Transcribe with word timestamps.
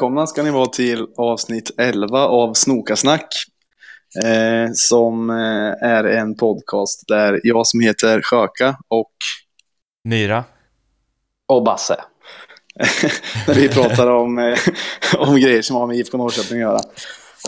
välkomna 0.00 0.26
ska 0.26 0.42
ni 0.42 0.50
vara 0.50 0.66
till 0.66 1.06
avsnitt 1.16 1.70
11 1.78 2.26
av 2.26 2.54
Snokasnack. 2.54 3.26
Eh, 4.24 4.70
som 4.72 5.30
eh, 5.30 5.88
är 5.88 6.04
en 6.04 6.36
podcast 6.36 7.04
där 7.08 7.40
jag 7.42 7.66
som 7.66 7.80
heter 7.80 8.22
Sjöka 8.22 8.76
och 8.88 9.12
Myra. 10.04 10.44
Och 11.48 11.64
Basse. 11.64 11.96
där 13.46 13.54
vi 13.54 13.68
pratar 13.68 14.06
om, 14.06 14.38
eh, 14.38 14.58
om 15.18 15.40
grejer 15.40 15.62
som 15.62 15.76
har 15.76 15.86
med 15.86 15.96
IFK 15.96 16.18
Norrköping 16.18 16.58
att 16.58 16.62
göra. 16.62 16.80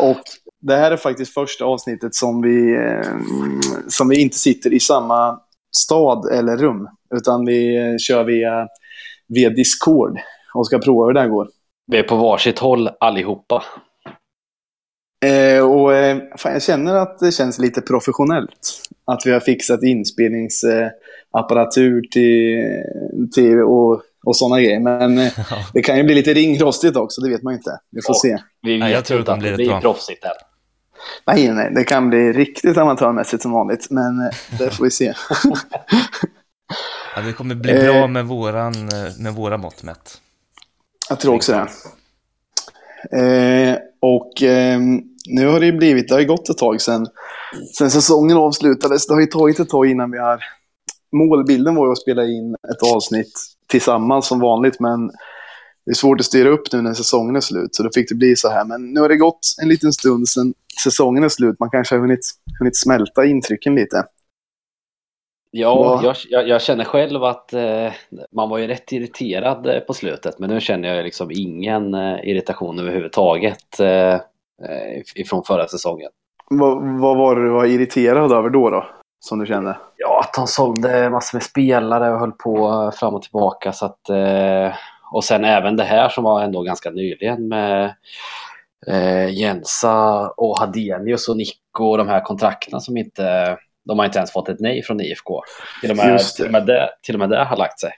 Och 0.01 0.23
det 0.61 0.77
här 0.77 0.91
är 0.91 0.97
faktiskt 0.97 1.35
första 1.35 1.65
avsnittet 1.65 2.15
som 2.15 2.43
vi, 2.43 2.75
eh, 2.75 3.17
som 3.89 4.09
vi 4.09 4.21
inte 4.21 4.39
sitter 4.39 4.73
i 4.73 4.81
samma 4.81 5.41
stad 5.77 6.33
eller 6.33 6.57
rum. 6.57 6.89
Utan 7.15 7.47
vi 7.47 7.97
kör 7.99 8.25
via, 8.25 8.69
via 9.29 9.51
Discord 9.51 10.19
och 10.55 10.67
ska 10.67 10.79
prova 10.79 11.07
hur 11.07 11.13
det 11.13 11.21
här 11.21 11.29
går. 11.29 11.49
Vi 11.93 11.99
är 11.99 12.03
på 12.03 12.17
varsitt 12.17 12.59
håll 12.59 12.91
allihopa. 13.01 13.65
Eh, 15.25 15.71
och 15.71 15.95
eh, 15.95 16.19
fan, 16.37 16.53
jag 16.53 16.63
känner 16.63 16.95
att 16.95 17.19
det 17.19 17.33
känns 17.33 17.59
lite 17.59 17.81
professionellt. 17.81 18.83
Att 19.05 19.27
vi 19.27 19.33
har 19.33 19.41
fixat 19.41 19.83
inspelningsapparatur 19.83 22.03
till, 22.13 22.61
till 23.35 23.61
och, 23.61 24.03
och 24.25 24.37
sådana 24.37 24.61
grejer. 24.61 24.81
Men 24.81 25.19
eh, 25.19 25.33
det 25.73 25.83
kan 25.83 25.97
ju 25.97 26.03
bli 26.03 26.15
lite 26.15 26.35
ringrostigt 26.35 26.97
också, 26.97 27.21
det 27.21 27.31
vet 27.31 27.43
man 27.43 27.53
ju 27.53 27.57
inte. 27.57 27.79
Vi 27.91 28.03
får 28.03 28.13
Och 28.13 28.17
se. 28.17 28.39
Vi 28.63 28.79
Nej, 28.79 28.93
jag 28.93 29.05
tror 29.05 29.21
inte 29.21 29.33
att 29.33 29.41
det 29.41 29.55
blir 29.55 29.69
bra. 29.69 29.81
proffsigt 29.81 30.25
än. 30.25 30.31
Nej, 31.27 31.53
nej, 31.53 31.73
det 31.75 31.85
kan 31.85 32.11
bli 32.11 32.33
riktigt 32.33 32.77
amatörmässigt 32.77 33.43
som 33.43 33.53
vanligt. 33.53 33.87
Men 33.91 34.21
eh, 34.21 34.31
det 34.59 34.71
får 34.71 34.85
vi 34.85 34.91
se. 34.91 35.15
Ja, 37.17 37.23
det 37.23 37.33
kommer 37.33 37.55
bli 37.55 37.75
bra 37.75 38.07
med, 38.07 38.27
våran, 38.27 38.75
eh, 38.75 39.13
med 39.19 39.35
våra 39.35 39.57
mått 39.57 39.83
mätt. 39.83 40.21
Jag 41.09 41.21
tror 41.21 41.35
också 41.35 41.53
det. 41.53 41.69
Eh, 43.19 43.79
och 44.01 44.43
eh, 44.43 44.81
nu 45.27 45.47
har 45.47 45.61
det 45.61 45.67
ju 45.67 45.73
blivit, 45.73 46.09
det 46.09 46.15
har 46.15 46.21
ju 46.21 46.27
gått 46.27 46.49
ett 46.49 46.59
tag 46.59 46.81
sedan, 46.81 47.07
sedan 47.79 47.91
säsongen 47.91 48.37
avslutades. 48.37 49.07
Det 49.07 49.15
har 49.15 49.21
ju 49.21 49.27
tagit 49.27 49.61
ett 49.61 49.69
tag 49.69 49.87
innan 49.87 50.11
vi 50.11 50.19
har... 50.19 50.41
Målbilden 51.13 51.75
var 51.75 51.87
ju 51.87 51.93
att 51.93 51.99
spela 51.99 52.25
in 52.25 52.55
ett 52.55 52.95
avsnitt 52.95 53.33
tillsammans 53.69 54.27
som 54.27 54.41
vanligt, 54.41 54.81
men 54.81 55.09
det 55.85 55.91
är 55.91 55.95
svårt 55.95 56.21
att 56.21 56.27
styra 56.27 56.49
upp 56.49 56.73
nu 56.73 56.83
när 56.83 56.95
säsongen 56.95 57.37
är 57.37 57.41
slut, 57.41 57.75
så 57.75 57.83
då 57.83 57.91
fick 57.95 58.09
det 58.09 58.15
bli 58.15 58.37
så 58.37 58.49
här. 58.49 58.65
Men 58.65 58.93
nu 58.93 59.01
har 59.01 59.09
det 59.09 59.17
gått 59.17 59.41
en 59.63 59.69
liten 59.69 59.93
stund 59.93 60.29
sedan 60.29 60.55
säsongen 60.85 61.25
är 61.25 61.29
slut. 61.29 61.61
Man 61.61 61.71
kanske 61.71 61.95
har 61.95 62.01
hunnit, 62.01 62.31
hunnit 62.59 62.77
smälta 62.77 63.25
intrycken 63.25 63.75
lite. 63.75 64.05
Ja, 65.55 66.01
jag, 66.03 66.17
jag, 66.29 66.49
jag 66.49 66.63
känner 66.63 66.85
själv 66.85 67.25
att 67.25 67.53
eh, 67.53 67.93
man 68.33 68.49
var 68.49 68.59
ju 68.59 68.67
rätt 68.67 68.93
irriterad 68.93 69.67
eh, 69.67 69.81
på 69.81 69.95
slutet. 69.95 70.39
Men 70.39 70.51
nu 70.51 70.61
känner 70.61 70.95
jag 70.95 71.05
liksom 71.05 71.31
ingen 71.31 71.95
eh, 71.95 72.19
irritation 72.23 72.79
överhuvudtaget 72.79 73.81
eh, 73.81 74.15
eh, 74.15 75.01
ifrån 75.15 75.45
förra 75.45 75.69
säsongen. 75.69 76.11
Vad, 76.51 77.01
vad 77.01 77.17
var 77.17 77.37
det 77.37 77.43
du 77.43 77.51
var 77.51 77.65
irriterad 77.65 78.33
över 78.33 78.51
då, 78.51 78.71
då? 78.71 78.87
Som 79.21 79.39
du 79.39 79.47
kände? 79.47 79.77
Ja, 79.97 80.21
att 80.21 80.35
de 80.35 80.47
sålde 80.47 81.11
massor 81.11 81.37
med 81.37 81.43
spelare 81.43 82.13
och 82.13 82.21
höll 82.21 82.33
på 82.33 82.69
eh, 82.69 82.91
fram 82.91 83.15
och 83.15 83.23
tillbaka. 83.23 83.73
Så 83.73 83.87
att, 83.87 84.01
och 85.13 85.25
sen 85.25 85.45
även 85.45 85.77
det 85.77 85.85
här 85.85 86.09
som 86.09 86.25
var 86.25 86.43
ändå 86.43 86.63
ganska 86.63 86.91
nyligen 86.91 87.49
med 87.49 87.95
Jensa 89.31 90.29
och 90.29 90.59
Hadenius 90.59 91.29
och 91.29 91.37
Nico 91.37 91.85
och 91.85 91.99
de 91.99 92.09
här 92.09 92.21
kontrakten 92.21 92.81
som 92.81 92.97
inte... 92.97 93.59
De 93.85 93.99
har 93.99 94.07
inte 94.07 94.19
ens 94.19 94.33
fått 94.33 94.49
ett 94.49 94.61
nej 94.61 94.83
från 94.83 95.01
IFK. 95.01 95.43
Till 95.81 95.91
och 95.91 95.97
med, 95.97 96.21
till 96.37 96.45
och 96.47 96.53
med, 96.53 96.67
det, 96.67 96.91
till 97.03 97.15
och 97.15 97.19
med 97.19 97.31
det 97.31 97.45
har 97.45 97.57
lagt 97.57 97.81
sig. 97.81 97.93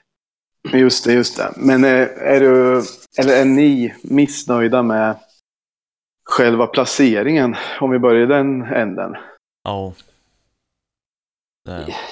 Just 0.73 1.05
det, 1.05 1.13
just 1.13 1.37
det. 1.37 1.53
Men 1.57 1.83
eh, 1.83 2.07
är 2.17 2.39
du, 2.39 2.83
eller 3.17 3.41
är 3.41 3.45
ni 3.45 3.95
missnöjda 4.03 4.83
med 4.83 5.15
själva 6.29 6.67
placeringen? 6.67 7.55
Om 7.79 7.91
vi 7.91 7.99
börjar 7.99 8.23
i 8.23 8.25
den 8.25 8.61
änden. 8.61 9.15
Ja. 9.63 9.93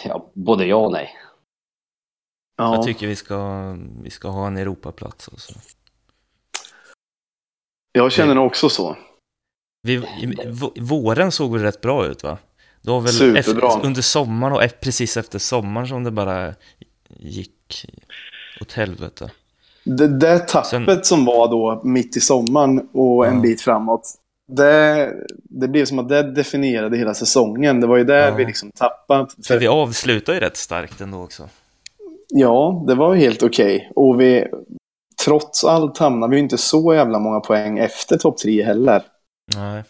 Ja, 0.05 0.31
både 0.33 0.65
ja 0.65 0.75
och 0.75 0.91
nej. 0.91 1.17
Ja, 2.57 2.75
Jag 2.75 2.85
tycker 2.85 3.07
vi 3.07 3.15
ska, 3.15 3.71
vi 4.03 4.09
ska 4.09 4.27
ha 4.27 4.47
en 4.47 4.57
Europaplats. 4.57 5.29
Alltså. 5.29 5.53
jag 7.91 8.11
känner 8.11 8.35
nog 8.35 8.45
också 8.45 8.69
så. 8.69 8.97
Vi, 9.81 10.03
våren 10.79 11.31
såg 11.31 11.53
väl 11.53 11.61
rätt 11.61 11.81
bra 11.81 12.05
ut 12.05 12.23
va? 12.23 12.37
Det 12.83 12.91
var 12.91 13.01
väl 13.01 13.37
efter, 13.37 13.85
under 13.85 14.01
sommaren 14.01 14.53
och 14.53 14.61
precis 14.81 15.17
efter 15.17 15.39
sommaren 15.39 15.87
som 15.87 16.03
det 16.03 16.11
bara 16.11 16.53
gick 17.19 17.85
åt 18.61 18.71
helvete. 18.73 19.31
Det 19.83 20.07
där 20.19 20.39
tappet 20.39 20.69
Sen- 20.69 21.03
som 21.03 21.25
var 21.25 21.47
då 21.47 21.81
mitt 21.83 22.17
i 22.17 22.19
sommaren 22.21 22.87
och 22.93 23.27
en 23.27 23.35
Ja. 23.35 23.41
bit 23.41 23.61
framåt. 23.61 24.01
Det, 24.47 25.11
det 25.43 25.67
blev 25.67 25.85
som 25.85 25.99
att 25.99 26.09
det 26.09 26.31
definierade 26.31 26.97
hela 26.97 27.13
säsongen. 27.13 27.81
Det 27.81 27.87
var 27.87 27.97
ju 27.97 28.03
där 28.03 28.27
Ja. 28.29 28.35
vi 28.35 28.45
liksom 28.45 28.71
tappade. 28.71 29.27
För 29.47 29.59
vi 29.59 29.67
avslutar 29.67 30.33
ju 30.33 30.39
rätt 30.39 30.57
starkt 30.57 31.01
ändå 31.01 31.17
också. 31.23 31.49
Ja, 32.29 32.83
det 32.87 32.95
var 32.95 33.15
helt 33.15 33.43
okej. 33.43 33.91
Och 33.95 34.21
vi, 34.21 34.47
trots 35.25 35.63
allt 35.63 35.97
hamnade 35.97 36.35
vi 36.35 36.39
inte 36.39 36.57
så 36.57 36.93
jävla 36.93 37.19
många 37.19 37.39
poäng 37.39 37.79
efter 37.79 38.17
topp 38.17 38.37
tre 38.37 38.63
heller. 38.63 39.03
Nej. 39.55 39.83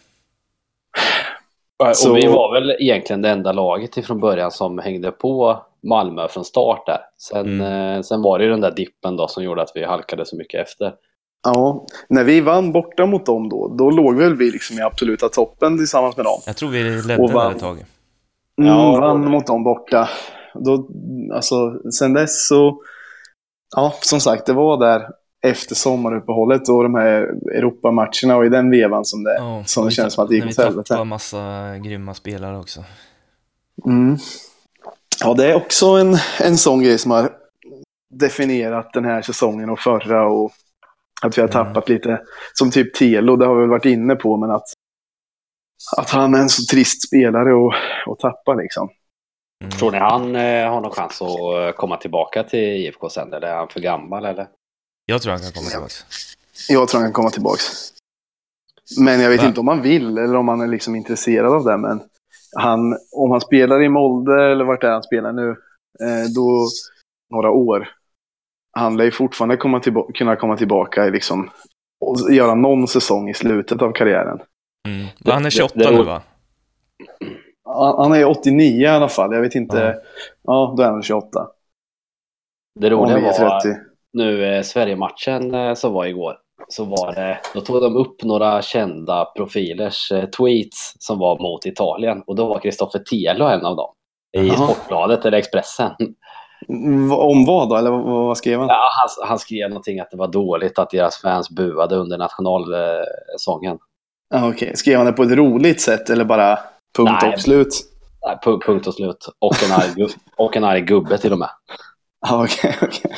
Så- 1.94 2.10
Och 2.10 2.16
vi 2.16 2.26
var 2.26 2.52
väl 2.52 2.70
egentligen 2.80 3.22
det 3.22 3.28
enda 3.30 3.52
laget 3.52 3.96
ifrån 3.96 4.20
början 4.20 4.50
som 4.50 4.78
hängde 4.78 5.10
på 5.10 5.62
Malmö 5.82 6.28
från 6.28 6.44
start 6.44 6.86
där. 6.86 6.98
Sen, 7.18 7.60
Mm. 7.60 7.96
eh, 7.96 8.02
sen 8.02 8.22
var 8.22 8.38
det 8.38 8.44
ju 8.44 8.50
den 8.50 8.60
där 8.60 8.70
dippen 8.70 9.16
då 9.16 9.28
som 9.28 9.44
gjorde 9.44 9.62
att 9.62 9.72
vi 9.74 9.84
halkade 9.84 10.26
så 10.26 10.36
mycket 10.36 10.60
efter. 10.68 10.94
Ja, 11.42 11.86
när 12.08 12.24
vi 12.24 12.40
vann 12.40 12.72
borta 12.72 13.06
mot 13.06 13.26
dem 13.26 13.48
då, 13.48 13.68
då 13.78 13.90
låg 13.90 14.16
väl 14.16 14.36
vi 14.36 14.50
liksom 14.50 14.78
i 14.78 14.82
absoluta 14.82 15.28
toppen 15.28 15.78
tillsammans 15.78 16.16
med 16.16 16.26
dem. 16.26 16.40
Jag 16.46 16.56
tror 16.56 16.68
vi 16.68 16.82
ledde 16.82 17.16
där 17.26 17.32
vann. 17.32 17.52
ett 17.52 17.60
tag. 17.60 17.76
Mm, 18.58 18.70
Ja. 18.70 19.00
vann 19.00 19.30
mot 19.30 19.46
dem 19.46 19.64
borta. 19.64 20.08
Då, 20.54 20.88
alltså, 21.34 21.72
sen 21.90 22.12
dess 22.14 22.48
så... 22.48 22.78
Ja, 23.76 23.92
som 24.00 24.20
sagt, 24.20 24.46
det 24.46 24.52
var 24.52 24.76
där 24.76 25.08
efter 25.44 25.74
sommaruppehållet 25.74 26.68
och 26.68 26.82
de 26.82 26.94
här 26.94 27.20
Europamatcherna 27.54 28.36
och 28.36 28.46
i 28.46 28.48
den 28.48 28.70
vevan 28.70 29.04
som 29.04 29.22
det, 29.24 29.34
Ja, 29.34 29.62
som 29.66 29.84
det 29.84 29.88
vi 29.88 29.94
känns 29.94 30.14
som 30.14 30.24
att 30.24 30.30
det 30.30 30.34
gick 30.36 30.44
åt 30.44 30.58
Vi 30.58 30.62
helvete. 30.62 30.88
tappade 30.88 31.04
massa 31.04 31.38
grymma 31.78 32.14
spelare 32.14 32.58
också. 32.58 32.84
Mm. 33.86 34.16
Ja, 35.20 35.34
det 35.34 35.50
är 35.50 35.54
också 35.54 35.86
en, 35.86 36.16
en 36.40 36.56
sån 36.56 36.82
grej 36.82 36.98
som 36.98 37.10
har 37.10 37.30
definierat 38.14 38.92
den 38.92 39.04
här 39.04 39.22
säsongen 39.22 39.70
och 39.70 39.78
förra 39.80 40.26
och 40.28 40.52
att 41.22 41.38
vi 41.38 41.42
har 41.42 41.48
Mm. 41.48 41.64
tappat 41.66 41.88
lite. 41.88 42.20
Som 42.54 42.70
typ 42.70 42.94
Telo, 42.94 43.36
det 43.36 43.46
har 43.46 43.54
vi 43.54 43.60
väl 43.60 43.70
varit 43.70 43.84
inne 43.84 44.14
på, 44.14 44.36
men 44.36 44.50
att, 44.50 44.64
att 45.96 46.10
han 46.10 46.34
är 46.34 46.38
en 46.38 46.48
så 46.48 46.62
trist 46.74 47.06
spelare 47.08 47.54
och, 47.54 47.74
och 48.06 48.18
tappa 48.18 48.54
liksom. 48.54 48.88
Mm. 49.64 49.70
Tror 49.70 49.90
ni 49.90 49.98
han 49.98 50.36
eh, 50.36 50.70
har 50.70 50.80
någon 50.80 50.90
chans 50.90 51.22
att 51.22 51.28
eh, 51.30 51.70
komma 51.76 51.96
tillbaka 51.96 52.42
till 52.42 52.58
IFK 52.58 53.08
sen? 53.08 53.32
Eller 53.32 53.48
är 53.48 53.56
han 53.56 53.68
för 53.68 53.80
gammal 53.80 54.24
eller? 54.24 54.46
Jag 55.06 55.22
tror 55.22 55.32
han 55.32 55.40
kan 55.42 55.52
komma 55.52 55.68
tillbaka. 55.68 55.94
Jag 56.68 56.88
tror 56.88 57.00
han 57.00 57.06
kan 57.08 57.12
komma 57.12 57.30
tillbaks. 57.30 57.62
Men 58.98 59.20
jag 59.20 59.30
vet 59.30 59.40
Va? 59.42 59.46
inte 59.46 59.60
om 59.60 59.68
han 59.68 59.82
vill 59.82 60.18
eller 60.18 60.36
om 60.36 60.48
han 60.48 60.60
är 60.60 60.66
liksom 60.66 60.94
intresserad 60.94 61.52
av 61.54 61.64
det. 61.64 61.76
Men 61.76 62.00
han, 62.56 62.98
om 63.12 63.30
han 63.30 63.40
spelar 63.40 63.82
i 63.82 63.88
Molde 63.88 64.44
eller 64.52 64.64
vart 64.64 64.84
är 64.84 64.90
han 64.90 65.02
spelar 65.02 65.32
nu, 65.32 65.48
eh, 66.00 66.24
då 66.34 66.68
några 67.30 67.50
år. 67.50 67.88
Han 68.76 68.96
lär 68.96 69.04
ju 69.04 69.10
fortfarande 69.10 69.56
komma 69.56 69.80
tillba- 69.80 70.12
kunna 70.14 70.36
komma 70.36 70.56
tillbaka 70.56 71.06
i 71.06 71.10
liksom, 71.10 71.50
och 72.00 72.32
göra 72.32 72.54
någon 72.54 72.88
säsong 72.88 73.30
i 73.30 73.34
slutet 73.34 73.82
av 73.82 73.92
karriären. 73.92 74.38
Mm. 74.88 75.06
Han 75.24 75.46
är 75.46 75.50
28 75.50 75.78
det- 75.78 75.84
det- 75.84 75.96
nu 75.98 76.02
va? 76.04 76.22
Han, 77.64 77.98
han 77.98 78.12
är 78.12 78.24
89 78.24 78.82
i 78.82 78.86
alla 78.86 79.08
fall. 79.08 79.34
Jag 79.34 79.40
vet 79.40 79.54
inte. 79.54 79.76
Ja. 79.76 79.94
Ja, 80.42 80.74
då 80.76 80.82
är 80.82 80.90
han 80.90 81.02
28. 81.02 81.48
Det 82.80 82.94
Om 82.94 83.00
roliga 83.10 83.20
var 83.20 83.60
30. 83.60 83.80
Nu 84.14 84.44
eh, 84.56 84.62
Sverige-matchen 84.62 85.54
eh, 85.54 85.74
som 85.74 85.92
var 85.92 86.04
igår. 86.06 86.36
Så 86.68 86.84
var 86.84 87.12
det, 87.14 87.38
då 87.54 87.60
tog 87.60 87.82
de 87.82 87.96
upp 87.96 88.22
några 88.24 88.62
kända 88.62 89.24
profilers 89.36 90.12
eh, 90.12 90.24
tweets 90.24 90.94
som 90.98 91.18
var 91.18 91.38
mot 91.38 91.66
Italien. 91.66 92.22
Och 92.26 92.36
då 92.36 92.46
var 92.46 92.58
Kristoffer 92.58 92.98
Telo 92.98 93.44
en 93.44 93.64
av 93.66 93.76
dem. 93.76 93.90
I 94.36 94.48
Jaha. 94.48 94.56
Sportbladet 94.56 95.24
eller 95.24 95.38
Expressen. 95.38 95.90
Mm, 96.68 97.12
Om 97.12 97.44
vad 97.46 97.68
då? 97.68 97.76
Eller 97.76 97.90
vad, 97.90 98.38
skrev 98.38 98.58
han? 98.58 98.68
Ja, 98.68 98.88
han, 98.90 99.28
han 99.28 99.38
skrev 99.38 99.68
någonting 99.68 100.00
att 100.00 100.10
det 100.10 100.16
var 100.16 100.28
dåligt 100.28 100.78
att 100.78 100.90
deras 100.90 101.20
fans 101.20 101.50
buade 101.50 101.96
under 101.96 102.18
nationalsången. 102.18 103.78
Okej. 104.34 104.76
Skrev 104.76 104.96
han 104.96 105.06
det 105.06 105.12
på 105.12 105.22
ett 105.22 105.32
roligt 105.32 105.80
sätt 105.80 106.10
eller 106.10 106.24
bara 106.24 106.58
punkt 106.96 107.18
Nej. 107.22 107.32
och 107.34 107.40
slut? 107.40 107.68
Nej, 108.26 108.38
pu- 108.44 108.60
punkt 108.66 108.86
och 108.86 108.94
slut. 108.94 109.28
Och 109.38 109.54
en 109.64 109.72
arg, 109.72 110.06
och 110.36 110.56
en 110.56 110.64
arg 110.64 110.80
gubbe 110.80 111.18
till 111.18 111.32
och 111.32 111.38
med. 111.38 111.48
Ja, 112.28 112.44
okej, 112.44 112.76
okej. 112.82 113.10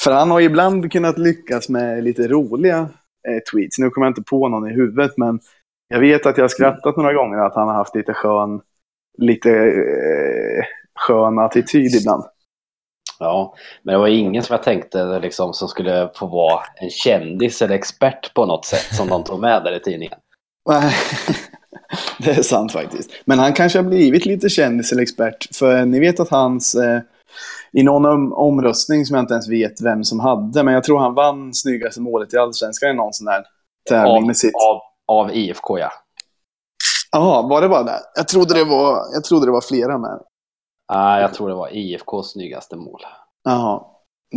För 0.00 0.12
han 0.12 0.30
har 0.30 0.40
ibland 0.40 0.92
kunnat 0.92 1.18
lyckas 1.18 1.68
med 1.68 2.04
lite 2.04 2.28
roliga 2.28 2.78
eh, 3.28 3.38
tweets. 3.52 3.78
Nu 3.78 3.90
kommer 3.90 4.06
jag 4.06 4.10
inte 4.10 4.30
på 4.30 4.48
någon 4.48 4.70
i 4.70 4.74
huvudet, 4.74 5.12
men 5.16 5.40
jag 5.88 6.00
vet 6.00 6.26
att 6.26 6.36
jag 6.36 6.44
har 6.44 6.48
skrattat 6.48 6.96
några 6.96 7.12
gånger 7.12 7.38
att 7.38 7.54
han 7.54 7.68
har 7.68 7.74
haft 7.74 7.94
lite 7.94 8.14
skön, 8.14 8.60
lite 9.18 9.50
eh, 9.50 10.64
skön 10.98 11.38
attityd 11.38 11.94
ibland. 11.94 12.24
Ja, 13.18 13.54
men 13.82 13.92
det 13.92 13.98
var 13.98 14.08
ingen 14.08 14.42
som 14.42 14.54
jag 14.54 14.62
tänkte 14.62 15.18
liksom, 15.18 15.52
som 15.52 15.68
skulle 15.68 16.10
få 16.14 16.26
vara 16.26 16.62
en 16.76 16.90
kändis 16.90 17.62
eller 17.62 17.74
expert 17.74 18.34
på 18.34 18.46
något 18.46 18.64
sätt 18.64 18.96
som 18.96 19.08
de 19.08 19.24
tog 19.24 19.40
med 19.40 19.64
där 19.64 19.76
i 19.76 19.80
tidningen. 19.80 20.18
Nej, 20.68 20.94
det 22.18 22.30
är 22.30 22.42
sant 22.42 22.72
faktiskt. 22.72 23.10
Men 23.24 23.38
han 23.38 23.52
kanske 23.52 23.78
har 23.78 23.84
blivit 23.84 24.26
lite 24.26 24.48
kändis 24.48 24.92
eller 24.92 25.02
expert. 25.02 25.56
För 25.56 25.84
ni 25.84 26.00
vet 26.00 26.20
att 26.20 26.28
hans... 26.28 26.74
Eh, 26.74 27.00
I 27.72 27.82
någon 27.82 28.06
om, 28.06 28.32
omröstning 28.32 29.06
som 29.06 29.14
jag 29.16 29.22
inte 29.22 29.34
ens 29.34 29.48
vet 29.48 29.80
vem 29.82 30.04
som 30.04 30.20
hade. 30.20 30.62
Men 30.62 30.74
jag 30.74 30.84
tror 30.84 30.98
han 30.98 31.14
vann 31.14 31.54
snyggaste 31.54 32.00
målet 32.00 32.34
i 32.34 32.36
Allsvenskan 32.36 32.90
i 32.90 32.94
någon 32.94 33.12
sån 33.12 33.24
där 33.24 33.44
tävling 33.90 34.16
Av, 34.16 34.26
med 34.26 34.36
sitt. 34.36 34.54
av, 34.54 34.80
av 35.16 35.34
IFK, 35.34 35.78
ja. 35.78 35.92
Jaha, 37.12 37.42
var 37.48 37.60
det 37.60 37.68
bara 37.68 37.82
det? 37.82 37.98
Jag 38.14 38.28
trodde 38.28 38.54
det 38.54 38.64
var, 38.64 38.98
jag 39.14 39.24
trodde 39.24 39.46
det 39.46 39.52
var 39.52 39.60
flera 39.68 39.98
med. 39.98 40.20
Ah, 40.92 41.20
jag 41.20 41.34
tror 41.34 41.48
det 41.48 41.54
var 41.54 41.76
IFKs 41.76 42.30
snyggaste 42.32 42.76
mål. 42.76 43.00
Jaha. 43.44 43.82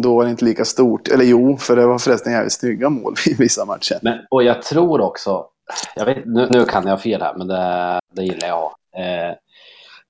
Då 0.04 0.16
var 0.16 0.24
det 0.24 0.32
inte 0.32 0.46
lika 0.46 0.66
stort. 0.66 1.08
Eller 1.08 1.26
jo, 1.26 1.58
för 1.58 1.76
det 1.76 1.86
var 1.86 2.00
förresten 2.00 2.34
jävligt 2.34 2.54
snygga 2.54 2.90
mål 2.90 3.16
i 3.28 3.34
vissa 3.34 3.66
matcher. 3.66 4.00
Men, 4.02 4.20
och 4.30 4.44
jag 4.44 4.62
tror 4.62 5.02
också, 5.02 5.46
jag 5.96 6.06
vet, 6.06 6.26
nu, 6.26 6.48
nu 6.52 6.66
kan 6.66 6.88
jag 6.88 7.02
fel 7.02 7.22
här, 7.22 7.36
men 7.36 7.48
det, 7.48 8.00
det 8.14 8.24
gillar 8.24 8.48
jag. 8.48 8.72
Eh, 8.96 9.36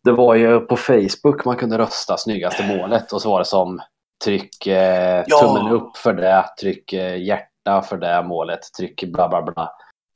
det 0.03 0.11
var 0.11 0.35
ju 0.35 0.59
på 0.59 0.77
Facebook 0.77 1.45
man 1.45 1.55
kunde 1.55 1.77
rösta 1.77 2.17
snyggaste 2.17 2.63
målet 2.77 3.11
och 3.11 3.21
så 3.21 3.29
var 3.29 3.39
det 3.39 3.45
som 3.45 3.79
tryck 4.25 4.67
eh, 4.67 5.23
Ja. 5.27 5.39
tummen 5.41 5.71
upp 5.71 5.97
för 5.97 6.13
det, 6.13 6.45
tryck 6.61 6.93
eh, 6.93 7.17
hjärta 7.23 7.81
för 7.81 7.97
det 7.97 8.23
målet, 8.23 8.59
tryck 8.77 9.03
bla 9.13 9.29
bla 9.29 9.41
bla. 9.41 9.71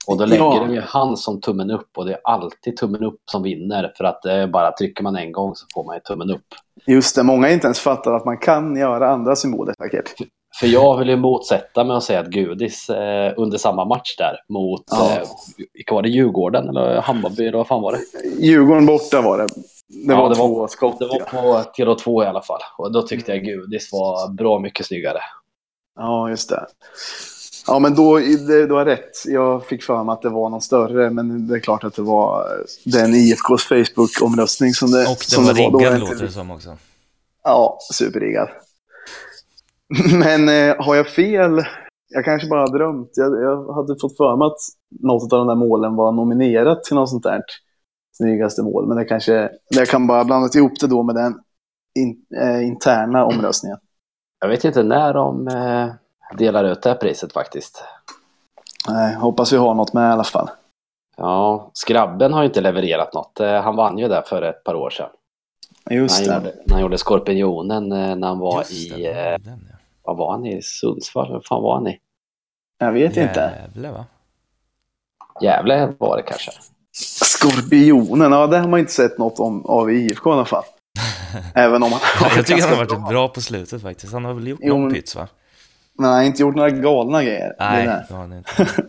Och 0.08 0.18
då 0.18 0.26
lägger 0.26 0.44
Ja. 0.44 0.60
de 0.68 0.74
ju 0.74 0.82
han 0.82 1.18
som 1.18 1.42
tummen 1.42 1.72
upp 1.72 1.90
och 1.98 2.06
det 2.06 2.14
är 2.14 2.20
alltid 2.24 2.78
tummen 2.78 3.04
upp 3.04 3.20
som 3.32 3.44
vinner 3.44 3.94
för 3.98 4.04
att 4.04 4.26
är 4.26 4.48
bara 4.48 4.72
trycker 4.72 5.04
man 5.04 5.16
en 5.16 5.32
gång 5.32 5.56
så 5.56 5.66
får 5.74 5.84
man 5.84 5.96
ju 5.96 6.00
tummen 6.00 6.30
upp. 6.32 6.46
Just 6.88 7.16
det, 7.16 7.24
många 7.24 7.50
inte 7.50 7.68
ens 7.68 7.80
fattat 7.80 8.08
att 8.14 8.26
man 8.26 8.38
kan 8.38 8.76
göra 8.76 9.10
andra 9.10 9.36
symboler 9.36 9.74
säkert. 9.78 10.14
För 10.60 10.68
jag 10.68 10.98
vill 10.98 11.10
ju 11.10 11.16
motsätta 11.16 11.84
mig 11.84 11.96
och 11.96 12.04
säga 12.04 12.20
att 12.20 12.28
Gudis 12.28 12.90
eh, 12.90 13.34
under 13.38 13.58
samma 13.58 13.86
match 13.86 14.16
där 14.18 14.36
mot, 14.50 14.84
Ja. 14.92 15.12
eh, 15.12 15.28
vilka 15.74 15.96
var 15.96 16.02
det, 16.02 16.10
Djurgården 16.10 16.70
eller 16.70 17.02
Hammarby 17.02 17.48
eller 17.48 17.58
vad 17.58 17.68
fan 17.68 17.82
var 17.82 17.92
det? 17.92 18.00
Djurgården 18.46 18.86
borta 18.86 19.22
var 19.22 19.38
det. 19.38 19.48
Det 19.90 20.14
Ja, 20.14 20.22
var 20.22 20.30
det 20.30 20.40
var- 20.40 20.48
två 20.48 20.68
skott. 20.68 21.00
Det 21.00 21.08
var 21.08 21.20
ja. 21.20 21.26
på 21.32 21.64
till 21.74 21.88
och 21.88 22.00
två 22.00 22.24
i 22.24 22.28
alla 22.28 22.42
fall. 22.42 22.62
Och 22.78 22.92
då 22.92 23.02
tyckte 23.02 23.32
jag 23.32 23.44
Gudis 23.44 23.90
var 23.92 24.34
bra 24.34 24.60
mycket 24.60 24.86
snyggare. 24.86 25.20
Ja, 25.96 26.30
just 26.30 26.50
det. 26.50 26.66
Ja, 27.68 27.80
men 27.80 27.96
då, 27.96 28.18
det, 28.18 28.66
du 28.68 28.74
har 28.74 28.86
rätt. 28.86 29.12
Jag 29.26 29.66
fick 29.66 29.84
för 29.84 30.04
mig 30.04 30.14
att 30.14 30.22
det 30.22 30.30
var 30.30 30.50
någon 30.50 30.62
större, 30.62 31.10
men 31.10 31.48
det 31.48 31.56
är 31.56 31.60
klart 31.60 31.84
att 31.84 31.96
det 31.96 32.02
var 32.02 32.46
den 32.86 33.14
IFKs 33.16 33.66
Facebook-omröstning 33.70 34.74
som 34.74 34.92
det, 34.92 35.02
Och 35.02 35.18
det 35.20 35.24
som 35.26 35.46
var 35.46 35.54
det 35.54 35.62
var. 35.64 35.72
Då 35.72 35.78
riggad 35.78 36.00
låter 36.00 36.26
det 36.26 36.32
som 36.32 36.52
också. 36.52 36.78
Ja, 37.44 37.78
superriggad. 37.94 38.50
Men 40.14 40.50
eh, 40.50 40.76
har 40.86 40.96
jag 40.96 41.08
fel? 41.08 41.64
Jag 42.10 42.26
kanske 42.26 42.48
bara 42.48 42.60
har 42.62 42.78
drömt. 42.78 43.10
Jag, 43.14 43.42
jag 43.44 43.74
hade 43.74 43.96
fått 44.02 44.18
för 44.18 44.36
mig 44.36 44.46
att 44.46 44.60
något 45.04 45.34
av 45.34 45.40
de 45.40 45.48
där 45.48 45.56
målen 45.56 45.96
var 45.96 46.12
nominerat 46.12 46.84
till 46.84 46.96
något 46.96 47.10
sånt 47.10 47.24
där 47.24 47.42
snyggaste 48.14 48.62
mål. 48.64 48.88
Men 48.88 48.98
det 48.98 49.06
kanske, 49.06 49.50
jag 49.70 49.88
kan 49.88 50.08
bara 50.08 50.24
blandat 50.24 50.56
ihop 50.56 50.80
det 50.80 50.88
då 50.88 51.04
med 51.04 51.16
den 51.16 51.40
in, 52.00 52.26
eh, 52.42 52.68
interna 52.68 53.26
omröstningen. 53.26 53.78
Jag 54.40 54.48
vet 54.48 54.64
inte 54.66 54.84
när 54.84 55.14
de 55.14 55.48
eh, 55.48 55.90
delar 56.38 56.64
ut 56.64 56.82
det 56.82 56.90
här 56.90 56.98
priset 56.98 57.34
faktiskt. 57.34 57.84
Nej, 58.90 59.16
hoppas 59.16 59.54
vi 59.54 59.58
har 59.58 59.74
något 59.74 59.94
med 59.94 60.10
i 60.10 60.14
alla 60.14 60.24
fall. 60.24 60.50
Ja, 61.18 61.70
Skrabben 61.74 62.34
har 62.34 62.42
ju 62.42 62.48
inte 62.48 62.62
levererat 62.62 63.14
något. 63.14 63.40
Eh, 63.40 63.62
Han 63.62 63.76
vann 63.76 63.98
ju 63.98 64.08
där 64.08 64.22
för 64.22 64.42
ett 64.42 64.64
par 64.64 64.76
år 64.76 64.90
sedan. 64.90 65.10
När 65.86 65.96
Just 65.98 66.28
han, 66.28 66.44
det. 66.44 66.50
gjorde, 66.50 66.62
när 66.66 66.74
han 66.74 66.82
gjorde 66.82 66.98
Skorpionen 66.98 67.92
eh, 67.92 68.16
när 68.16 68.28
han 68.28 68.40
var 68.40 68.58
Just 68.60 68.72
i... 68.72 68.90
det, 69.04 69.12
eh, 69.34 69.40
den, 69.40 69.68
ja. 69.72 69.76
Vad 70.04 70.18
var 70.18 70.32
han 70.32 70.46
i? 70.46 70.62
Sundsvall? 70.62 71.32
Vad 71.32 71.46
fan 71.46 71.64
var 71.64 71.74
han 71.76 71.88
i? 71.88 72.00
Jag 72.78 72.92
vet 72.92 73.18
inte. 73.18 73.54
Gävle 73.74 73.92
va? 73.92 74.06
Gävle 75.42 75.94
var 75.98 76.18
det 76.18 76.24
kanske. 76.24 76.52
Skorpionen, 76.96 78.32
ja 78.32 78.48
det 78.48 78.58
har 78.58 78.68
man 78.68 78.80
inte 78.80 78.92
sett 78.92 79.18
något 79.18 79.40
om 79.40 79.66
av 79.66 79.92
i 79.92 79.96
IFK 79.96 80.30
i 80.30 80.34
alla 80.34 80.46
fall. 80.46 80.64
Även 81.56 81.84
om 81.84 81.92
han 81.92 82.02
har 82.30 82.38
Jag 82.38 82.46
tycker 82.46 82.62
han 82.62 82.70
har 82.78 82.86
varit 82.86 83.10
bra 83.10 83.28
på 83.28 83.42
slutet 83.42 83.82
faktiskt. 83.82 84.14
Han 84.14 84.26
har 84.26 84.34
väl 84.34 84.48
gjort 84.48 84.60
Jo, 84.64 84.78
någon 84.78 84.94
pyts 84.94 85.16
va? 85.16 85.28
Men 85.98 86.06
han 86.10 86.16
har 86.16 86.24
inte 86.24 86.42
gjort 86.42 86.56
några 86.56 86.70
galna 86.70 87.24
grejer. 87.24 87.56
Nej, 87.60 87.86
det. 87.88 88.06
det 88.08 88.14
har 88.14 88.22
han 88.22 88.34
inte. 88.34 88.68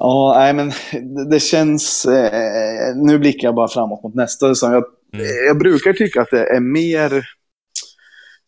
Ja, 0.00 0.34
nej 0.36 0.52
men 0.54 0.72
det, 0.92 1.30
det 1.30 1.40
känns... 1.40 2.04
Eh, 2.04 2.96
nu 2.96 3.18
blickar 3.18 3.48
jag 3.48 3.54
bara 3.54 3.68
framåt 3.68 4.02
mot 4.02 4.14
nästa 4.14 4.48
säsong. 4.48 4.72
Jag, 4.72 4.84
Mm. 5.14 5.26
jag 5.46 5.58
brukar 5.58 5.92
tycka 5.92 6.22
att 6.22 6.30
det 6.30 6.44
är 6.56 6.60
mer, 6.60 7.24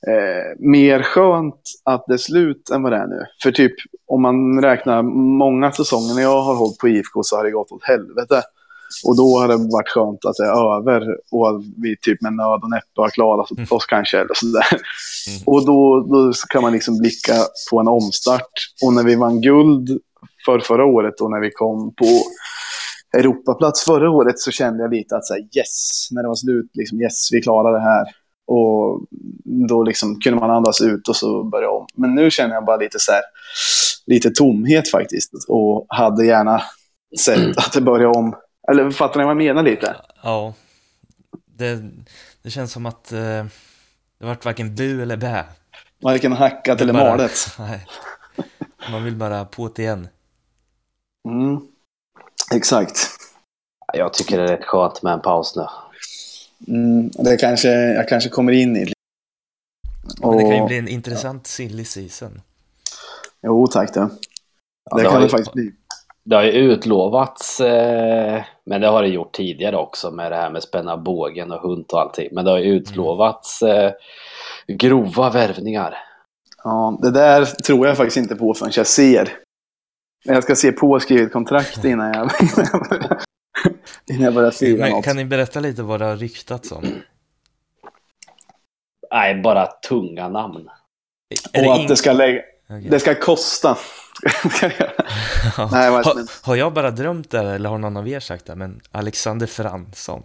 eh, 0.06 0.58
mer 0.58 1.02
skönt 1.02 1.60
att 1.84 2.04
det 2.06 2.14
är 2.14 2.18
slut 2.18 2.70
än 2.70 2.82
vad 2.82 2.92
det 2.92 2.98
är 2.98 3.06
nu. 3.06 3.26
För 3.42 3.52
typ, 3.52 3.74
om 4.06 4.22
man 4.22 4.62
räknar 4.62 5.02
många 5.38 5.72
säsonger 5.72 6.14
när 6.14 6.22
jag 6.22 6.42
har 6.42 6.54
hållit 6.54 6.78
på 6.78 6.88
IFK 6.88 7.22
så 7.22 7.36
har 7.36 7.44
det 7.44 7.50
gått 7.50 7.72
åt 7.72 7.84
helvete. 7.84 8.42
Och 9.04 9.16
då 9.16 9.38
har 9.38 9.48
det 9.48 9.56
varit 9.56 9.88
skönt 9.88 10.24
att 10.24 10.36
det 10.36 10.44
är 10.44 10.76
över 10.76 11.16
och 11.30 11.48
att 11.48 11.62
vi 11.76 11.96
typ 11.96 12.22
med 12.22 12.32
nöd 12.32 12.60
och 12.62 12.70
näppe 12.70 12.96
har 12.96 13.08
klarat 13.08 13.50
oss 13.70 13.86
kanske. 13.86 14.18
Eller 14.18 14.34
sådär. 14.34 14.66
Mm. 14.70 15.42
Och 15.46 15.66
då, 15.66 16.00
då 16.00 16.32
kan 16.48 16.62
man 16.62 16.72
liksom 16.72 16.98
blicka 16.98 17.34
på 17.70 17.80
en 17.80 17.88
omstart. 17.88 18.52
Och 18.84 18.92
när 18.92 19.02
vi 19.02 19.14
vann 19.14 19.40
guld 19.40 20.00
för 20.44 20.58
förra 20.60 20.84
året 20.84 21.20
och 21.20 21.30
när 21.30 21.40
vi 21.40 21.50
kom 21.50 21.94
på 21.94 22.06
Europaplats 23.18 23.84
förra 23.84 24.10
året 24.10 24.38
så 24.38 24.50
kände 24.50 24.82
jag 24.82 24.94
lite 24.94 25.16
att 25.16 25.26
så 25.26 25.34
här, 25.34 25.40
yes, 25.40 26.08
när 26.10 26.22
det 26.22 26.28
var 26.28 26.34
slut, 26.34 26.70
liksom, 26.74 27.02
yes, 27.02 27.32
vi 27.32 27.42
klarar 27.42 27.72
det 27.72 27.80
här. 27.80 28.06
Och 28.52 29.00
då 29.68 29.82
liksom 29.82 30.20
kunde 30.20 30.40
man 30.40 30.50
andas 30.50 30.80
ut 30.80 31.08
och 31.08 31.16
så 31.16 31.42
börja 31.44 31.70
om. 31.70 31.86
Men 31.94 32.14
nu 32.14 32.30
känner 32.30 32.54
jag 32.54 32.64
bara 32.64 32.76
lite 32.76 32.98
så 32.98 33.12
här, 33.12 33.22
lite 34.06 34.30
tomhet 34.30 34.90
faktiskt. 34.90 35.32
Och 35.48 35.86
hade 35.88 36.26
gärna 36.26 36.62
sett 37.20 37.56
att 37.56 37.72
det 37.72 37.80
började 37.80 38.18
om. 38.18 38.34
Eller 38.72 38.90
fattar 38.90 39.20
ni 39.20 39.24
vad 39.24 39.30
jag 39.30 39.36
menar 39.36 39.62
lite? 39.62 39.96
Ja. 40.22 40.54
Det, 41.46 41.82
det 42.42 42.50
känns 42.50 42.72
som 42.72 42.86
att 42.86 43.12
eh, 43.12 43.18
det 44.18 44.26
vart 44.26 44.44
varken 44.44 44.74
bu 44.74 45.02
eller 45.02 45.16
bä. 45.16 45.44
Varken 46.02 46.32
hackat 46.32 46.80
eller 46.80 46.92
bara- 46.92 47.10
malet. 47.10 47.46
Nej. 47.58 47.86
Man 48.90 49.04
vill 49.04 49.16
bara 49.16 49.44
på 49.44 49.68
det 49.68 49.82
igen. 49.82 50.08
Mm. 51.28 51.60
Exakt. 52.54 52.98
Jag 53.92 54.12
tycker 54.14 54.38
det 54.38 54.44
är 54.44 54.48
rätt 54.56 54.64
skönt 54.64 55.02
med 55.02 55.12
en 55.12 55.20
paus 55.20 55.56
nu. 55.56 55.62
Mm, 56.68 57.08
det 57.10 57.36
kanske, 57.36 57.68
jag 57.68 58.08
kanske 58.08 58.30
kommer 58.30 58.52
in 58.52 58.76
i. 58.76 58.92
Men 60.22 60.36
det 60.36 60.42
kan 60.42 60.54
ju 60.56 60.60
Och- 60.60 60.68
bli 60.68 60.78
en 60.78 60.88
intressant 60.88 61.46
silly 61.46 61.84
season. 61.84 62.40
Jo, 63.42 63.66
tack 63.66 63.94
det. 63.94 64.00
Ja, 64.90 64.96
det 64.96 65.02
det 65.02 65.08
har 65.08 65.12
kan 65.12 65.20
ju- 65.20 65.26
det 65.26 65.30
faktiskt 65.30 65.52
bli. 65.52 65.72
Det 66.24 66.36
har 66.36 66.42
ju 66.42 66.50
utlovats, 66.52 67.60
eh, 67.60 68.42
men 68.66 68.80
det 68.80 68.86
har 68.86 69.02
det 69.02 69.08
gjort 69.08 69.32
tidigare 69.34 69.76
också 69.76 70.10
med 70.10 70.32
det 70.32 70.36
här 70.36 70.50
med 70.50 70.62
spänna 70.62 70.96
bågen 70.96 71.50
och 71.52 71.60
hund 71.60 71.84
och 71.92 72.00
allting. 72.00 72.28
Men 72.32 72.44
det 72.44 72.50
har 72.50 72.58
ju 72.58 72.64
utlovats 72.74 73.62
eh, 73.62 73.92
grova 74.68 75.30
värvningar. 75.30 75.94
Ja, 76.64 76.98
det 77.02 77.10
där 77.10 77.44
tror 77.44 77.86
jag 77.86 77.96
faktiskt 77.96 78.16
inte 78.16 78.36
på 78.36 78.54
förrän 78.54 78.72
jag 78.76 78.86
ser. 78.86 79.32
Jag 80.24 80.42
ska 80.42 80.54
se 80.54 80.72
påskrivet 80.72 81.32
kontrakt 81.32 81.84
innan 81.84 82.06
jag, 82.14 82.30
innan 82.40 82.66
jag 82.90 83.20
innan 84.10 84.22
jag 84.24 84.34
börjar 84.34 84.50
skriva 84.50 84.80
Men 84.84 84.90
något. 84.90 85.04
kan 85.04 85.16
ni 85.16 85.24
berätta 85.24 85.60
lite 85.60 85.82
vad 85.82 86.00
det 86.00 86.04
har 86.06 86.16
ryktats 86.16 86.72
om? 86.72 86.84
Nej, 89.12 89.40
bara 89.42 89.66
tunga 89.66 90.28
namn. 90.28 90.68
Är 91.52 91.66
Och 91.68 91.74
att 91.74 91.88
det 91.88 91.96
ska, 91.96 92.12
lägga, 92.12 92.40
Okej. 92.68 92.88
det 92.90 93.00
ska 93.00 93.14
kosta. 93.14 93.78
Nej, 95.72 95.90
har, 95.90 96.46
har 96.46 96.56
jag 96.56 96.72
bara 96.72 96.90
drömt 96.90 97.30
det 97.30 97.38
eller 97.38 97.70
har 97.70 97.78
någon 97.78 97.96
av 97.96 98.08
er 98.08 98.20
sagt 98.20 98.46
det? 98.46 98.54
Men 98.56 98.80
Alexander 98.92 99.46
Fransson. 99.46 100.22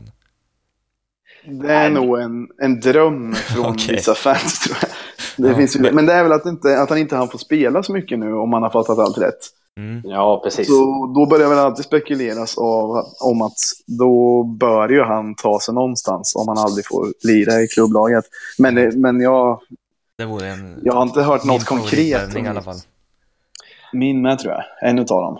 det 1.46 1.74
är 1.74 1.90
nog 1.90 2.20
en, 2.20 2.48
en 2.62 2.80
dröm 2.80 3.34
från 3.36 3.66
Okej. 3.76 3.96
vissa 3.96 4.16
fans 4.16 4.60
tror 4.60 4.78
jag. 4.82 4.90
Det 5.38 5.52
Ja, 5.52 5.56
finns 5.58 5.76
ju, 5.76 5.80
men- 5.80 5.96
men 5.96 6.06
det 6.06 6.14
är 6.14 6.24
väl 6.24 6.32
att, 6.32 6.46
inte, 6.46 6.80
att 6.82 6.90
han 6.90 6.98
inte 6.98 7.16
han 7.16 7.30
får 7.30 7.38
spela 7.40 7.84
så 7.84 7.94
mycket 7.94 8.20
nu 8.20 8.34
om 8.34 8.50
man 8.50 8.64
har 8.64 8.70
fattat 8.70 9.00
allt 9.00 9.18
rätt. 9.18 9.40
Mm. 9.80 10.02
Ja, 10.04 10.42
precis. 10.44 10.68
Så 10.68 11.12
då 11.16 11.26
börjar 11.30 11.50
väl 11.50 11.58
alltid 11.60 11.86
spekuleras 11.86 12.58
av, 12.58 12.90
om 13.24 13.42
att 13.42 13.58
då 14.00 14.44
bör 14.44 14.90
ju 14.90 15.04
han 15.04 15.36
ta 15.36 15.60
sig 15.60 15.74
någonstans 15.74 16.36
om 16.36 16.48
han 16.48 16.58
aldrig 16.58 16.88
får 16.88 17.08
lira 17.28 17.62
i 17.62 17.68
klubblaget. 17.68 18.26
Men, 18.58 18.76
det- 18.76 18.98
men 18.98 19.20
jag, 19.22 19.60
Det 20.18 20.26
vore 20.26 20.48
en... 20.48 20.80
jag 20.84 20.94
har 20.94 21.04
inte 21.04 21.22
hört 21.22 21.44
min 21.44 21.54
något 21.54 21.66
konkret. 21.66 22.36
i 22.36 22.48
alla 22.48 22.62
fall. 22.62 22.76
Min 23.94 24.22
med 24.22 24.40
tror 24.40 24.54
jag, 24.54 24.64
en 24.90 25.00
utav 25.00 25.22
dem. 25.22 25.34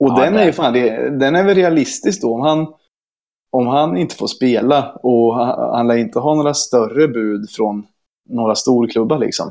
Och 0.00 0.08
Ja, 0.10 0.24
den 0.24 0.32
det- 0.32 0.40
är 0.42 0.46
ju 0.46 0.52
fan, 0.52 0.72
det, 0.72 1.10
den 1.18 1.36
är 1.36 1.44
väl 1.44 1.54
realistisk 1.54 2.22
då. 2.22 2.34
Om 2.34 2.40
han, 2.40 2.66
om 3.52 3.66
han 3.66 3.96
inte 3.96 4.14
får 4.14 4.26
spela 4.26 4.92
och 5.02 5.34
han, 5.36 5.74
han 5.76 5.86
lär 5.86 5.96
inte 5.96 6.18
ha 6.18 6.34
några 6.34 6.54
större 6.54 7.08
bud 7.08 7.50
från 7.50 7.86
några 8.28 8.54
storklubbar 8.54 9.18
liksom. 9.18 9.50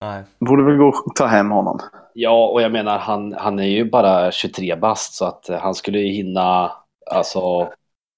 Nej. 0.00 0.24
Borde 0.40 0.64
väl 0.64 0.76
gå 0.76 0.88
och 0.88 1.14
ta 1.16 1.26
hem 1.26 1.50
honom. 1.50 1.78
Ja, 2.14 2.48
och 2.48 2.62
jag 2.62 2.72
menar 2.72 2.98
han, 2.98 3.32
han 3.38 3.58
är 3.58 3.66
ju 3.66 3.90
bara 3.90 4.30
23 4.32 4.76
bast 4.76 5.14
så 5.14 5.24
att 5.24 5.48
eh, 5.48 5.58
han 5.58 5.74
skulle 5.74 5.98
ju 5.98 6.12
hinna 6.12 6.72
alltså 7.10 7.68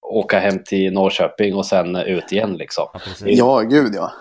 åka 0.07 0.39
hem 0.39 0.65
till 0.65 0.93
Norrköping 0.93 1.55
och 1.55 1.67
sen 1.67 1.97
ut 1.97 2.33
igen 2.33 2.53
liksom. 2.57 2.87
Ja. 2.95 3.01
Ja, 3.27 3.61
gud 3.61 3.95
ja. 3.95 4.13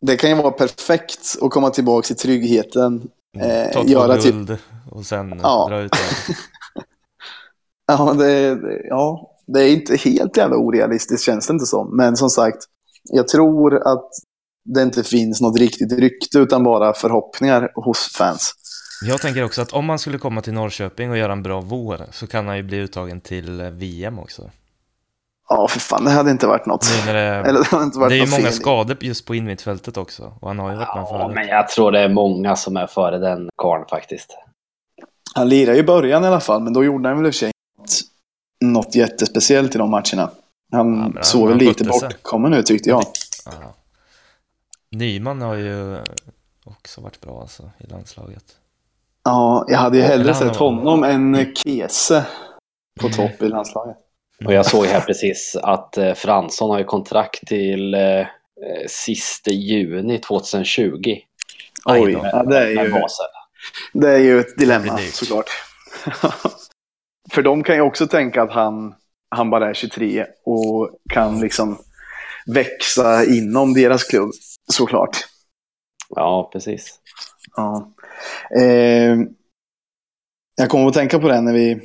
Det 0.00 0.16
kan 0.16 0.30
ju 0.30 0.36
vara 0.36 0.50
perfekt 0.50 1.20
att 1.42 1.50
komma 1.50 1.70
tillbaka 1.70 2.06
till 2.06 2.16
tryggheten. 2.16 3.08
Mm. 3.36 3.48
Ta 3.72 3.78
Eh, 3.78 3.84
två 3.84 3.92
göra 3.92 4.16
typ- 4.16 4.34
guld 4.34 4.58
och 4.90 5.04
sen 5.04 5.40
Ja. 5.42 5.66
dra 5.70 5.80
ut 5.80 5.94
igen. 5.94 6.36
Ja, 7.86 8.14
det, 8.18 8.54
det- 8.54 8.86
ja, 8.88 9.30
det 9.46 9.60
är 9.62 9.72
inte 9.72 9.96
helt 9.96 10.36
jävla 10.36 10.56
orealistiskt 10.56 11.24
känns 11.26 11.46
det 11.46 11.52
inte 11.52 11.66
som. 11.66 11.96
Men 11.96 12.16
som 12.16 12.30
sagt, 12.30 12.58
jag 13.10 13.28
tror 13.28 13.76
att 13.88 14.08
det 14.64 14.82
inte 14.82 15.02
finns 15.04 15.40
något 15.40 15.58
riktigt 15.58 15.92
rykte 15.92 16.38
utan 16.38 16.64
bara 16.64 16.92
förhoppningar 16.94 17.70
hos 17.74 18.12
fans. 18.16 18.54
Jag 19.06 19.20
tänker 19.20 19.44
också 19.44 19.62
att 19.62 19.72
om 19.72 19.84
man 19.84 19.98
skulle 19.98 20.18
komma 20.18 20.40
till 20.42 20.52
Norrköping 20.52 21.10
och 21.10 21.16
göra 21.18 21.32
en 21.32 21.42
bra 21.42 21.60
vår 21.60 22.06
så 22.12 22.26
kan 22.26 22.46
han 22.48 22.56
ju 22.56 22.62
bli 22.62 22.76
uttagen 22.78 23.20
till 23.20 23.60
eh, 23.60 23.66
VM 23.70 24.18
också. 24.18 24.50
Ja, 25.48 25.68
för 25.68 25.80
fan, 25.80 26.04
det 26.04 26.10
hade 26.10 26.30
inte 26.30 26.46
varit 26.46 26.66
något. 26.66 26.86
Det, 27.06 27.10
Eller 27.20 27.52
det 27.52 27.64
hade 27.66 27.84
inte 27.84 27.98
varit 27.98 28.10
det 28.10 28.16
är 28.16 28.24
ju 28.24 28.30
många 28.30 28.42
fel. 28.42 28.52
skador 28.52 28.96
just 29.00 29.26
på 29.26 29.34
innermittfältet 29.34 29.96
också. 29.96 30.32
Och 30.40 30.48
han 30.48 30.58
har 30.58 30.70
ju 30.70 30.76
varit 30.76 30.88
med 30.94 31.02
Ja, 31.10 31.18
förut. 31.18 31.34
men 31.34 31.46
jag 31.48 31.68
tror 31.68 31.92
det 31.92 32.00
är 32.00 32.08
många 32.08 32.56
som 32.56 32.76
är 32.76 32.86
före 32.86 33.18
den 33.18 33.48
karln 33.56 33.84
faktiskt. 33.90 34.36
Han 35.34 35.48
lirade 35.48 35.76
ju 35.76 35.82
i 35.82 35.86
början 35.86 36.24
i 36.24 36.26
alla 36.26 36.40
fall, 36.40 36.62
men 36.62 36.72
då 36.72 36.84
gjorde 36.84 37.08
han 37.08 37.18
väl 37.18 37.26
i 37.26 37.30
och 37.30 37.34
för 37.34 37.38
sig 37.38 37.52
något, 38.64 38.94
jättespeciellt 38.94 39.74
i 39.74 39.78
de 39.78 39.90
matcherna. 39.90 40.30
Han 40.72 40.98
han- 41.00 41.18
såg 41.22 41.42
väl 41.48 41.50
han 41.56 41.58
lite 41.66 41.84
bortkommen 41.84 42.54
ut 42.54 42.66
tyckte 42.66 42.90
jag. 42.90 43.02
Ja. 43.46 43.52
Nyman 44.96 45.40
har 45.42 45.54
ju 45.54 45.96
också 46.64 47.00
varit 47.00 47.20
bra 47.20 47.40
alltså 47.40 47.70
i 47.78 47.86
landslaget. 47.86 48.44
Ja, 49.24 49.64
jag 49.68 49.78
hade 49.78 49.96
ju 49.96 50.02
hellre 50.02 50.34
sett 50.34 50.56
honom 50.56 51.04
än 51.04 51.54
Kese 51.54 52.26
på 53.00 53.06
Mm. 53.06 53.16
topp 53.16 53.42
i 53.42 53.48
landslaget. 53.48 53.96
Och 54.44 54.52
jag 54.52 54.66
såg 54.66 54.86
här 54.86 55.00
precis 55.00 55.56
att 55.62 55.98
eh, 55.98 56.14
Fransson 56.14 56.70
har 56.70 56.78
ju 56.78 56.84
kontrakt 56.84 57.46
till 57.46 57.94
eh, 57.94 58.00
eh, 58.20 58.26
sista 58.88 59.50
juni 59.50 60.18
2020. 60.18 61.16
Aj 61.84 62.00
Oj, 62.00 62.12
då. 62.12 62.20
ja, 62.32 62.42
det, 62.42 62.58
är 62.58 62.70
ju, 62.70 62.92
det 63.92 64.08
är 64.10 64.18
ju 64.18 64.40
ett 64.40 64.58
dilemma 64.58 64.98
såklart. 64.98 65.50
För 67.30 67.42
de 67.42 67.62
kan 67.62 67.74
ju 67.74 67.80
också 67.80 68.06
tänka 68.06 68.42
att 68.42 68.52
han, 68.52 68.94
han 69.30 69.50
bara 69.50 69.68
är 69.70 69.74
23 69.74 70.26
och 70.44 70.90
kan 71.10 71.40
liksom 71.40 71.78
växa 72.46 73.24
inom 73.24 73.74
deras 73.74 74.04
klubb, 74.04 74.30
såklart. 74.72 75.16
Ja, 76.08 76.50
precis. 76.52 77.00
Ja. 77.56 77.92
Eh, 78.56 79.16
jag 80.56 80.68
kommer 80.68 80.88
att 80.88 80.94
tänka 80.94 81.18
på 81.18 81.28
det 81.28 81.40
när 81.40 81.52
vi... 81.52 81.80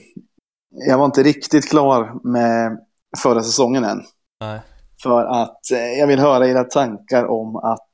Jag 0.87 0.97
var 0.97 1.05
inte 1.05 1.23
riktigt 1.23 1.69
klar 1.69 2.19
med 2.23 2.77
förra 3.23 3.43
säsongen 3.43 3.83
än. 3.83 4.03
Nej. 4.39 4.59
För 5.03 5.25
att 5.25 5.71
eh, 5.71 5.99
jag 5.99 6.07
vill 6.07 6.19
höra 6.19 6.47
era 6.47 6.63
tankar 6.63 7.25
om 7.25 7.55
att 7.55 7.89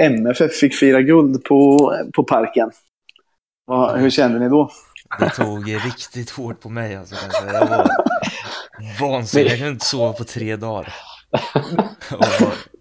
eh, 0.00 0.06
MFF 0.06 0.52
fick 0.52 0.74
fira 0.74 1.02
guld 1.02 1.44
på, 1.44 1.92
på 2.14 2.24
parken. 2.24 2.70
Va, 3.66 3.96
hur 3.96 4.10
kände 4.10 4.38
ni 4.38 4.48
då? 4.48 4.70
Det 5.18 5.30
tog 5.30 5.74
riktigt 5.74 6.30
hårt 6.30 6.60
på 6.60 6.68
mig 6.68 6.96
alltså. 6.96 7.14
jag 7.52 7.66
var 7.66 7.88
vansinnig. 9.00 9.50
Jag 9.50 9.58
kunde 9.58 9.72
inte 9.72 9.86
sova 9.86 10.12
på 10.12 10.24
tre 10.24 10.56
dagar. 10.56 10.94
Och 12.12 12.75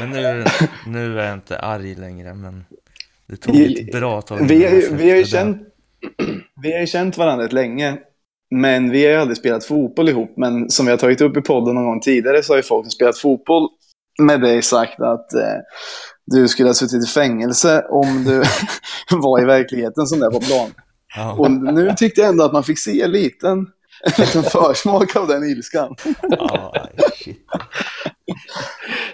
Men 0.00 0.10
nu, 0.10 0.44
nu 0.86 1.20
är 1.20 1.24
jag 1.24 1.34
inte 1.34 1.58
arg 1.58 1.94
längre. 1.94 2.34
Men 2.34 2.64
det 3.26 3.36
tog 3.36 3.56
ett 3.56 3.92
bra 3.92 4.22
tag. 4.22 4.48
Vi, 4.48 4.88
vi, 4.92 5.10
har 5.10 5.16
ju 5.16 5.24
känt, 5.24 5.62
vi 6.62 6.72
har 6.72 6.80
ju 6.80 6.86
känt 6.86 7.18
varandra 7.18 7.46
länge. 7.46 7.98
Men 8.50 8.90
vi 8.90 9.04
har 9.04 9.12
ju 9.12 9.18
aldrig 9.18 9.36
spelat 9.36 9.64
fotboll 9.64 10.08
ihop. 10.08 10.34
Men 10.36 10.70
som 10.70 10.86
vi 10.86 10.90
har 10.90 10.98
tagit 10.98 11.20
upp 11.20 11.36
i 11.36 11.40
podden 11.40 11.74
någon 11.74 11.84
gång 11.84 12.00
tidigare 12.00 12.42
så 12.42 12.52
har 12.52 12.56
ju 12.56 12.62
folk 12.62 12.84
som 12.84 12.90
spelat 12.90 13.18
fotboll 13.18 13.68
med 14.22 14.40
dig 14.40 14.62
sagt 14.62 15.00
att 15.00 15.34
eh, 15.34 15.58
du 16.26 16.48
skulle 16.48 16.68
ha 16.68 16.74
suttit 16.74 17.04
i 17.04 17.06
fängelse 17.06 17.84
om 17.90 18.24
du 18.24 18.42
var 19.16 19.42
i 19.42 19.44
verkligheten 19.44 20.06
som 20.06 20.20
det 20.20 20.30
på 20.30 20.40
plan. 20.40 20.74
Ja. 21.16 21.32
Och 21.32 21.50
nu 21.50 21.94
tyckte 21.96 22.20
jag 22.20 22.30
ändå 22.30 22.44
att 22.44 22.52
man 22.52 22.64
fick 22.64 22.78
se 22.78 23.02
en 23.02 23.10
liten, 23.10 23.58
en 24.04 24.12
liten 24.18 24.42
försmak 24.42 25.16
av 25.16 25.28
den 25.28 25.44
ilskan. 25.44 25.96
Ja, 26.22 26.88
shit. 27.14 27.46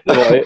Det 0.04 0.14
var 0.16 0.36
ju, 0.36 0.44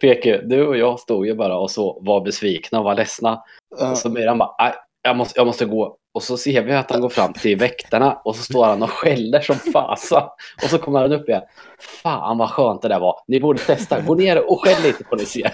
Peke, 0.00 0.40
du 0.44 0.66
och 0.66 0.76
jag 0.76 1.00
stod 1.00 1.26
ju 1.26 1.34
bara 1.34 1.56
och 1.58 1.70
så 1.70 2.00
var 2.02 2.20
besvikna 2.24 2.78
och 2.78 2.84
var 2.84 2.94
ledsna. 2.94 3.42
Och 3.90 3.98
så 3.98 4.08
Myran 4.08 4.38
bara, 4.38 4.54
"Aj, 4.58 4.74
jag 5.02 5.16
måste, 5.16 5.40
jag 5.40 5.46
måste 5.46 5.64
gå. 5.64 5.96
Och 6.14 6.22
så 6.22 6.36
ser 6.36 6.62
vi 6.62 6.72
att 6.72 6.90
han 6.90 7.00
går 7.00 7.08
fram 7.08 7.32
till 7.32 7.58
väktarna 7.58 8.12
och 8.24 8.36
så 8.36 8.42
står 8.42 8.64
han 8.64 8.82
och 8.82 8.90
skäller 8.90 9.40
som 9.40 9.56
fasan. 9.56 10.22
Och 10.62 10.70
så 10.70 10.78
kommer 10.78 11.00
han 11.00 11.12
upp 11.12 11.28
igen. 11.28 11.42
Fan 12.02 12.38
vad 12.38 12.50
skönt 12.50 12.82
det 12.82 12.88
där 12.88 13.00
var. 13.00 13.16
Ni 13.28 13.40
borde 13.40 13.58
testa. 13.58 14.00
Gå 14.00 14.14
ner 14.14 14.50
och 14.50 14.60
skäll 14.64 14.82
lite 14.82 15.04
på 15.04 15.16
ni 15.16 15.24
ser. 15.24 15.52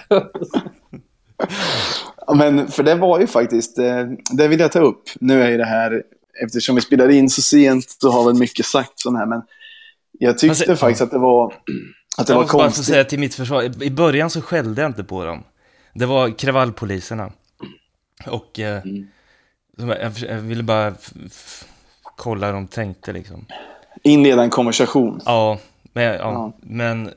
Ja, 2.27 2.33
Men 2.33 2.67
för 2.67 2.83
det 2.83 2.95
var 2.95 3.19
ju 3.19 3.27
faktiskt, 3.27 3.77
eh, 3.79 4.05
det 4.31 4.47
vill 4.47 4.59
jag 4.59 4.71
ta 4.71 4.79
upp. 4.79 5.03
Nu 5.19 5.43
är 5.43 5.49
ju 5.49 5.57
det 5.57 5.65
här, 5.65 6.03
eftersom 6.45 6.75
vi 6.75 6.81
spelar 6.81 7.09
in 7.09 7.29
så 7.29 7.41
sent 7.41 7.85
så 7.89 8.09
har 8.09 8.25
väl 8.25 8.35
mycket 8.39 8.65
sagt 8.65 8.91
sån 8.95 9.15
här, 9.15 9.25
men 9.25 9.41
jag 10.19 10.37
tyckte 10.37 10.49
Alltså, 10.51 10.75
faktiskt 10.75 11.01
att 11.01 11.11
det 11.11 11.17
var, 11.19 11.53
att 12.21 12.27
det 12.27 12.33
Jag 12.33 12.37
var 12.37 12.43
måste 12.43 12.57
bara 12.57 12.69
få 12.71 12.83
säga 12.83 13.03
till 13.03 13.19
mitt 13.19 13.35
försvar, 13.35 13.83
i 13.83 13.89
början 13.91 14.29
så 14.29 14.41
skällde 14.41 14.81
jag 14.81 14.89
inte 14.89 15.03
på 15.03 15.25
dem. 15.25 15.43
Det 15.93 16.05
var 16.05 16.29
kravallpoliserna. 16.29 17.31
Och 18.27 18.59
eh, 18.59 18.81
Mm. 19.77 19.99
jag, 20.21 20.35
ville 20.39 20.63
bara 20.63 20.93
kolla 22.17 22.45
hur 22.47 22.53
de 22.53 22.67
tänkte 22.67 23.13
liksom. 23.13 23.45
Inleda 24.03 24.43
en 24.43 24.49
konversation. 24.49 25.21
Ja, 25.25 25.59
men, 25.93 26.03
ja, 26.03 26.17
Ja. 26.17 26.53
men 26.61 27.11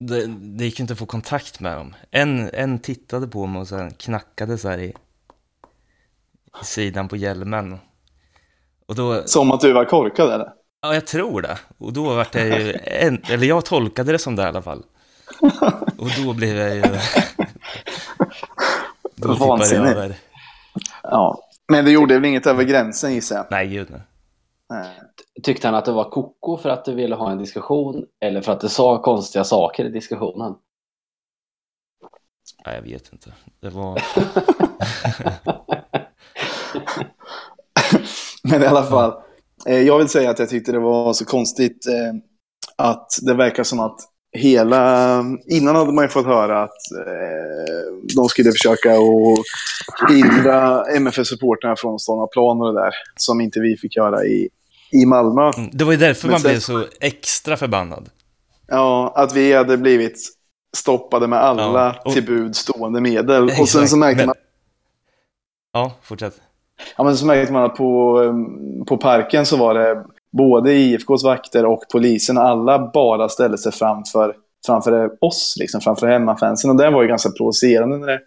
det, 0.00 0.26
det 0.26 0.64
gick 0.64 0.78
ju 0.78 0.82
inte 0.82 0.92
att 0.92 0.98
få 0.98 1.06
kontakt 1.06 1.60
med 1.60 1.76
dem. 1.76 1.94
En, 2.10 2.50
en 2.52 2.78
tittade 2.78 3.28
på 3.28 3.46
mig 3.46 3.60
och 3.60 3.68
sen 3.68 3.90
knackade 3.90 4.58
så 4.58 4.68
här 4.68 4.78
i, 4.78 4.94
i 6.62 6.64
sidan 6.64 7.08
på 7.08 7.16
hjälmen. 7.16 7.78
Och 8.86 8.94
då, 8.94 9.22
Som 9.26 9.52
att 9.52 9.60
du 9.60 9.72
var 9.72 9.84
korkad 9.84 10.30
eller? 10.30 10.52
Ja 10.82 10.94
jag 10.94 11.06
tror 11.06 11.42
det. 11.42 11.58
Och 11.78 11.92
då 11.92 12.04
var 12.04 12.26
det 12.32 12.58
ju, 12.58 12.78
en, 12.84 13.22
eller 13.30 13.46
jag 13.46 13.64
tolkade 13.64 14.12
det 14.12 14.18
som 14.18 14.36
det 14.36 14.42
i 14.42 14.46
alla 14.46 14.62
fall. 14.62 14.84
Och 15.98 16.08
då 16.24 16.32
blev 16.32 16.56
jag 16.56 16.74
ju... 16.74 16.82
Då 19.20 19.32
tippade 19.32 19.38
jag 19.44 19.58
Vansinnig. 19.58 19.90
över. 19.90 20.16
Ja. 21.02 21.38
Men 21.72 21.84
det 21.84 21.90
gjorde 21.90 22.14
väl 22.14 22.24
inget 22.24 22.46
över 22.46 22.64
gränsen 22.64 23.14
gissar 23.14 23.36
jag. 23.36 23.46
Nej, 23.50 23.68
gud 23.68 23.90
nej. 23.90 24.00
Tyckte 25.42 25.68
han 25.68 25.74
att 25.74 25.84
det 25.84 25.92
var 25.92 26.10
koko 26.10 26.56
för 26.56 26.68
att 26.68 26.84
du 26.84 26.94
ville 26.94 27.14
ha 27.14 27.30
en 27.30 27.38
diskussion 27.38 28.04
eller 28.20 28.40
för 28.40 28.52
att 28.52 28.60
du 28.60 28.68
sa 28.68 29.02
konstiga 29.02 29.44
saker 29.44 29.84
i 29.84 29.88
diskussionen? 29.88 30.54
Nej, 32.66 32.74
jag 32.74 32.82
vet 32.82 33.12
inte. 33.12 33.32
Det 33.60 33.70
var... 33.70 34.02
Men 38.42 38.62
i 38.62 38.66
alla 38.66 38.82
fall, 38.82 39.22
jag 39.64 39.98
vill 39.98 40.08
säga 40.08 40.30
att 40.30 40.38
jag 40.38 40.48
tyckte 40.48 40.72
det 40.72 40.78
var 40.78 41.12
så 41.12 41.24
konstigt 41.24 41.86
eh, 41.86 42.14
att 42.76 43.08
det 43.22 43.34
verkar 43.34 43.64
som 43.64 43.80
att 43.80 44.00
hela... 44.32 45.24
Innan 45.46 45.76
hade 45.76 45.92
man 45.92 46.04
ju 46.04 46.08
fått 46.08 46.26
höra 46.26 46.62
att 46.62 46.70
eh, 47.06 47.94
de 48.16 48.28
skulle 48.28 48.52
försöka 48.52 48.92
att 48.92 50.10
hindra 50.10 50.84
MFF-supporterna 50.84 51.76
från 51.76 51.94
att 51.94 52.00
storma 52.00 52.26
plan 52.26 52.60
och 52.60 52.74
det 52.74 52.80
där, 52.80 52.94
som 53.16 53.40
inte 53.40 53.60
vi 53.60 53.76
fick 53.76 53.96
göra 53.96 54.24
i, 54.24 54.48
i 54.92 55.06
Malmö. 55.06 55.50
Mm, 55.56 55.70
Det 55.72 55.84
var 55.84 55.92
ju 55.92 55.98
därför 55.98 56.26
Men 56.26 56.32
man 56.32 56.40
sen- 56.40 56.50
blev 56.50 56.60
så 56.60 56.84
extra 57.00 57.56
förbannad. 57.56 58.10
Ja, 58.66 59.12
att 59.16 59.32
vi 59.34 59.52
hade 59.52 59.76
blivit 59.76 60.20
stoppade 60.76 61.26
med 61.26 61.38
alla 61.38 61.62
Ja, 61.96 62.02
och- 62.04 62.12
till 62.12 62.24
bud 62.26 62.56
stående 62.56 63.00
medel. 63.00 63.44
Och 63.44 63.50
sen 63.50 63.62
Exakt, 63.62 63.90
så 63.90 63.96
märkte 63.96 64.16
men- 64.20 64.26
man 64.26 64.36
Ja, 65.72 65.92
fortsätt. 66.02 66.40
Ja, 66.96 67.04
men 67.04 67.16
så 67.16 67.26
märkte 67.26 67.52
man 67.52 67.64
att 67.64 67.74
på, 67.74 68.18
um, 68.20 68.84
på 68.88 68.96
parken 68.96 69.46
så 69.46 69.56
var 69.56 69.74
det 69.74 70.04
både 70.32 70.72
IFKs 70.72 71.24
vakter 71.24 71.66
och 71.66 71.80
polisen, 71.92 72.38
alla 72.38 72.90
bara 72.94 73.28
ställde 73.28 73.58
sig 73.58 73.72
framför, 73.72 74.34
framför 74.66 75.10
oss, 75.20 75.56
liksom, 75.60 75.80
framför 75.80 76.06
hemmafansen. 76.06 76.70
Och 76.70 76.76
det 76.76 76.90
var 76.90 77.02
ju 77.02 77.08
ganska 77.08 77.30
provocerande. 77.30 77.98
När 77.98 78.06
det, 78.06 78.20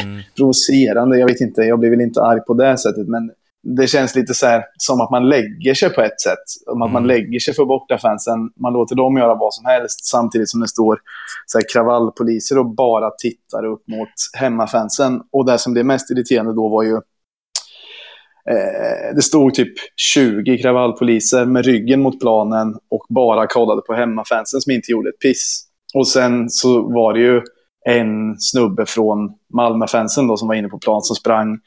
Mm. 0.00 0.20
provocerande, 0.36 1.18
jag 1.18 1.26
vet 1.26 1.40
inte, 1.40 1.60
jag 1.62 1.78
blir 1.78 1.90
väl 1.90 2.00
inte 2.00 2.22
arg 2.22 2.40
på 2.40 2.54
det 2.54 2.78
sättet, 2.78 3.08
men 3.08 3.30
det 3.62 3.86
känns 3.86 4.14
lite 4.14 4.34
så 4.34 4.46
här 4.46 4.64
som 4.76 5.00
att 5.00 5.10
man 5.10 5.28
lägger 5.28 5.74
sig 5.74 5.90
på 5.90 6.00
ett 6.00 6.20
sätt. 6.20 6.44
Om 6.66 6.82
att 6.82 6.92
man 6.92 7.02
Mm. 7.04 7.16
lägger 7.16 7.38
sig 7.40 7.54
för 7.54 7.64
bortafansen, 7.64 8.38
man 8.60 8.72
låter 8.72 8.96
dem 8.96 9.16
göra 9.16 9.34
vad 9.34 9.54
som 9.54 9.64
helst 9.64 10.06
samtidigt 10.06 10.48
som 10.50 10.60
det 10.60 10.68
står 10.68 10.98
så 11.46 11.58
här 11.58 11.64
kravallpoliser 11.72 12.58
och 12.58 12.74
bara 12.74 13.10
tittar 13.10 13.64
upp 13.64 13.88
mot 13.88 14.08
hemmafansen. 14.38 15.22
Och 15.32 15.46
det 15.46 15.58
som 15.58 15.72
blev 15.72 15.84
mest 15.86 16.10
irriterande 16.10 16.52
då 16.54 16.68
var 16.68 16.82
ju 16.82 17.00
det 19.14 19.22
stod 19.22 19.54
typ 19.54 19.72
20 19.96 20.58
kravallpoliser 20.58 21.44
med 21.44 21.64
ryggen 21.64 22.00
mot 22.00 22.20
planen 22.20 22.74
och 22.90 23.06
bara 23.08 23.46
kollade 23.46 23.82
på 23.82 23.94
hemmafansen 23.94 24.60
som 24.60 24.72
inte 24.72 24.92
gjorde 24.92 25.08
ett 25.08 25.18
piss. 25.18 25.62
Och 25.94 26.08
sen 26.08 26.50
så 26.50 26.82
var 26.82 27.12
det 27.12 27.20
ju 27.20 27.42
en 27.86 28.36
snubbe 28.38 28.86
från 28.86 29.32
Malmöfansen 29.54 30.26
då 30.26 30.36
som 30.36 30.48
var 30.48 30.54
inne 30.54 30.68
på 30.68 30.78
plan 30.78 31.02
som 31.02 31.16
sprang 31.16 31.58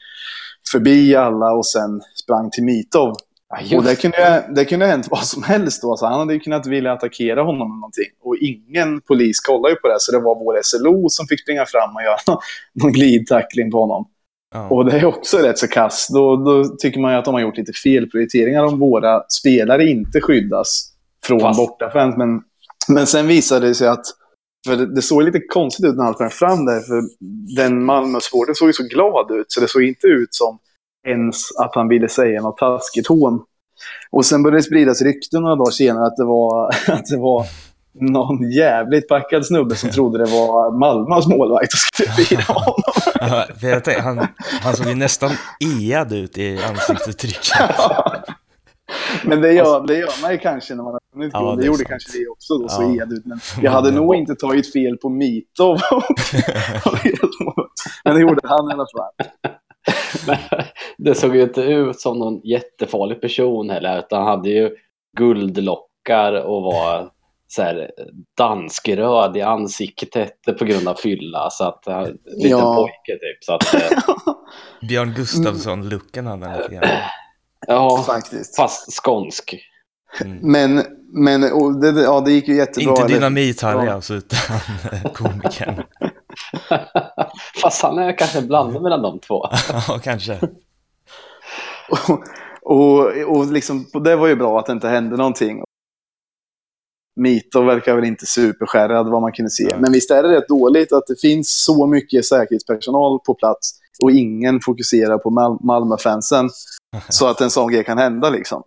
förbi 0.72 1.16
alla 1.16 1.52
och 1.52 1.66
sen 1.66 2.00
sprang 2.22 2.50
till 2.50 2.64
Mitov 2.64 3.14
Ja, 3.50 3.76
Och 3.76 3.84
det 3.84 3.96
kunde, 3.96 4.44
det 4.54 4.64
kunde 4.64 4.84
ha 4.84 4.90
hänt 4.90 5.06
vad 5.10 5.24
som 5.24 5.42
helst 5.42 5.82
då. 5.82 5.96
Så 5.96 6.06
han 6.06 6.18
hade 6.18 6.34
ju 6.34 6.40
kunnat 6.40 6.66
vilja 6.66 6.92
attackera 6.92 7.42
honom 7.42 7.70
eller 7.70 7.80
någonting. 7.80 8.10
Och 8.20 8.36
ingen 8.36 9.00
polis 9.00 9.40
kollade 9.40 9.74
ju 9.74 9.76
på 9.76 9.88
det. 9.88 9.96
Så 9.98 10.12
det 10.12 10.20
var 10.20 10.34
vår 10.34 10.60
SLO 10.62 11.08
som 11.08 11.26
fick 11.26 11.40
springa 11.40 11.66
fram 11.66 11.96
och 11.96 12.02
göra 12.02 12.16
någon 12.72 12.92
glidtackling 12.92 13.70
på 13.70 13.80
honom. 13.80 14.08
Ja. 14.54 14.68
Och 14.68 14.84
det 14.84 14.98
är 14.98 15.04
också 15.04 15.38
rätt 15.38 15.58
så 15.58 15.68
kass. 15.68 16.08
Då, 16.12 16.36
då 16.36 16.64
tycker 16.64 17.00
man 17.00 17.12
ju 17.12 17.18
att 17.18 17.24
de 17.24 17.34
har 17.34 17.40
gjort 17.40 17.56
lite 17.56 17.72
felprioriteringar 17.72 18.64
om 18.64 18.78
våra 18.78 19.22
spelare 19.28 19.84
inte 19.84 20.20
skyddas 20.20 20.92
från 21.24 21.40
Fast- 21.40 21.56
bortafans. 21.56 22.16
Men, 22.16 22.42
men 22.88 23.06
sen 23.06 23.26
visade 23.26 23.66
det 23.66 23.74
sig 23.74 23.88
att 23.88 24.04
för 24.66 24.76
det, 24.76 24.94
det 24.94 25.02
såg 25.02 25.22
lite 25.22 25.40
konstigt 25.40 25.86
ut 25.86 25.96
när 25.96 26.04
han 26.04 26.14
sprang 26.14 26.30
fram 26.30 26.64
där. 26.64 26.80
För 26.80 27.02
den 27.56 27.84
Malmö-sporten 27.84 28.54
såg 28.54 28.68
ju 28.68 28.72
så 28.72 28.82
glad 28.82 29.30
ut. 29.30 29.46
Så 29.48 29.60
det 29.60 29.68
såg 29.68 29.82
inte 29.82 30.06
ut 30.06 30.34
som 30.34 30.58
ens 31.06 31.36
att 31.58 31.74
han 31.74 31.88
ville 31.88 32.08
säga 32.08 32.42
något 32.42 32.58
taskigt 32.58 33.06
hån. 33.06 33.42
Och 34.10 34.24
sen 34.26 34.42
började 34.42 34.58
det 34.58 34.62
spridas 34.62 35.02
rykten 35.02 35.42
några 35.42 35.56
dagar 35.56 35.70
senare 35.70 36.06
att 36.06 36.16
det 36.16 36.24
var, 36.24 36.68
att 36.88 37.06
det 37.06 37.18
var 37.18 37.46
någon 37.94 38.50
jävligt 38.50 39.08
packad 39.08 39.46
snubbe 39.46 39.74
som 39.76 39.90
trodde 39.90 40.18
det 40.18 40.30
var 40.30 40.78
Malmös 40.78 41.26
målvakt 41.26 41.72
och 41.72 41.78
skulle 41.78 42.08
fira 42.10 42.42
honom. 42.52 42.74
Ja, 43.20 43.46
för 43.60 43.66
jag 43.68 43.84
tänkte, 43.84 44.02
han, 44.02 44.26
han 44.62 44.76
såg 44.76 44.86
ju 44.86 44.94
nästan 44.94 45.30
ead 45.82 46.12
ut 46.12 46.38
i 46.38 46.58
ansiktsuttrycket. 46.62 47.52
Men 49.24 49.40
det 49.40 49.52
gör, 49.52 49.86
det 49.86 49.96
gör 49.98 50.22
man 50.22 50.32
ju 50.32 50.38
kanske 50.38 50.74
när 50.74 50.82
man 50.82 50.92
har 50.92 51.00
vunnit 51.14 51.30
Ja, 51.34 51.40
guld. 51.48 51.58
det 51.60 51.66
gjorde 51.66 51.78
sant. 51.78 51.88
kanske 51.88 52.18
det 52.18 52.28
också 52.28 52.54
då, 52.58 52.68
så 52.68 52.82
Ja. 52.82 53.02
ed 53.02 53.12
ut. 53.12 53.26
Men 53.26 53.40
jag 53.62 53.70
hade 53.72 53.90
nog 53.90 54.14
inte 54.14 54.34
tagit 54.34 54.72
fel 54.72 54.96
på 54.96 55.08
Mitov. 55.08 55.78
Men 58.04 58.14
det 58.14 58.20
gjorde 58.20 58.40
han 58.48 58.70
i 58.70 58.72
alla 58.72 58.86
fall. 58.96 59.26
Men 60.26 60.36
det 60.98 61.14
såg 61.14 61.36
ju 61.36 61.42
inte 61.42 61.60
ut 61.62 62.00
som 62.00 62.18
någon 62.18 62.40
jättefarlig 62.44 63.20
person 63.20 63.70
heller, 63.70 63.98
utan 63.98 64.18
han 64.22 64.28
hade 64.28 64.48
ju 64.50 64.70
guldlockar 65.18 66.32
och 66.32 66.62
var 66.62 67.08
så 67.52 67.62
här 67.62 67.90
danskröd 68.38 69.36
i 69.36 69.42
ansiktet 69.42 70.32
på 70.58 70.64
grund 70.64 70.88
av 70.88 70.94
fylla. 70.94 71.50
Så 71.50 71.64
att, 71.64 71.82
han- 71.86 72.04
liten 72.26 72.50
Ja. 72.58 72.74
pojke 72.74 73.12
typ. 73.20 73.44
Så 73.44 73.54
att, 73.54 73.74
eh, 73.74 73.98
Björn 74.88 75.14
Gustafsson-looken 75.16 76.26
hade 76.26 76.46
han 76.46 76.58
lite 76.58 76.74
grann. 76.74 76.88
ja, 77.66 78.02
Faktiskt. 78.06 78.56
fast 78.56 79.02
skånsk. 79.02 79.54
Mm. 80.24 80.38
Men, 80.42 80.84
men 81.12 81.52
och 81.52 81.80
det, 81.80 82.02
ja, 82.02 82.20
det 82.20 82.32
gick 82.32 82.48
ju 82.48 82.56
jättebra. 82.56 82.90
Inte 82.90 83.06
Dynamit-Harry 83.14 83.86
Ja. 83.86 83.92
alltså, 83.92 84.14
utan 84.14 84.38
komikern. 85.14 85.82
fast 87.62 87.82
han 87.82 87.98
är 87.98 88.18
kanske 88.18 88.42
blandning 88.42 88.82
mellan 88.82 89.02
de 89.02 89.18
två. 89.20 89.46
Ja, 89.88 89.98
kanske. 90.02 90.40
Och, 91.90 92.22
och, 92.62 93.06
och 93.36 93.46
liksom, 93.52 93.86
det 94.04 94.16
var 94.16 94.26
ju 94.26 94.36
bra 94.36 94.58
att 94.58 94.66
det 94.66 94.72
inte 94.72 94.88
hände 94.88 95.16
någonting. 95.16 95.62
Mito 97.16 97.62
verkar 97.62 97.94
väl 97.94 98.04
inte 98.04 98.26
superskärrad 98.26 99.10
vad 99.10 99.22
man 99.22 99.32
kunde 99.32 99.50
se. 99.50 99.64
Nej. 99.64 99.80
Men 99.80 99.92
visst 99.92 100.10
är 100.10 100.22
det 100.22 100.28
rätt 100.28 100.48
dåligt 100.48 100.92
att 100.92 101.06
det 101.06 101.20
finns 101.20 101.64
så 101.64 101.86
mycket 101.86 102.24
säkerhetspersonal 102.24 103.20
på 103.26 103.34
plats 103.34 103.80
och 104.02 104.10
ingen 104.10 104.60
fokuserar 104.60 105.18
på 105.18 105.30
Mal 105.30 105.58
Malmö-fansen. 105.60 106.50
Så 107.08 107.26
att 107.26 107.40
en 107.40 107.50
sån 107.50 107.72
grej 107.72 107.84
kan 107.84 107.98
hända 107.98 108.30
liksom. 108.30 108.62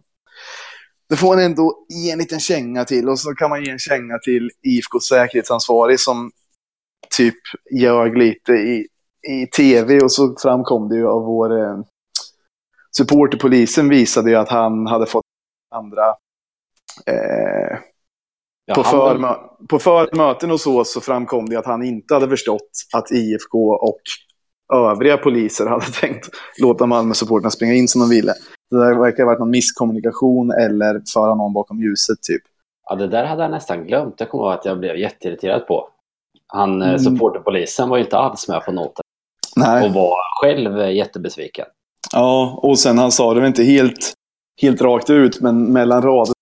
Det 1.10 1.16
får 1.16 1.28
man 1.28 1.40
ändå 1.40 1.86
ge 1.90 2.12
en 2.12 2.20
liten 2.20 2.40
känga 2.40 2.86
till 2.86 3.10
och 3.10 3.20
så 3.20 3.34
kan 3.34 3.50
man 3.50 3.64
ge 3.64 3.72
en 3.72 3.80
känga 3.80 4.18
till 4.18 4.50
IFKs 4.62 5.08
säkerhetsansvarig 5.10 6.00
som 6.00 6.32
typ 7.18 7.36
ljög 7.80 8.18
lite 8.18 8.52
i, 8.52 8.88
i 9.28 9.48
tv 9.48 10.00
och 10.00 10.12
så 10.12 10.36
framkom 10.42 10.90
det 10.90 10.96
ju 10.96 11.08
av 11.08 11.22
vår 11.22 11.62
eh, 11.62 11.80
supporterpolisen 12.98 13.90
visade 13.90 14.30
ju 14.30 14.36
att 14.36 14.50
han 14.50 14.88
hade 14.88 15.06
fått 15.06 15.26
andra 15.76 16.08
eh, 17.06 17.80
Ja, 18.66 18.76
på, 19.70 19.80
förmöten 19.80 20.52
och 20.52 20.60
så, 20.60 20.84
så 20.84 21.02
framkom 21.02 21.50
det 21.50 21.56
att 21.56 21.66
han 21.66 21.84
inte 21.84 22.14
hade 22.14 22.30
förstått 22.30 22.70
att 22.94 23.12
IFK 23.12 23.74
och 23.74 24.02
övriga 24.74 25.18
poliser 25.18 25.66
hade 25.66 25.86
tänkt 26.02 26.30
låta 26.62 26.86
Malmö-supporterna 26.86 27.50
springa 27.50 27.74
in 27.74 27.88
som 27.88 28.02
de 28.02 28.10
ville. 28.10 28.34
Det 28.72 28.78
där 28.78 29.00
verkar 29.00 29.24
ha 29.24 29.30
varit 29.32 29.40
någon 29.40 29.50
misskommunikation 29.50 30.52
eller 30.52 31.02
föra 31.14 31.36
någon 31.36 31.54
bakom 31.54 31.80
ljuset 31.80 32.22
typ. 32.22 32.42
Ja, 32.90 32.96
det 32.96 33.08
där 33.08 33.26
hade 33.26 33.42
jag 33.42 33.52
nästan 33.52 33.88
glömt. 33.88 34.18
Det 34.18 34.26
kommer 34.26 34.44
jag 34.44 34.52
ihåg 34.52 34.60
att 34.60 34.66
jag 34.66 34.80
blev 34.80 34.98
jätteirriterad 34.98 35.68
på. 35.68 35.90
Han, 36.48 36.70
Mm. 36.74 36.88
mm. 36.90 37.00
supporterpolisen 37.00 37.90
var 37.90 37.98
ju 37.98 38.04
inte 38.04 38.18
alls 38.18 38.48
med 38.48 38.66
på 38.66 38.72
noten 38.72 39.04
Nej. 39.56 39.86
och 39.86 39.94
var 39.94 40.16
själv 40.42 40.80
eh, 40.80 40.92
jättebesviken. 40.92 41.66
Ja, 42.14 42.60
och 42.64 42.80
sen 42.80 42.98
han 42.98 43.12
sa 43.12 43.34
det 43.34 43.40
väl 43.40 43.48
inte 43.48 43.64
helt, 43.64 44.14
helt 44.62 44.82
rakt 44.82 45.10
ut, 45.10 45.42
men 45.42 45.74
mellan 45.74 46.02
rader. 46.02 46.34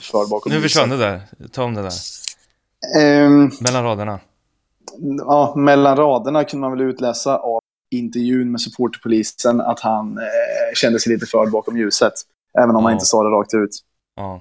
För 0.00 0.26
bakom 0.30 0.52
Nu 0.52 0.60
försvann 0.60 0.88
det 0.90 0.96
där. 0.96 1.20
Ta 1.52 1.64
om 1.64 1.74
det 1.74 1.82
där. 1.82 1.92
Ehm, 2.98 3.50
Mellan 3.60 3.84
raderna. 3.84 4.18
ja, 5.18 5.54
mellan 5.56 5.96
raderna 5.96 6.44
kunde 6.44 6.60
man 6.68 6.78
väl 6.78 6.88
utläsa 6.88 7.36
av 7.38 7.60
intervjun 7.90 8.50
med 8.52 8.60
supporterpolisen 8.60 9.60
att 9.60 9.80
han 9.80 10.18
eh, 10.18 10.74
kände 10.74 11.00
sig 11.00 11.12
lite 11.12 11.26
förd 11.26 11.50
bakom 11.50 11.76
ljuset. 11.76 12.12
Även 12.58 12.70
om 12.76 12.84
han 12.84 12.92
Ja. 12.92 12.92
inte 12.92 13.06
sa 13.06 13.22
det 13.22 13.28
rakt 13.30 13.54
ut. 13.54 13.70
Ja. 14.16 14.40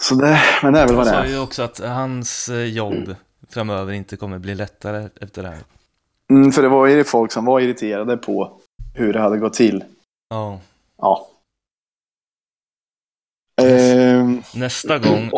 Så 0.00 0.14
det, 0.14 0.40
men 0.62 0.72
det 0.72 0.80
är 0.80 0.86
väl 0.86 0.96
Han 0.96 0.96
vad 0.96 1.06
det 1.06 1.10
sa 1.10 1.16
är. 1.24 1.26
ju 1.28 1.38
också 1.38 1.62
att 1.62 1.78
hans 1.78 2.48
eh, 2.48 2.64
jobb 2.64 3.14
framöver 3.50 3.92
inte 3.92 4.16
kommer 4.16 4.38
bli 4.38 4.54
lättare 4.54 5.08
efter 5.20 5.42
det 5.42 5.48
här. 5.48 5.58
Mm, 6.30 6.52
för 6.52 6.62
det 6.62 6.68
var 6.68 6.86
ju 6.86 7.04
folk 7.04 7.32
som 7.32 7.44
var 7.44 7.60
irriterade 7.60 8.16
på 8.16 8.52
hur 8.94 9.12
det 9.12 9.20
hade 9.20 9.38
gått 9.38 9.54
till. 9.54 9.84
Ja. 10.30 10.60
Ja. 10.98 11.28
Ehm, 13.58 14.42
Nästa 14.54 14.98
gång 14.98 15.30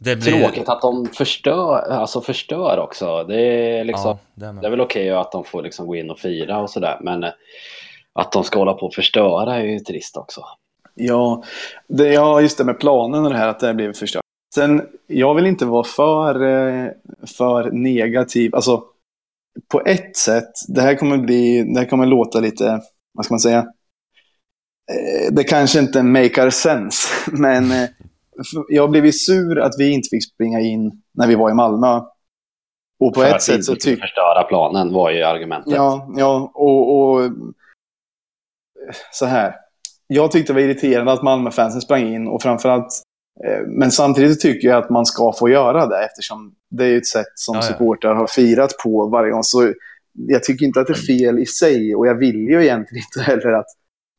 det 0.00 0.16
blir... 0.16 0.40
Tråkigt 0.40 0.68
att 0.68 0.80
de 0.80 1.06
förstör, 1.06 1.90
alltså 1.90 2.20
förstör 2.20 2.78
också. 2.78 3.24
Det 3.24 3.40
är, 3.40 3.84
liksom, 3.84 4.18
Ja, 4.34 4.52
det 4.52 4.66
är 4.66 4.70
väl 4.70 4.80
okej 4.80 5.10
att 5.10 5.32
de 5.32 5.44
får 5.44 5.62
liksom 5.62 5.86
gå 5.86 5.96
in 5.96 6.10
och 6.10 6.18
fira 6.18 6.58
och 6.58 6.70
sådär. 6.70 6.98
Men 7.00 7.24
eh, 7.24 7.30
att 8.12 8.32
de 8.32 8.44
ska 8.44 8.58
hålla 8.58 8.74
på 8.74 8.86
och 8.86 8.94
förstöra 8.94 9.56
är 9.56 9.64
ju 9.64 9.78
trist 9.78 10.16
också. 10.16 10.44
Ja, 10.94 11.42
det, 11.88 12.12
ja, 12.12 12.40
just 12.40 12.58
det 12.58 12.64
med 12.64 12.80
planen 12.80 13.24
och 13.24 13.30
det 13.30 13.36
här 13.36 13.48
att 13.48 13.60
det 13.60 13.74
blev 13.74 13.92
förstört. 13.92 14.22
Sen, 14.54 14.82
jag 15.06 15.34
vill 15.34 15.46
inte 15.46 15.64
vara 15.64 15.84
för, 15.84 16.34
eh, 16.42 16.90
för 17.38 17.70
negativ. 17.70 18.54
Alltså, 18.54 18.84
på 19.68 19.82
ett 19.86 20.16
sätt, 20.16 20.50
det 20.68 20.80
här 20.80 20.94
kommer 20.94 21.18
bli, 21.18 21.62
det 21.74 21.80
här 21.80 21.86
kommer 21.86 22.06
låta 22.06 22.40
lite, 22.40 22.80
vad 23.14 23.24
ska 23.24 23.34
man 23.34 23.40
säga? 23.40 23.66
Eh, 24.92 25.32
Det 25.32 25.44
kanske 25.44 25.78
inte 25.78 26.02
makar 26.02 26.50
sense, 26.50 27.08
men 27.32 27.70
eh, 27.70 27.88
jag 28.68 28.90
blev 28.90 29.06
ju 29.06 29.12
sur 29.12 29.58
att 29.58 29.72
vi 29.78 29.90
inte 29.90 30.08
fick 30.08 30.32
springa 30.32 30.60
in 30.60 31.02
när 31.14 31.26
vi 31.26 31.34
var 31.34 31.50
i 31.50 31.54
Malmö. 31.54 32.00
Och 33.00 33.14
på 33.14 33.20
För 33.20 33.34
ett 33.34 33.42
sätt 33.42 33.64
så 33.64 33.76
tycker 33.76 34.02
förstöra 34.02 34.42
planen 34.42 34.92
var 34.92 35.10
ju 35.10 35.22
argumentet. 35.22 35.72
Ja, 35.72 36.08
ja 36.16 36.50
och, 36.54 36.98
och 36.98 37.30
så 39.12 39.26
här. 39.26 39.54
Jag 40.06 40.30
tyckte 40.30 40.52
det 40.52 40.54
var 40.54 40.60
irriterande 40.68 41.12
att 41.12 41.22
Malmöfansen 41.22 41.80
sprang 41.80 42.14
in 42.14 42.28
och 42.28 42.42
framförallt 42.42 43.02
eh, 43.44 43.66
men 43.66 43.90
samtidigt 43.90 44.40
tycker 44.40 44.68
jag 44.68 44.84
att 44.84 44.90
man 44.90 45.06
ska 45.06 45.32
få 45.32 45.48
göra 45.48 45.86
det 45.86 46.04
eftersom 46.04 46.54
det 46.70 46.84
är 46.84 46.96
ett 46.96 47.06
sätt 47.06 47.32
som 47.34 47.54
ja. 47.54 47.62
supportrar 47.62 48.14
har 48.14 48.26
firat 48.26 48.78
på 48.84 49.08
varje 49.08 49.30
gång. 49.30 49.42
Så 49.42 49.72
jag 50.12 50.44
tycker 50.44 50.66
inte 50.66 50.80
att 50.80 50.86
det 50.86 50.92
är 50.92 51.06
fel 51.06 51.38
i 51.38 51.46
sig 51.46 51.94
och 51.94 52.06
jag 52.06 52.14
vill 52.14 52.36
ju 52.36 52.64
egentligen 52.64 53.04
inte 53.06 53.30
heller 53.30 53.52
att, 53.52 53.66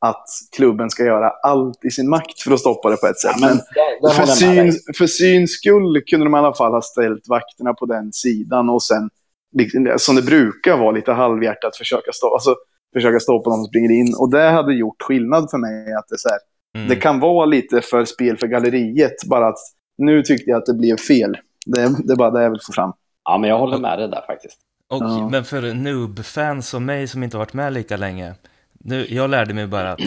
att 0.10 0.26
klubben 0.56 0.90
ska 0.90 1.04
göra 1.06 1.30
allt 1.30 1.86
i 1.86 1.92
sin 1.92 2.10
makt 2.10 2.42
för 2.42 2.52
att 2.52 2.60
stoppa 2.60 2.90
det 2.90 2.98
på 2.98 3.08
ett 3.08 3.20
sätt. 3.20 3.36
men 3.42 3.50
men 3.50 3.58
det 3.58 4.14
för, 4.14 4.20
håller 4.20 4.20
jag 4.20 4.28
med 4.28 4.74
syn, 4.74 4.84
dig. 4.86 4.96
för 4.98 5.08
syns 5.08 5.52
skull 5.52 6.02
kunde 6.10 6.26
de 6.26 6.36
i 6.36 6.38
alla 6.38 6.54
fall 6.54 6.72
ha 6.72 6.82
ställt 6.82 7.28
vakterna 7.28 7.74
på 7.74 7.86
den 7.86 8.14
sidan 8.14 8.70
och 8.70 8.84
sen, 8.84 9.10
liksom, 9.58 9.94
som 9.98 10.16
det 10.16 10.22
brukar 10.22 10.78
vara, 10.78 10.92
lite 10.92 11.12
halvhjärtat 11.12 11.78
försöka 11.78 12.12
stoppa, 12.12 12.34
alltså, 12.34 12.56
försöka 12.94 13.20
stoppa 13.20 13.50
dem 13.50 13.58
som 13.60 13.66
springer 13.66 13.92
in. 13.92 14.16
Och 14.20 14.32
det 14.32 14.50
hade 14.50 14.74
gjort 14.74 15.02
skillnad 15.02 15.50
för 15.52 15.58
mig. 15.58 15.94
Att 15.94 16.08
det, 16.10 16.18
så 16.18 16.30
här, 16.30 16.40
Mm. 16.76 16.90
det 16.90 16.96
kan 16.96 17.20
vara 17.20 17.46
lite 17.46 17.82
för 17.82 18.06
spel 18.06 18.38
för 18.38 18.48
galleriet, 18.48 19.16
bara 19.30 19.48
att 19.48 19.58
nu 19.98 20.24
tyckte 20.24 20.50
jag 20.50 20.58
att 20.58 20.66
det 20.66 20.74
blev 20.74 20.98
fel. 20.98 21.38
Det, 21.66 21.96
det 22.04 22.14
är 22.14 22.18
bara 22.18 22.32
det 22.32 22.44
jag 22.44 22.50
vill 22.50 22.60
få 22.68 22.74
fram. 22.74 22.92
Ja, 23.24 23.38
men 23.38 23.50
jag 23.50 23.60
håller 23.60 23.78
med 23.78 24.00
dig 24.00 24.08
där 24.08 24.24
faktiskt. 24.28 24.58
Och, 24.90 25.02
Ja. 25.04 25.30
Men 25.32 25.44
för 25.44 25.74
noob-fans 25.74 26.70
som 26.70 26.86
mig 26.86 27.08
som 27.08 27.24
inte 27.24 27.38
har 27.38 27.40
varit 27.46 27.54
med 27.54 27.74
lika 27.74 27.98
länge. 27.98 28.36
Nu, 28.80 29.08
jag 29.10 29.30
lärde 29.30 29.54
mig 29.54 29.68
bara 29.68 29.92
att 29.92 30.00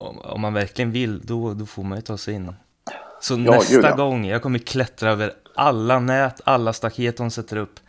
om, 0.00 0.18
om 0.18 0.40
man 0.40 0.54
verkligen 0.54 0.92
vill, 0.92 1.20
då, 1.26 1.54
då 1.54 1.66
får 1.66 1.82
man 1.82 1.98
ju 1.98 2.02
ta 2.02 2.18
sig 2.18 2.34
in. 2.34 2.54
Så 3.20 3.36
gud, 3.36 3.46
nästa 3.46 3.88
ja. 3.88 3.96
gång, 3.96 4.26
jag 4.26 4.42
kommer 4.42 4.58
klättra 4.58 5.10
över 5.10 5.32
alla 5.54 5.98
nät, 5.98 6.40
alla 6.44 6.72
staket 6.72 7.16
de 7.16 7.30
sätter 7.30 7.56
upp. 7.56 7.80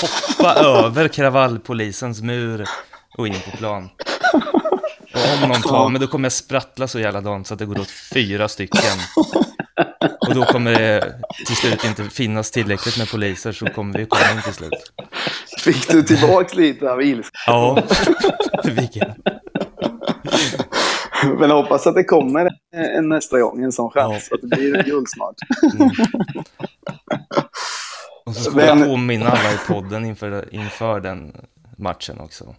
Hoppa 0.00 0.54
över 0.64 1.08
kravallpolisens 1.08 2.22
mur 2.22 2.66
och 3.18 3.26
in 3.26 3.40
på 3.50 3.56
plan. 3.56 3.88
Och 5.14 5.42
om 5.42 5.48
någon 5.48 5.62
tar 5.62 5.88
mig, 5.88 6.00
då 6.00 6.06
kommer 6.06 6.26
jag 6.26 6.32
sprattla 6.32 6.88
så 6.88 7.00
jävla 7.00 7.20
dagen 7.20 7.44
så 7.44 7.54
att 7.54 7.58
det 7.58 7.66
går 7.66 7.80
åt 7.80 7.90
fyra 7.90 8.48
stycken. 8.48 8.98
Och 10.28 10.34
då 10.34 10.44
kommer 10.44 10.72
det 10.72 11.14
till 11.46 11.56
slut 11.56 11.84
inte 11.84 12.04
finnas 12.04 12.50
tillräckligt 12.50 12.98
med 12.98 13.10
poliser 13.10 13.52
så 13.52 13.66
kommer 13.66 13.98
vi 13.98 14.06
komma 14.06 14.30
in 14.36 14.42
till 14.42 14.54
slut. 14.54 14.92
Fick 15.64 15.88
du 15.90 16.02
tillbaka 16.02 16.56
lite 16.56 16.90
av 16.92 17.02
ilska? 17.02 17.38
Ja, 17.46 17.82
vilken. 18.64 19.14
Men 21.38 21.50
jag 21.50 21.62
hoppas 21.62 21.86
att 21.86 21.94
det 21.94 22.04
kommer 22.04 22.50
en 22.96 23.08
nästa 23.08 23.40
gång, 23.40 23.62
en 23.64 23.72
sån 23.72 23.90
chans. 23.90 24.28
Att 24.32 24.40
det 24.42 24.56
blir 24.56 24.82
guld 24.82 25.06
snart. 25.08 25.34
Mm. 25.74 25.90
Och 28.26 28.34
så 28.34 28.50
Men- 28.50 28.78
jag 28.78 28.88
påminna 28.88 29.30
alla 29.30 29.52
i 29.52 29.58
podden 29.68 30.04
inför, 30.04 30.54
inför 30.54 31.00
den 31.00 31.36
matchen 31.78 32.20
också. 32.20 32.54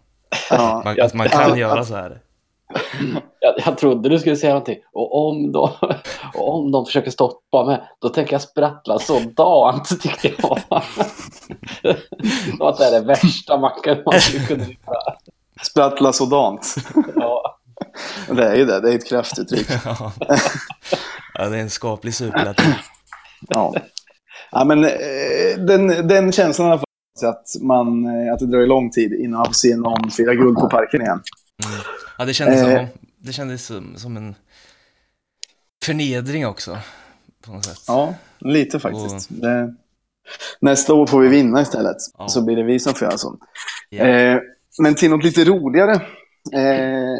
Ja. 0.49 0.81
Man, 0.85 1.01
att 1.01 1.13
man 1.13 1.29
kan 1.29 1.57
göra 1.57 1.85
så 1.85 1.95
här. 1.95 2.19
Jag, 3.39 3.55
jag 3.65 3.77
trodde 3.77 4.09
du 4.09 4.19
skulle 4.19 4.35
säga 4.35 4.53
någonting. 4.53 4.77
Och 4.93 5.27
om, 5.27 5.51
de, 5.51 5.69
och 6.33 6.55
om 6.55 6.71
de 6.71 6.85
försöker 6.85 7.11
stoppa 7.11 7.65
mig, 7.65 7.81
då 8.01 8.09
tänker 8.09 8.33
jag 8.33 8.41
sprattla 8.41 8.99
sådant, 8.99 10.01
tyckte 10.01 10.27
jag. 10.27 10.59
Som 12.57 12.67
att 12.67 12.77
det 12.77 12.85
är 12.85 12.91
det 12.91 13.07
värsta 13.07 13.57
man 13.57 13.71
kan 13.83 13.97
man 14.05 14.21
skulle 14.21 14.45
kunna 14.45 14.63
göra. 14.63 15.15
Sprattla 15.61 16.13
sådant. 16.13 16.75
Ja. 17.15 17.59
Det 18.27 18.43
är 18.43 18.55
ju 18.55 18.65
det, 18.65 18.79
det 18.79 18.91
är 18.91 18.95
ett 18.95 19.07
kraftuttryck. 19.07 19.67
Ja. 19.85 20.11
ja, 21.33 21.49
det 21.49 21.57
är 21.57 21.61
en 21.61 21.69
skaplig 21.69 22.13
superlativ. 22.13 22.73
Ja. 23.47 23.73
Ja, 24.51 24.63
men, 24.63 24.83
eh, 24.83 25.57
den, 25.57 26.07
den 26.07 26.31
känslan 26.31 26.69
har 26.69 26.77
fått 26.77 27.23
att, 27.23 27.61
man, 27.61 28.05
eh, 28.05 28.33
att 28.33 28.39
det 28.39 28.45
dröjer 28.45 28.67
lång 28.67 28.91
tid 28.91 29.13
innan 29.13 29.37
man 29.37 29.45
får 29.45 29.53
se 29.53 29.75
någon 29.75 30.11
fira 30.11 30.35
guld 30.35 30.57
på 30.57 30.69
parken 30.69 31.01
igen. 31.01 31.21
Mm. 31.65 31.79
Ja, 32.17 32.25
det 32.25 32.33
kändes, 32.33 32.61
Eh. 32.61 32.77
som, 32.77 32.87
det 33.17 33.33
kändes 33.33 33.65
som, 33.65 33.95
som 33.97 34.17
en 34.17 34.35
förnedring 35.85 36.47
också. 36.47 36.77
På 37.45 37.51
något 37.51 37.65
sätt. 37.65 37.83
Ja, 37.87 38.13
lite 38.39 38.79
faktiskt. 38.79 39.27
Det, 39.29 39.73
nästa 40.61 40.93
år 40.93 41.07
får 41.07 41.19
vi 41.21 41.27
vinna 41.27 41.61
istället. 41.61 41.97
Ja. 42.17 42.27
Så 42.27 42.45
blir 42.45 42.55
det 42.55 42.63
vi 42.63 42.79
som 42.79 42.93
får 42.93 43.05
göra 43.05 43.17
så. 43.17 43.37
Ja. 43.89 44.05
Eh, 44.05 44.39
men 44.79 44.95
till 44.95 45.09
något 45.09 45.23
lite 45.23 45.43
roligare. 45.43 45.93
Eh, 46.53 47.17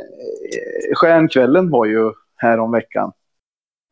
stjärnkvällen 0.95 1.69
var 1.69 1.86
ju 1.86 2.12
här 2.38 2.60
om 2.60 2.71
veckan. 2.71 3.12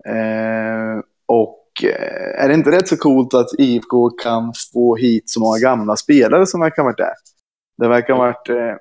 Eh, 0.08 1.04
och 1.26 1.68
eh, 1.84 2.44
är 2.44 2.48
det 2.48 2.54
inte 2.54 2.72
rätt 2.72 2.88
så 2.88 2.98
coolt 2.98 3.34
att 3.34 3.48
IFK 3.58 4.10
kan 4.10 4.54
få 4.74 4.96
hit 4.96 5.30
så 5.30 5.40
många 5.40 5.58
gamla 5.58 5.96
spelare 5.96 6.46
som 6.46 6.60
verkar 6.62 6.82
ha 6.84 6.90
varit 6.90 6.98
där? 6.98 7.14
Det 7.78 7.88
verkar 7.88 8.14
ha 8.14 8.20
varit 8.20 8.50
eh, 8.50 8.76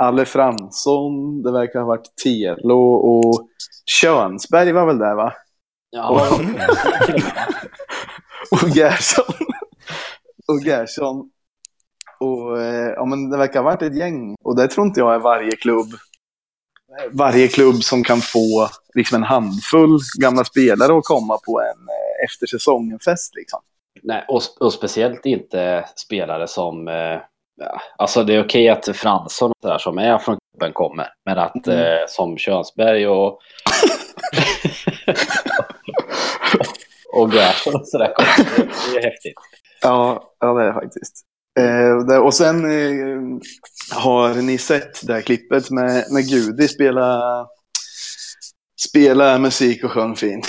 Alle 0.00 0.24
Fransson, 0.24 1.42
det 1.42 1.52
verkar 1.52 1.78
ha 1.78 1.86
varit 1.86 2.16
Telo 2.22 2.94
och 2.94 3.48
Könsberg 3.86 4.72
var 4.72 4.86
väl 4.86 4.98
där 4.98 5.14
va? 5.14 5.32
Ja, 5.90 6.10
och 8.50 8.68
Gerson. 8.68 9.34
och 10.46 10.60
Gerson. 10.64 11.30
Och 12.20 12.60
eh, 12.62 12.92
ja, 12.96 13.04
men 13.04 13.30
det 13.30 13.36
verkar 13.36 13.62
ha 13.62 13.70
varit 13.70 13.82
ett 13.82 13.96
gäng. 13.96 14.36
Och 14.44 14.56
det 14.56 14.68
tror 14.68 14.86
inte 14.86 15.00
jag 15.00 15.14
är 15.14 15.18
varje 15.18 15.56
klubb. 15.56 15.86
Varje 17.10 17.48
klubb 17.48 17.82
som 17.82 18.02
kan 18.02 18.20
få 18.20 18.68
liksom 18.94 19.16
en 19.16 19.22
handfull 19.22 19.98
gamla 20.20 20.44
spelare 20.44 20.98
att 20.98 21.04
komma 21.04 21.38
på 21.46 21.60
en 21.60 21.88
eh, 21.88 22.24
efter 22.24 22.46
säsongen-fest. 22.46 23.34
Liksom. 23.34 23.60
Nej, 24.02 24.24
och, 24.28 24.42
och 24.60 24.72
speciellt 24.72 25.26
inte 25.26 25.84
spelare 25.96 26.48
som... 26.48 26.88
Eh, 26.88 27.20
ja, 27.56 27.80
alltså 27.98 28.24
det 28.24 28.34
är 28.34 28.44
okej 28.44 28.68
att 28.68 28.88
Fransson 28.96 29.50
och 29.50 29.56
sådär 29.62 29.78
som 29.78 29.98
är 29.98 30.18
från 30.18 30.38
klubben 30.52 30.72
kommer. 30.72 31.08
Men 31.24 31.38
att 31.38 31.66
Mm. 31.66 31.80
eh, 31.80 31.98
som 32.08 32.38
Könsberg 32.38 33.08
och... 33.08 33.38
och 37.12 37.32
Gerson 37.34 37.74
och 37.74 37.88
sådär 37.88 38.12
kommer. 38.14 38.56
Det, 38.56 38.62
det 38.92 38.98
är 38.98 39.02
häftigt. 39.10 39.34
Ja, 39.82 40.30
ja, 40.40 40.54
det 40.54 40.62
är 40.62 40.66
det 40.66 40.72
faktiskt. 40.72 41.14
Eh, 41.58 42.18
och 42.18 42.34
sen 42.34 42.64
eh, 42.64 43.40
har 44.02 44.34
ni 44.34 44.58
sett 44.58 45.06
det 45.06 45.12
här 45.14 45.20
klippet 45.20 45.70
med 45.70 46.04
när 46.10 46.20
Gudi 46.30 46.68
spelar, 46.68 47.46
spelar 48.88 49.38
musik 49.38 49.84
och 49.84 49.92
sjöng 49.92 50.16
fint. 50.16 50.48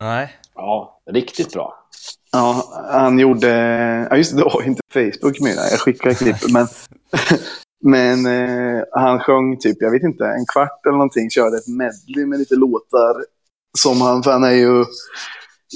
Nej, 0.00 0.36
Ja, 0.54 1.00
riktigt 1.10 1.52
bra. 1.52 1.77
Ja, 2.32 2.64
han 2.92 3.18
gjorde... 3.18 3.48
Ja, 4.10 4.16
just 4.16 4.36
det, 4.36 4.42
var 4.44 4.62
inte 4.62 4.80
Facebook 4.92 5.40
med. 5.40 5.54
Jag 5.72 5.80
skickade 5.80 6.14
klippet. 6.14 6.52
Men, 6.52 6.66
men 7.84 8.26
eh, 8.26 8.82
han 8.92 9.20
sjöng 9.20 9.58
typ, 9.58 9.76
jag 9.80 9.90
vet 9.90 10.02
inte, 10.02 10.24
en 10.24 10.46
kvart 10.52 10.86
eller 10.86 10.96
någonting. 10.96 11.30
Körde 11.30 11.56
ett 11.56 11.68
medley 11.68 12.26
med 12.26 12.38
lite 12.38 12.54
låtar. 12.54 13.24
Som 13.78 14.00
han, 14.00 14.22
för 14.22 14.32
han 14.32 14.44
är 14.44 14.50
ju 14.50 14.84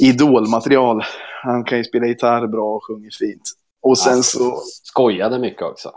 idolmaterial. 0.03 1.03
Han 1.43 1.65
kan 1.65 1.79
ju 1.79 1.85
spela 1.85 2.07
gitarr 2.07 2.47
bra 2.47 2.75
och 2.77 2.85
sjunger 2.87 3.11
fint. 3.19 3.43
Och 3.83 3.99
sen 3.99 4.17
Ja. 4.17 4.23
så... 4.23 4.61
Skojade 4.83 5.38
mycket 5.38 5.62
också. 5.62 5.91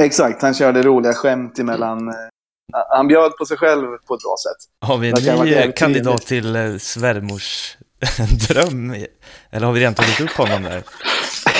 Exakt, 0.00 0.42
han 0.42 0.54
körde 0.54 0.82
roliga 0.82 1.12
skämt 1.12 1.58
emellan. 1.58 2.08
eh, 2.08 2.14
Han 2.96 3.08
bjöd 3.08 3.36
på 3.38 3.44
sig 3.46 3.56
själv 3.56 3.86
på 4.06 4.14
ett 4.14 4.20
bra 4.22 4.36
sätt. 4.44 4.88
har 4.88 4.98
vi 4.98 5.08
en 5.30 5.44
ny 5.44 5.54
eh, 5.54 5.72
kandidat 5.76 6.22
till 6.22 6.56
eh, 6.56 6.76
svärmors 6.76 7.76
dröm? 8.48 8.94
Eller 9.50 9.66
har 9.66 9.72
vi 9.72 9.80
redan 9.80 9.94
tagit 9.94 10.20
upp 10.20 10.30
honom 10.30 10.62
där? 10.62 10.82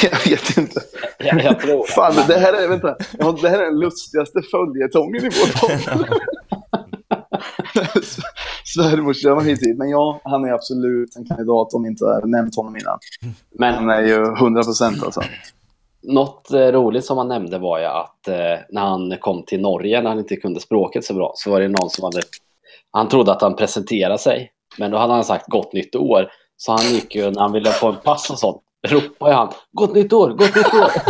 Jag 0.03 0.31
vet 0.31 0.57
inte. 0.57 0.81
Jag, 1.19 1.45
jag 1.45 1.61
tror 1.61 1.87
det. 1.87 1.93
Fan, 1.93 2.15
det 2.29 2.39
här 2.39 2.53
är, 2.53 2.69
vänta, 2.69 2.97
det 3.43 3.49
här 3.49 3.59
är 3.59 3.65
den 3.65 3.81
lustigaste 3.81 4.43
följetongen 4.51 5.25
i 5.25 5.29
vår 5.29 5.61
podd. 5.61 6.19
Svärmorsdrömmar 8.65 9.43
hit 9.43 9.61
dit. 9.61 9.79
Men 9.79 9.91
ja, 9.91 10.21
han 10.25 10.45
är 10.45 10.53
absolut 10.53 11.17
en 11.17 11.25
kandidat 11.25 11.75
om 11.75 11.87
inte 11.87 12.05
jag 12.05 12.29
nämnt 12.29 12.57
honom 12.57 12.77
innan. 12.77 12.99
Men 13.59 13.75
Han 13.75 13.91
är 13.91 14.03
ju 14.03 14.23
100 14.23 14.63
procent 14.63 15.03
alltså. 15.05 15.23
Något 16.03 16.53
eh, 16.53 16.59
roligt 16.59 17.05
som 17.05 17.19
han 17.19 17.29
nämnde 17.29 17.59
var 17.59 17.79
ju 17.79 17.85
att 17.85 18.29
eh, 18.29 18.65
när 18.71 18.81
han 18.81 19.17
kom 19.21 19.45
till 19.45 19.61
Norge, 19.61 20.03
när 20.03 20.09
han 20.09 20.19
inte 20.19 20.37
kunde 20.37 20.61
språket 20.61 21.05
så 21.05 21.15
bra, 21.15 21.33
så 21.35 21.51
var 21.51 21.61
det 21.61 21.69
någon 21.69 21.91
som 21.91 22.05
hade... 22.05 22.21
Han 22.91 23.09
trodde 23.09 23.33
att 23.33 23.43
han 23.43 23.57
presenterade 23.57 24.19
sig, 24.19 24.51
men 24.79 24.91
då 24.91 24.99
hade 24.99 25.13
han 25.13 25.25
sagt 25.25 25.49
gott 25.49 25.73
nytt 25.73 25.95
år. 25.95 26.31
Så 26.57 26.73
han 26.73 26.85
gick 26.85 27.15
ju, 27.15 27.31
när 27.31 27.41
han 27.41 27.53
ville 27.53 27.71
få 27.71 27.89
en 27.89 27.97
pass 27.97 28.31
och 28.31 28.39
sånt, 28.39 28.63
ropade 28.89 29.35
han 29.35 29.53
gott 29.73 29.95
nytt 29.95 30.13
år, 30.13 30.29
gott 30.29 30.57
nytt 30.57 30.75
år. 30.75 30.91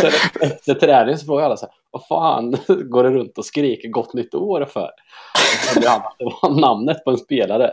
Så 0.00 0.06
Efter 0.40 0.74
träningen 0.74 1.18
så 1.18 1.26
frågade 1.26 1.46
alla 1.46 1.56
så 1.56 1.66
här, 1.66 1.74
vad 1.90 2.06
fan 2.06 2.56
går 2.90 3.04
det 3.04 3.10
runt 3.10 3.38
och 3.38 3.44
skriker 3.44 3.88
gott 3.88 4.14
nytt 4.14 4.34
år 4.34 4.64
för? 4.64 4.90
Det 5.74 6.02
var 6.20 6.60
namnet 6.60 7.04
på 7.04 7.10
en 7.10 7.18
spelare. 7.18 7.72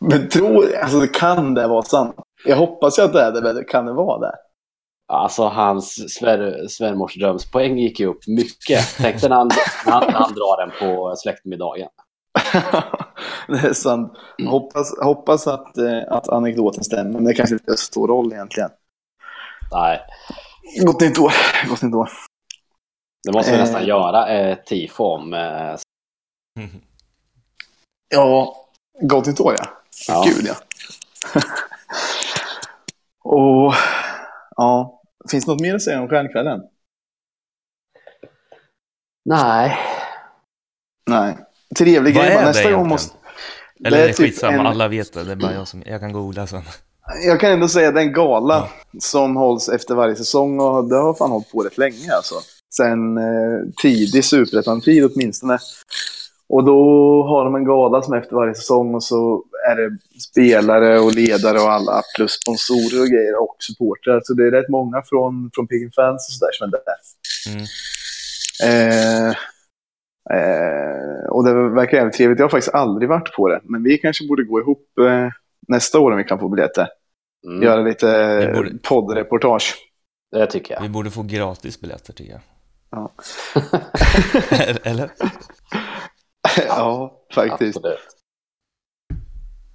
Men 0.00 0.28
tror, 0.28 0.76
alltså 0.76 1.06
kan 1.06 1.54
det 1.54 1.66
vara 1.66 1.82
sant? 1.82 2.16
Jag 2.44 2.56
hoppas 2.56 2.98
ju 2.98 3.02
att 3.02 3.12
det 3.12 3.20
är 3.20 3.32
det, 3.32 3.40
men 3.40 3.64
kan 3.64 3.86
det 3.86 3.92
vara 3.92 4.18
det? 4.18 4.34
Alltså 5.12 5.48
hans 5.48 6.14
svär, 6.14 6.66
svärmorsdrömspoäng 6.68 7.78
gick 7.78 8.00
ju 8.00 8.06
upp 8.06 8.26
mycket. 8.26 8.94
Tänk 8.96 9.22
när 9.22 9.30
han, 9.30 9.50
han, 9.84 10.14
han 10.14 10.34
drar 10.34 10.66
den 10.66 10.70
på 10.80 11.14
släktmiddagen. 11.16 11.88
det 13.48 13.58
är 13.68 13.72
sant. 13.72 14.12
Hoppas, 14.48 14.98
hoppas 15.02 15.46
att, 15.46 15.78
eh, 15.78 16.02
att 16.08 16.28
anekdoten 16.28 16.84
stämmer, 16.84 17.10
men 17.12 17.24
det 17.24 17.34
kanske 17.34 17.54
inte 17.54 17.62
spelar 17.64 17.76
så 17.76 17.84
stor 17.84 18.08
roll 18.08 18.32
egentligen. 18.32 18.70
Nej, 19.72 20.00
Gott 20.84 21.00
nytt 21.00 21.18
år. 21.18 21.32
Gott 21.68 21.82
nytt 21.82 21.94
år. 21.94 22.10
det 23.26 23.32
måste 23.32 23.50
vi 23.52 23.56
Eh. 23.56 23.62
nästan 23.64 23.86
göra 23.86 24.26
ett 24.28 24.66
tifo 24.66 25.04
om. 25.04 25.34
eh, 25.34 25.40
Mm. 26.58 26.70
Ja, 28.14 28.56
gott 29.02 29.26
nytt 29.26 29.40
år 29.40 29.54
ja. 29.58 29.66
Ja. 30.08 30.24
Gud 30.26 30.46
ja. 30.46 30.54
Och 33.24 33.74
ja, 34.56 34.97
finns 35.30 35.44
det 35.44 35.52
något 35.52 35.60
mer 35.60 35.74
att 35.74 35.82
säga 35.82 36.00
om 36.00 36.08
stjärnkvällen? 36.08 36.60
Nej, 39.24 39.78
Nej. 41.10 41.36
Trevlig 41.78 42.14
Vad 42.14 42.24
grej. 42.24 42.32
är 42.32 42.36
bara. 42.36 42.40
det 42.46 42.48
Nästa 42.48 42.72
gång 42.72 42.88
måste... 42.88 43.16
Eller 43.84 43.96
Det 43.96 44.02
är 44.02 44.06
det 44.06 44.12
är 44.12 44.14
typ 44.14 44.26
skitsamma, 44.26 44.54
en- 44.54 44.66
alla 44.66 44.88
vet 44.88 45.12
det. 45.12 45.24
Det 45.24 45.32
är 45.32 45.36
bara 45.36 45.54
jag 45.54 45.68
som, 45.68 45.82
jag 45.86 46.00
kan 46.00 46.12
googla 46.12 46.46
sen. 46.46 46.62
Jag 47.26 47.40
kan 47.40 47.52
ändå 47.52 47.68
säga 47.68 47.88
att 47.88 47.94
det 47.94 48.00
är 48.00 48.06
en 48.06 48.12
gala 48.12 48.68
som 49.00 49.36
hålls 49.36 49.68
efter 49.68 49.94
varje 49.94 50.16
säsong 50.16 50.60
och 50.60 50.88
det 50.88 50.96
har 50.96 51.14
fan 51.14 51.30
hållit 51.30 51.50
på 51.52 51.62
rätt 51.62 51.78
länge 51.78 52.12
alltså. 52.16 52.34
Sen 52.76 53.18
eh, 53.18 53.60
tidig 53.82 54.24
superettan-tid 54.24 55.10
åtminstone. 55.14 55.58
Och 56.48 56.64
då 56.64 56.78
har 57.28 57.44
de 57.44 57.54
en 57.54 57.64
gala 57.64 58.02
som 58.02 58.14
efter 58.14 58.36
varje 58.36 58.54
säsong 58.54 58.94
och 58.94 59.02
så 59.04 59.44
är 59.70 59.76
det 59.76 59.98
spelare 60.20 60.98
och 61.00 61.14
ledare 61.14 61.58
och 61.60 61.70
alla 61.72 62.02
plus 62.16 62.32
sponsorer 62.32 63.00
och 63.02 63.06
grejer 63.08 63.42
och 63.42 63.56
supportrar. 63.58 64.20
Så 64.24 64.34
det 64.34 64.46
är 64.46 64.50
rätt 64.50 64.68
många 64.68 65.02
från, 65.02 65.50
från 65.54 65.66
Peking 65.66 65.90
Fans 65.92 66.28
och 66.28 66.32
sådär 66.32 66.52
som 66.52 66.66
är 66.68 66.70
där. 66.70 66.98
Mm. 67.54 67.64
Eh, 68.64 69.28
eh, 70.38 71.24
och 71.30 71.44
det 71.44 71.68
verkar 71.68 71.96
jävligt 71.96 72.16
trevligt. 72.16 72.38
Jag 72.38 72.44
har 72.44 72.50
faktiskt 72.50 72.74
aldrig 72.74 73.08
varit 73.08 73.32
på 73.36 73.48
det. 73.48 73.60
Men 73.64 73.82
vi 73.82 73.98
kanske 73.98 74.26
borde 74.28 74.44
gå 74.44 74.60
ihop 74.60 74.98
eh, 75.00 75.28
nästa 75.68 75.98
år 75.98 76.10
om 76.10 76.18
vi 76.18 76.24
kan 76.24 76.38
få 76.38 76.48
biljetter. 76.48 76.88
mm, 77.48 77.62
Göra 77.62 77.80
lite 77.82 78.10
eh, 78.10 78.56
borde- 78.56 78.78
poddreportage. 78.82 79.74
det 80.32 80.46
tycker 80.46 80.74
jag. 80.74 80.82
Vi 80.82 80.88
borde 80.88 81.10
få 81.10 81.22
gratis 81.22 81.80
biljetter 81.80 82.12
tycker 82.12 82.32
jag. 82.32 82.40
Ja. 82.90 83.12
Eller? 84.82 85.10
ja, 86.68 87.12
faktiskt. 87.34 87.76
Absolut. 87.76 87.98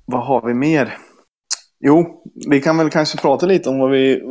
Vad 0.06 0.26
har 0.26 0.41
vi 0.41 0.54
mer? 0.54 0.98
Jo, 1.80 2.24
vi 2.50 2.62
kan 2.62 2.78
väl 2.78 2.89
kanske 2.89 3.17
prata 3.17 3.46
lite 3.46 3.69
om 3.69 3.80
vad 3.80 3.91
vi, 3.91 4.22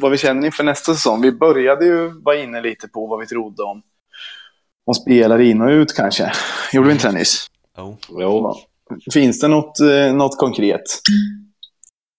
vad 0.00 0.10
vi 0.10 0.18
känner 0.18 0.46
inför 0.46 0.64
nästa 0.64 0.94
säsong. 0.94 1.20
Vi 1.22 1.32
började 1.32 1.84
ju 1.84 2.22
vara 2.22 2.36
inne 2.36 2.60
lite 2.60 2.88
på 2.88 3.06
vad 3.06 3.20
vi 3.20 3.26
trodde 3.26 3.62
om, 3.62 3.82
och 4.86 4.96
spelar 4.96 5.38
in 5.40 5.60
och 5.62 5.68
ut 5.68 5.94
kanske. 5.94 6.32
Gjorde 6.72 6.88
vi 6.88 6.92
inte 6.94 7.08
det 7.08 7.14
nyss? 7.18 7.46
Oh. 7.76 7.94
Jo. 8.08 8.54
Finns 9.12 9.40
det 9.40 9.48
något, 9.48 9.80
eh, 9.80 10.14
något 10.14 10.38
konkret? 10.38 10.82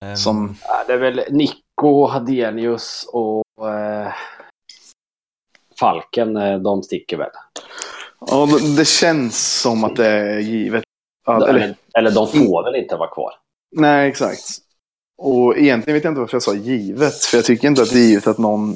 Ehm, 0.05 0.15
Som- 0.15 0.55
Ja, 0.63 0.83
det 0.87 0.93
är 0.93 0.97
väl 0.97 1.21
Nico, 1.29 2.05
Hadenius 2.07 3.05
och 3.13 3.69
eh, 3.73 4.13
Falken. 5.79 6.37
eh, 6.37 6.59
De 6.59 6.83
sticker 6.83 7.17
väl. 7.17 7.29
Ja, 8.19 8.47
det- 8.77 8.87
känns 8.87 9.61
som 9.61 9.83
att 9.83 9.95
det 9.95 10.07
är 10.07 10.39
givet. 10.39 10.83
Eller, 11.27 11.75
eller 11.97 12.11
de 12.11 12.27
får 12.27 12.63
väl 12.63 12.75
inte 12.75 12.95
vara 12.95 13.09
kvar. 13.09 13.31
nej, 13.75 14.09
exakt. 14.09 14.45
Och 15.17 15.57
egentligen 15.57 15.95
vet 15.95 16.03
jag 16.03 16.11
inte 16.11 16.19
varför 16.19 16.35
jag 16.35 16.43
sa 16.43 16.53
givet. 16.53 17.15
För 17.15 17.37
jag 17.37 17.45
tycker 17.45 17.67
inte 17.67 17.81
att 17.81 17.89
det 17.89 17.99
är 17.99 18.07
givet 18.07 18.27
att 18.27 18.37
någon... 18.37 18.75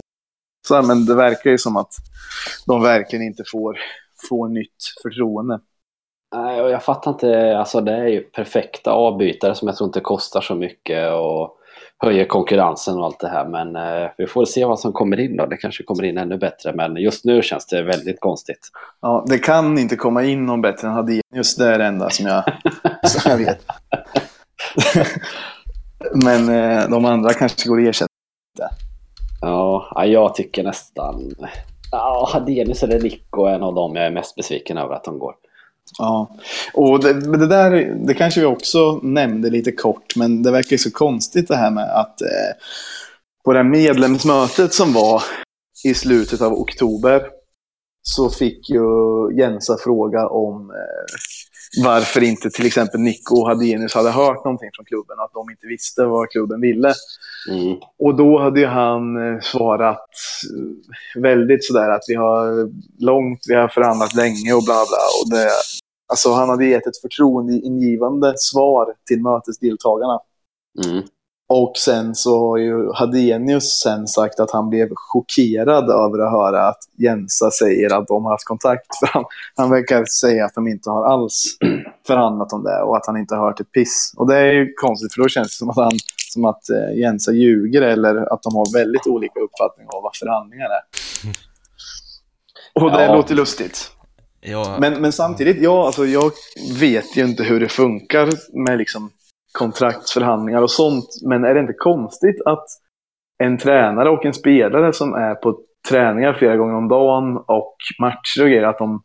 Så 0.67 0.75
här, 0.75 0.81
men 0.81 1.05
det 1.05 1.15
verkar 1.15 1.49
ju 1.49 1.57
som 1.57 1.77
att 1.77 1.93
de 2.65 2.81
verkligen 2.81 3.25
inte 3.25 3.43
får, 3.51 3.79
får 4.29 4.47
nytt 4.47 4.83
förtroende. 5.03 5.59
Nej, 6.35 6.61
och 6.61 6.69
jag 6.69 6.83
fattar 6.83 7.11
inte. 7.11 7.57
Alltså 7.57 7.81
det 7.81 7.91
är 7.93 8.07
ju 8.07 8.21
perfekta 8.21 8.91
avbytare 8.91 9.55
som 9.55 9.67
jag 9.67 9.77
tror 9.77 9.87
inte 9.87 9.99
kostar 9.99 10.41
så 10.41 10.55
mycket 10.55 11.11
och 11.13 11.57
höjer 11.99 12.25
konkurrensen 12.25 12.97
och 12.97 13.05
allt 13.05 13.19
det 13.19 13.29
här. 13.29 13.45
Men 13.45 13.75
eh, 13.75 14.09
vi 14.17 14.27
får 14.27 14.45
se 14.45 14.65
vad 14.65 14.79
som 14.79 14.93
kommer 14.93 15.19
in 15.19 15.37
då. 15.37 15.45
Det 15.45 15.57
kanske 15.57 15.83
kommer 15.83 16.03
in 16.03 16.17
ännu 16.17 16.37
bättre. 16.37 16.73
Men 16.73 16.95
just 16.95 17.25
nu 17.25 17.41
känns 17.41 17.65
det 17.65 17.83
väldigt 17.83 18.19
konstigt. 18.19 18.69
Ja, 19.01 19.25
det 19.27 19.37
kan 19.37 19.77
inte 19.77 19.95
komma 19.95 20.23
in 20.23 20.45
någon 20.45 20.61
bättre 20.61 20.87
än 20.87 20.93
Hadenius. 20.93 21.55
Det 21.55 21.67
är 21.67 21.79
det 21.79 21.85
enda 21.85 22.09
som 22.09 22.25
jag, 22.25 22.43
som 23.09 23.31
jag 23.31 23.37
vet. 23.37 23.65
Men 26.23 26.49
eh, 26.49 26.89
de 26.89 27.05
andra 27.05 27.33
kanske 27.33 27.69
går 27.69 27.81
att 27.81 27.87
ersätta. 27.87 28.09
Ja, 29.41 29.91
ja, 29.95 30.05
jag 30.05 30.35
tycker 30.35 30.63
nästan... 30.63 31.31
Ja, 31.91 32.29
Hadenius 32.33 32.83
eller 32.83 32.99
Nico 32.99 33.45
är 33.45 33.55
en 33.55 33.63
av 33.63 33.73
dem 33.73 33.95
jag 33.95 34.05
är 34.05 34.11
mest 34.11 34.35
besviken 34.35 34.77
över 34.77 34.95
att 34.95 35.03
de 35.03 35.19
går. 35.19 35.35
Ja, 35.97 36.37
och 36.73 37.03
det, 37.03 37.37
det 37.37 37.47
där 37.47 37.71
det 38.07 38.13
kanske 38.13 38.39
vi 38.39 38.45
också 38.45 38.99
nämnde 39.03 39.49
lite 39.49 39.71
kort, 39.71 40.15
men 40.15 40.43
det 40.43 40.51
verkar 40.51 40.71
ju 40.71 40.77
så 40.77 40.91
konstigt 40.91 41.47
det 41.47 41.55
här 41.55 41.71
med 41.71 41.99
att 41.99 42.21
eh, 42.21 42.27
på 43.45 43.53
det 43.53 43.59
här 43.59 43.69
medlemsmötet 43.69 44.73
som 44.73 44.93
var 44.93 45.23
i 45.83 45.93
slutet 45.93 46.41
av 46.41 46.53
oktober 46.53 47.21
så 48.01 48.29
fick 48.29 48.69
ju 48.69 48.83
Jensa 49.37 49.77
fråga 49.83 50.27
om 50.27 50.69
eh, 50.69 51.15
varför 51.83 52.23
inte 52.23 52.49
till 52.49 52.65
exempel 52.65 52.99
Nico 52.99 53.35
och 53.35 53.47
Hadenius 53.47 53.93
hade 53.93 54.11
hört 54.11 54.45
någonting 54.45 54.69
från 54.75 54.85
klubben, 54.85 55.19
att 55.19 55.33
de 55.33 55.49
inte 55.49 55.67
visste 55.67 56.05
vad 56.05 56.29
klubben 56.29 56.61
ville. 56.61 56.93
Mm. 57.49 57.77
Och 57.99 58.15
då 58.15 58.39
hade 58.39 58.59
ju 58.59 58.65
han 58.65 59.33
eh, 59.35 59.39
svarat 59.41 60.09
eh, 61.15 61.21
väldigt 61.21 61.65
sådär 61.65 61.89
att 61.89 62.03
vi 62.07 62.15
har 62.15 62.69
långt, 63.03 63.39
vi 63.47 63.55
har 63.55 63.67
förhandlat 63.67 64.13
länge 64.13 64.53
och 64.53 64.63
bla 64.63 64.73
bla. 64.89 65.03
Och 65.21 65.29
det, 65.29 65.49
alltså 66.11 66.31
han 66.33 66.49
hade 66.49 66.65
gett 66.65 66.87
ett 66.87 67.01
förtroendeingivande 67.01 68.33
svar 68.37 68.93
till 69.07 69.21
mötesdeltagarna. 69.21 70.19
Mm. 70.85 71.03
Och 71.55 71.77
sen 71.77 72.15
så 72.15 72.39
har 72.39 72.57
ju 72.57 72.91
Hadenius 72.93 73.79
sen 73.83 74.07
sagt 74.07 74.39
att 74.39 74.51
han 74.51 74.69
blev 74.69 74.89
chockerad 74.95 75.89
över 75.89 76.19
att 76.25 76.31
höra 76.31 76.67
att 76.67 76.77
Jensa 76.97 77.51
säger 77.51 77.97
att 77.97 78.07
de 78.07 78.23
har 78.23 78.31
haft 78.31 78.45
kontakt. 78.45 78.87
För 78.99 79.07
han, 79.07 79.23
han 79.55 79.69
verkar 79.69 80.05
säga 80.05 80.45
att 80.45 80.53
de 80.55 80.67
inte 80.67 80.89
har 80.89 81.05
alls 81.05 81.43
förhandlat 82.07 82.53
om 82.53 82.63
det 82.63 82.81
och 82.81 82.97
att 82.97 83.05
han 83.07 83.17
inte 83.17 83.35
har 83.35 83.45
hört 83.47 83.59
ett 83.59 83.71
piss. 83.71 84.13
Och 84.17 84.27
det 84.27 84.37
är 84.37 84.53
ju 84.53 84.73
konstigt 84.73 85.13
för 85.13 85.21
då 85.21 85.27
känns 85.29 85.47
det 85.47 85.53
som 85.53 85.69
att, 85.69 85.75
han, 85.75 85.91
som 86.33 86.45
att 86.45 86.69
eh, 86.69 86.99
Jensa 86.99 87.31
ljuger 87.31 87.81
eller 87.81 88.33
att 88.33 88.43
de 88.43 88.55
har 88.55 88.73
väldigt 88.73 89.07
olika 89.07 89.39
uppfattningar 89.39 89.95
om 89.95 90.03
vad 90.03 90.15
förhandlingar 90.15 90.65
är. 90.65 90.83
Och 92.83 92.91
det 92.91 93.03
Ja. 93.05 93.15
låter 93.15 93.35
lustigt. 93.35 93.91
ja, 94.41 94.77
Men, 94.79 95.01
men 95.01 95.11
samtidigt, 95.11 95.61
ja, 95.61 95.85
alltså, 95.85 96.05
jag 96.05 96.31
vet 96.79 97.17
ju 97.17 97.23
inte 97.25 97.43
hur 97.43 97.59
det 97.59 97.67
funkar 97.69 98.29
med 98.65 98.77
liksom, 98.77 99.09
kontraktsförhandlingar 99.59 100.61
och 100.61 100.71
sånt. 100.71 101.05
Men 101.25 101.43
är 101.45 101.53
det 101.53 101.59
inte 101.59 101.73
konstigt 101.73 102.41
att 102.45 102.65
en 103.43 103.57
tränare 103.57 104.09
och 104.09 104.25
en 104.25 104.33
spelare 104.33 104.93
som 104.93 105.13
är 105.13 105.35
på 105.35 105.57
träningar 105.89 106.33
flera 106.33 106.57
gånger 106.57 106.75
om 106.75 106.87
dagen 106.87 107.37
och 107.37 107.75
matcher 108.01 108.41
och 108.41 108.47
grejer, 108.47 108.63
att 108.63 108.77
de... 108.77 109.03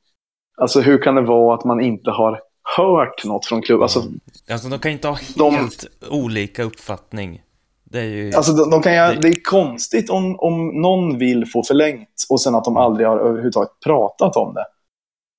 Alltså 0.60 0.80
hur 0.80 1.02
kan 1.02 1.14
det 1.14 1.20
vara 1.22 1.54
att 1.54 1.64
man 1.64 1.80
inte 1.80 2.10
har 2.10 2.40
hört 2.76 3.24
något 3.24 3.46
från 3.46 3.62
klubben? 3.62 3.82
Alltså, 3.82 4.02
alltså 4.50 4.68
de 4.68 4.78
kan 4.78 4.90
inte 4.92 5.08
ha 5.08 5.16
de- 5.36 5.54
helt 5.54 5.84
olika 6.10 6.62
uppfattning. 6.62 7.42
Det 7.84 7.98
är 8.00 8.04
ju... 8.04 8.32
alltså 8.34 8.52
de, 8.52 8.70
de 8.70 8.82
kan 8.82 8.92
ju, 8.92 8.98
Det- 8.98 9.20
det 9.22 9.28
är 9.28 9.42
konstigt 9.44 10.10
om, 10.10 10.36
om 10.40 10.68
någon 10.82 11.18
vill 11.18 11.46
få 11.46 11.62
förlängt 11.62 12.08
och 12.30 12.40
sen 12.40 12.54
att 12.54 12.64
de 12.64 12.76
aldrig 12.76 13.06
har 13.08 13.18
överhuvudtaget 13.18 13.70
pratat 13.84 14.36
om 14.36 14.54
det. 14.54 14.64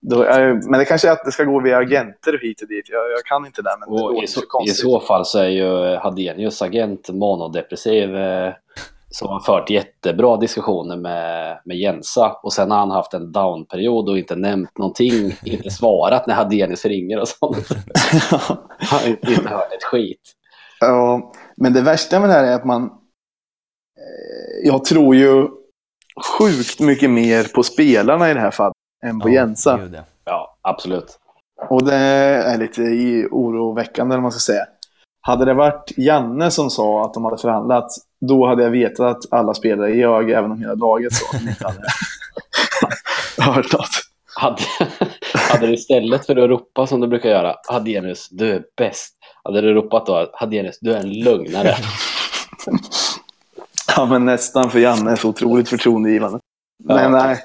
Då 0.01 0.21
är, 0.23 0.69
men 0.69 0.79
det 0.79 0.85
kanske 0.85 1.07
är 1.07 1.11
att 1.11 1.25
det 1.25 1.31
ska 1.31 1.43
gå 1.43 1.59
via 1.61 1.77
agenter 1.77 2.39
hit 2.41 2.61
och 2.61 2.67
dit. 2.67 2.89
Jag, 2.89 3.11
jag 3.11 3.23
kan 3.25 3.45
inte 3.45 3.61
det, 3.61 3.75
men 3.79 3.89
det 3.89 3.95
Och 4.03 4.11
låter 4.11 4.23
i, 4.23 4.27
så, 4.27 4.39
så 4.39 4.45
I 4.45 4.47
konstigt. 4.49 4.77
så 4.81 4.99
fall 4.99 5.25
så 5.25 5.39
är 5.39 5.47
ju 5.49 5.95
Hadenius 5.95 6.61
agent 6.61 7.09
monodepressiv 7.09 8.15
eh, 8.15 8.53
som 9.11 9.27
har 9.29 9.39
fört 9.39 9.69
jättebra 9.69 10.37
diskussioner 10.37 10.97
med, 10.97 11.59
med 11.65 11.77
Jensa 11.77 12.31
och 12.43 12.53
sen 12.53 12.71
har 12.71 12.77
han 12.77 12.91
haft 12.91 13.13
en 13.13 13.31
downperiod 13.31 14.09
och 14.09 14.17
inte 14.17 14.35
nämnt 14.35 14.77
någonting, 14.77 15.35
inte 15.43 15.69
svarat 15.69 16.27
när 16.27 16.33
Hadenius 16.35 16.85
ringer 16.85 17.19
och 17.19 17.27
sånt. 17.27 17.67
Han 18.79 18.99
har 18.99 19.07
inte 19.07 19.31
inte 19.31 19.49
hört 19.49 19.73
ett 19.73 19.83
skit. 19.83 20.21
Ja, 20.79 21.31
men 21.57 21.73
det 21.73 21.81
värsta 21.81 22.19
med 22.19 22.29
det 22.29 22.33
här 22.33 22.43
är 22.43 22.55
att 22.55 22.65
man... 22.65 22.83
eh, 22.83 24.67
Jag 24.67 24.85
tror 24.85 25.15
ju 25.15 25.47
sjukt 26.39 26.79
mycket 26.79 27.09
mer 27.09 27.43
på 27.55 27.63
spelarna 27.63 28.31
i 28.31 28.33
det 28.33 28.39
här 28.39 28.51
fallet 28.51 28.73
än 29.05 29.19
på 29.19 29.29
Ja, 29.29 29.33
Jensa. 29.33 29.79
ja. 30.25 30.57
Absolut. 30.61 31.17
Och 31.69 31.85
det 31.85 31.95
är 31.95 32.57
lite 32.57 32.81
oroväckande, 33.31 34.13
eller 34.13 34.21
man 34.21 34.31
ska 34.31 34.39
säga. 34.53 34.65
Hade 35.21 35.45
det 35.45 35.53
varit 35.53 35.91
Janne 35.97 36.51
som 36.51 36.69
sa 36.69 37.05
att 37.05 37.13
de 37.13 37.25
hade 37.25 37.37
förhandlat, 37.37 37.91
då 38.21 38.47
hade 38.47 38.63
jag 38.63 38.69
vetat 38.69 39.17
att 39.17 39.33
alla 39.33 39.53
spelare 39.53 39.95
ljög, 39.95 40.31
även 40.31 40.51
om 40.51 40.59
hela 40.59 40.73
laget 40.73 41.13
sa 41.13 41.25
att 41.37 41.43
de 41.43 41.49
inte 41.49 41.65
hade 41.67 41.81
hört 43.55 43.73
något. 43.73 43.89
Hade, 44.35 44.61
hade 45.49 45.67
du 45.67 45.73
istället 45.73 46.25
för 46.25 46.35
att 46.35 46.49
ropa 46.49 46.87
som 46.87 47.01
du 47.01 47.07
brukar 47.07 47.29
göra, 47.29 47.55
Hadenius, 47.67 48.29
du 48.29 48.51
är 48.51 48.63
bäst. 48.77 49.15
Hade 49.43 49.61
du 49.61 49.73
ropat 49.73 50.05
då, 50.05 50.29
Hadenius, 50.33 50.77
du 50.81 50.93
är 50.93 50.99
en 50.99 51.13
lögnare. 51.19 51.75
Ja, 53.95 54.05
men 54.05 54.25
nästan, 54.25 54.69
för 54.71 54.79
Janne 54.79 55.11
är 55.11 55.15
så 55.15 55.29
otroligt 55.29 55.69
förtroendegivande. 55.69 56.39
Ja. 56.87 56.95
Men 56.95 57.11
nej. 57.11 57.37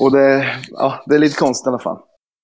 Och 0.00 0.12
det, 0.12 0.46
ja, 0.70 1.02
det 1.06 1.14
är 1.14 1.18
lite 1.18 1.36
konstigt 1.36 1.66
i 1.66 1.68
alla 1.68 1.78
fall. 1.78 1.98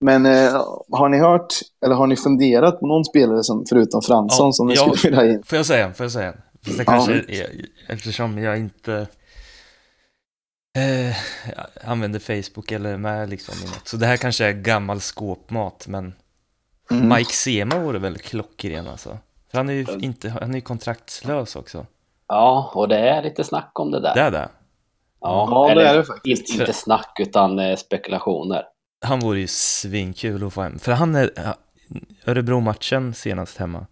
Men 0.05 0.27
eh, 0.27 0.53
har 0.93 1.09
ni 1.09 1.19
hört, 1.19 1.55
eller 1.85 1.95
har 1.95 2.07
ni 2.07 2.17
funderat 2.17 2.81
på 2.81 2.87
någon 2.87 3.05
spelare 3.05 3.43
som, 3.43 3.65
förutom 3.69 4.03
Fransson 4.03 4.47
Ja, 4.47 4.53
som 4.53 4.67
ni 4.67 4.75
ja. 4.75 4.95
skulle 4.97 5.17
vilja 5.21 5.35
in? 5.35 5.43
Får 5.43 5.57
jag 5.57 5.67
säga? 5.67 5.93
Får 5.93 6.05
jag 6.05 6.13
säga? 6.13 6.35
Fast 6.65 6.77
det 6.79 6.85
Ja. 6.87 6.93
kanske 6.93 7.13
är, 7.13 7.47
eftersom 7.89 8.39
jag 8.39 8.59
inte 8.59 9.07
eh, 10.79 11.17
använder 11.91 12.19
Facebook 12.43 12.73
eller 12.73 12.97
med 12.97 13.29
liksom 13.29 13.55
något. 13.61 13.89
Så 13.89 13.97
det 13.97 14.07
här 14.07 14.17
kanske 14.17 14.45
är 14.45 14.53
gammal 14.53 15.01
skåpmat, 15.01 15.87
men 15.89 16.15
Mm. 16.91 17.09
Mike 17.09 17.33
Sema 17.33 17.79
vore 17.79 17.99
väl 17.99 18.19
klockren 18.19 18.87
alltså. 18.89 19.19
För 19.51 19.59
han 19.59 19.69
är 19.69 19.73
ju 19.73 19.87
inte, 20.01 20.29
han 20.29 20.55
är 20.55 20.61
kontraktslös 20.61 21.57
också. 21.57 21.87
Ja, 22.29 22.71
och 22.75 22.89
det 22.89 22.99
är 22.99 23.23
lite 23.23 23.45
snack 23.45 23.71
om 23.75 23.91
det 23.91 24.01
där. 24.01 24.15
Det 24.15 24.21
är 24.21 24.31
det. 24.31 24.49
Ja, 25.21 25.65
det 25.67 25.73
eller 25.73 25.85
är 25.85 25.97
det 25.97 26.05
faktiskt. 26.05 26.51
Inte, 26.51 26.63
inte 26.63 26.73
snack 26.73 27.17
utan 27.21 27.59
eh, 27.59 27.77
spekulationer. 27.77 28.65
Han 29.01 29.21
vore 29.21 29.41
ju 29.41 29.47
svinkul 29.47 30.47
att 30.47 30.53
få 30.53 30.63
hem. 30.63 30.79
För 30.79 30.93
han 30.93 31.15
är, 31.15 31.31
ja, 31.37 31.55
Örebro-matchen 32.27 33.15
senast 33.15 33.57
hemma, 33.57 33.87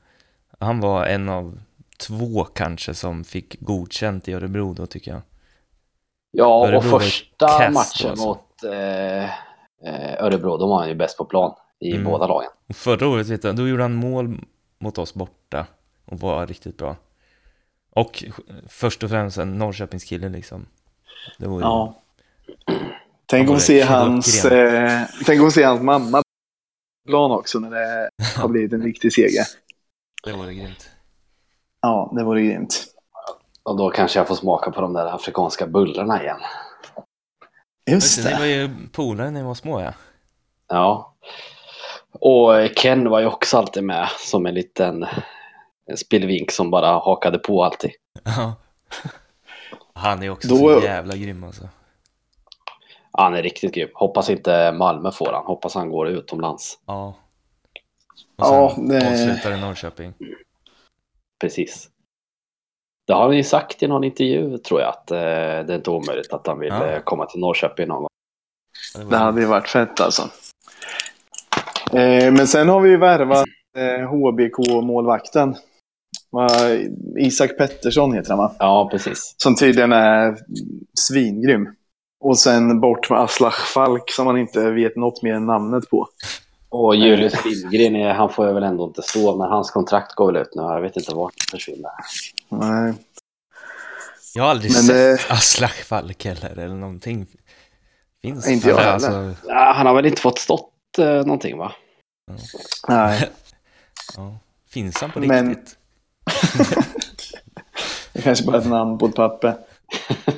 han 0.59 0.81
var 0.81 1.07
en 1.07 1.29
av 1.29 1.61
två 1.99 2.45
kanske 2.45 2.95
som 2.95 3.25
fick 3.25 3.61
godkänt 3.61 4.29
i 4.29 4.33
Örebro 4.33 4.73
då 4.75 4.87
tycker 4.87 5.11
jag. 5.11 5.21
Ja, 6.31 6.67
Örebro 6.69 6.95
och 6.95 7.03
första 7.03 7.47
matchen 7.47 8.11
alltså. 8.11 8.27
mot 8.27 8.65
eh, 8.65 9.25
eh, 9.25 10.25
Örebro, 10.25 10.57
då 10.57 10.69
var 10.69 10.79
han 10.79 10.89
ju 10.89 10.95
bäst 10.95 11.19
på 11.19 11.25
plan 11.25 11.55
i 11.81 11.91
Mm. 11.93 12.05
båda 12.05 12.27
lagen. 12.27 12.51
Förra 12.75 13.09
året, 13.09 13.27
vet 13.27 13.45
jag, 13.45 13.57
då 13.57 13.69
gjorde 13.69 13.83
han 13.83 13.95
mål 13.95 14.39
mot 14.79 14.99
oss 14.99 15.15
borta 15.15 15.67
och 16.05 16.21
var 16.21 16.47
riktigt 16.47 16.77
bra. 16.77 16.97
Och 17.91 18.25
först 18.69 19.03
och 19.03 19.11
främst 19.11 19.39
en 19.39 19.59
Norrköpingskille 19.59 20.29
liksom. 20.29 20.67
Det 21.38 21.47
Ja. 21.47 21.95
Tänk 23.27 23.49
Ja, 23.49 23.53
att 23.53 23.59
det 23.59 23.64
se 23.64 23.81
hans, 23.83 24.45
eh, 24.45 25.03
tänk 25.27 25.42
att 25.42 25.53
se 25.53 25.62
hans 25.62 25.83
mamma 25.83 26.23
plan 27.09 27.31
också 27.31 27.59
när 27.59 27.71
det 27.71 28.11
har 28.37 28.49
blivit 28.49 28.73
en 28.73 28.83
riktig 28.83 29.12
seger. 29.12 29.45
det 30.25 30.33
vore 30.33 30.55
grymt. 30.55 30.90
Ja, 31.81 32.12
det 32.16 32.25
vore 32.25 32.42
grymt. 32.42 32.85
Och 33.62 33.77
då 33.77 33.90
kanske 33.90 34.19
jag 34.19 34.29
får 34.29 34.35
smaka 34.35 34.71
på 34.71 34.81
de 34.81 34.92
där 34.92 35.14
afrikanska 35.14 35.66
bullarna 35.66 36.23
igen. 36.23 36.38
Just 37.90 38.25
det. 38.25 38.31
Ni 38.31 38.38
var 38.38 38.47
ju 38.47 38.71
polare 38.92 39.31
när 39.31 39.40
ni 39.40 39.47
var 39.47 39.55
små 39.55 39.81
ja. 39.81 39.92
Ja. 40.69 41.14
Och 42.12 42.77
Ken 42.77 43.09
var 43.11 43.21
ju 43.21 43.27
också 43.27 43.59
alltid 43.59 43.85
med 43.85 44.09
som 44.19 44.47
en 44.47 44.55
liten 44.55 45.07
en 45.87 45.97
spillvink 45.97 46.51
som 46.51 46.71
bara 46.71 46.99
hakade 46.99 47.38
på 47.38 47.64
alltid. 47.64 47.90
Ja. 48.25 48.55
Han 49.96 50.22
är 50.22 50.30
också 50.30 50.48
Då- 50.48 50.56
så 50.80 50.87
jävla 50.87 51.16
grym 51.16 51.44
alltså. 51.44 51.68
Han 53.12 53.35
är 53.35 53.42
riktigt 53.42 53.74
grym. 53.74 53.88
Hoppas 53.94 54.30
inte 54.30 54.72
Malmö 54.72 55.12
får 55.12 55.32
han. 55.32 55.44
Hoppas 55.46 55.74
han 55.74 55.90
går 55.90 56.09
utomlands. 56.09 56.78
Ja. 56.87 57.06
Och 58.37 58.46
Ja, 58.46 58.72
sen 58.74 58.88
det- 58.88 59.09
avslutar 59.09 59.52
i 59.52 59.61
Norrköping. 59.61 60.12
Precis. 61.40 61.90
Det 63.06 63.12
har 63.12 63.22
han 63.22 63.37
ju 63.37 63.44
sagt 63.44 63.82
i 63.82 63.87
någon 63.88 64.04
intervju 64.04 64.59
tror 64.59 64.80
jag 64.80 64.88
att 64.88 65.11
eh, 65.11 65.16
det 65.18 65.72
är 65.72 65.74
inte 65.74 65.90
omöjligt 65.90 66.32
att 66.32 66.46
han 66.46 66.59
vill 66.59 66.68
Ja. 66.68 66.87
eh, 66.87 67.00
komma 67.02 67.26
till 67.26 67.40
Norrköping 67.40 67.88
någon 67.88 67.98
gång. 68.00 68.09
Ja, 68.94 69.04
var- 69.04 69.11
Det 69.11 69.16
hade 69.16 69.40
ju 69.40 69.46
varit 69.46 69.68
fett 69.68 70.00
alltså. 70.00 70.22
Eh, 71.92 72.32
men 72.32 72.46
sen 72.46 72.68
har 72.68 72.80
vi 72.80 72.90
ju 72.90 72.96
värvat 72.96 73.46
eh, 73.76 74.09
HBK-målvakten. 74.09 75.56
Isak 77.19 77.57
Pettersson 77.59 78.15
heter 78.15 78.31
han 78.31 78.39
va? 78.39 78.55
Ja, 78.59 78.89
precis. 78.91 79.35
Som 79.37 79.57
tydligen 79.57 79.93
är 79.93 80.37
svingrym. 81.09 81.69
Och 82.21 82.39
sen 82.39 82.81
bort 82.81 83.11
med 83.11 83.21
Aslak 83.21 83.55
Falk 83.55 84.11
som 84.11 84.25
man 84.25 84.39
inte 84.39 84.71
vet 84.71 84.97
något 84.97 85.23
mer 85.23 85.35
än 85.35 85.47
namnet 85.47 85.91
på. 85.91 86.09
Och 86.69 86.97
Julius 86.97 87.45
Lindgren, 87.45 87.97
är, 87.97 88.15
han 88.15 88.31
får 88.33 88.47
ju 88.47 88.53
väl 88.53 88.62
ändå 88.62 88.85
inte 88.85 89.03
stå, 89.03 89.37
men 89.37 89.49
hans 89.49 89.71
kontrakt 89.71 90.15
går 90.15 90.27
väl 90.33 90.43
ut 90.43 90.55
nu. 90.55 90.62
Jag 90.62 90.81
vet 90.81 90.97
inte 90.97 91.15
vart 91.15 91.33
det 91.37 91.51
försvinner. 91.51 91.91
Nej. 92.49 92.95
Jag 94.35 94.43
har 94.43 94.51
aldrig 94.51 94.73
Men 94.73 94.83
sett 94.83 95.31
Aslak 95.31 95.73
Falk 95.75 96.25
heller, 96.25 96.51
eller 96.59 96.75
någonting. 96.75 97.27
Finns 98.23 98.49
Inte 98.49 98.69
jag 98.69 98.81
Eller, 98.81 98.91
heller. 98.93 99.29
alltså, 99.29 99.49
Ja, 99.49 99.73
han 99.77 99.87
har 99.87 99.95
väl 99.95 100.07
inte 100.07 100.21
fått 100.23 100.39
stått 100.39 100.73
eh, 100.99 101.07
någonting 101.07 101.59
va? 101.59 101.73
Nej. 102.89 103.31
ja. 104.17 104.39
Finns 104.71 105.01
han 105.01 105.11
på 105.11 105.21
Men- 105.21 105.49
riktigt? 105.49 105.77
Det 108.12 108.23
kanske 108.23 108.45
bara 108.47 108.57
är 108.57 108.61
ett 108.61 108.67
namn 108.69 108.99
på 108.99 109.07
ett 109.07 109.15
papper. 109.15 109.55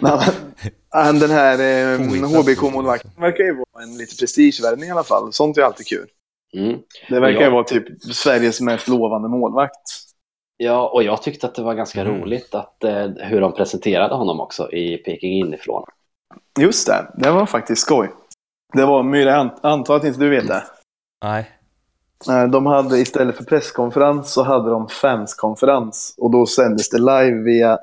Den 1.20 1.30
här 1.30 1.58
eh. 1.92 1.98
HBK-målvakten 2.40 3.10
verkar 3.20 3.44
ju 3.44 3.54
vara 3.54 3.82
en 3.84 3.96
lite 3.98 4.16
prestigevärvning 4.16 4.88
i 4.88 4.92
alla 4.92 5.04
fall. 5.04 5.32
Sånt 5.32 5.58
är 5.58 5.62
alltid 5.62 5.86
kul. 5.86 6.06
Mm. 6.54 6.78
Det 7.08 7.20
verkar 7.20 7.40
Ja. 7.40 7.46
ju 7.46 7.52
vara 7.52 7.64
typ 7.64 8.02
Sveriges 8.02 8.60
mest 8.60 8.88
lovande 8.88 9.28
målvakt. 9.28 9.74
Ja, 10.56 10.88
och 10.88 11.02
jag 11.02 11.22
tyckte 11.22 11.46
att 11.46 11.54
det 11.54 11.62
var 11.62 11.74
ganska 11.74 12.00
Mm. 12.00 12.14
roligt 12.20 12.54
att, 12.54 12.84
eh, 12.84 13.06
hur 13.16 13.40
de 13.40 13.52
presenterade 13.54 14.14
honom 14.14 14.40
också 14.40 14.72
i 14.72 14.96
Peking 14.96 15.32
inifrån. 15.32 15.84
Just 16.60 16.86
det, 16.86 17.06
det 17.14 17.30
var 17.30 17.46
faktiskt 17.46 17.82
skoj. 17.82 18.10
Det 18.76 18.84
var, 18.86 19.02
Myra, 19.02 19.30
jag 19.30 19.46
ant- 19.46 19.58
antar 19.62 19.96
att 19.96 20.04
inte 20.04 20.20
du 20.20 20.28
vet 20.30 20.46
det. 20.48 20.64
Nej. 21.24 21.50
Eh, 22.28 22.44
De 22.44 22.66
hade 22.66 22.98
istället 22.98 23.36
för 23.36 23.44
presskonferens 23.44 24.32
så 24.32 24.42
hade 24.42 24.70
de 24.70 24.88
fanskonferens. 24.88 26.14
Och 26.18 26.30
då 26.30 26.46
sändes 26.46 26.88
det 26.88 26.98
live 26.98 27.42
via 27.44 27.78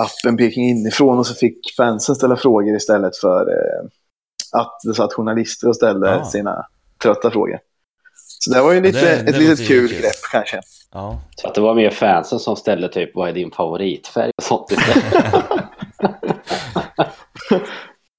appen 0.00 0.36
Peking 0.36 0.64
inifrån 0.68 1.18
och 1.18 1.26
så 1.26 1.34
fick 1.34 1.74
fansen 1.76 2.14
ställa 2.14 2.36
frågor 2.36 2.76
istället 2.76 3.16
för 3.16 3.40
eh, 3.40 3.84
att 4.60 4.80
det 4.84 4.94
satt 4.94 5.12
journalister 5.12 5.68
och 5.68 5.76
ställde 5.76 6.14
Ah. 6.20 6.24
sina 6.24 6.66
trötta 7.02 7.30
frågor. 7.30 7.58
Så 8.38 8.50
det 8.52 8.62
var 8.62 8.70
ju 8.72 8.76
Ja, 8.76 8.82
lite, 8.82 9.00
det- 9.00 9.22
det 9.22 9.30
ett 9.30 9.38
litet 9.38 9.68
kul 9.68 9.88
grepp 9.88 10.22
kanske. 10.32 10.60
Ja. 10.92 11.20
Så 11.36 11.48
att 11.48 11.54
det 11.54 11.60
var 11.60 11.74
mer 11.74 11.90
fansen 11.90 12.38
som 12.38 12.56
ställde 12.56 12.88
typ, 12.88 13.10
vad 13.14 13.28
är 13.28 13.32
din 13.32 13.50
favoritfärg 13.50 14.30
och 14.36 14.42
sånt. 14.42 14.72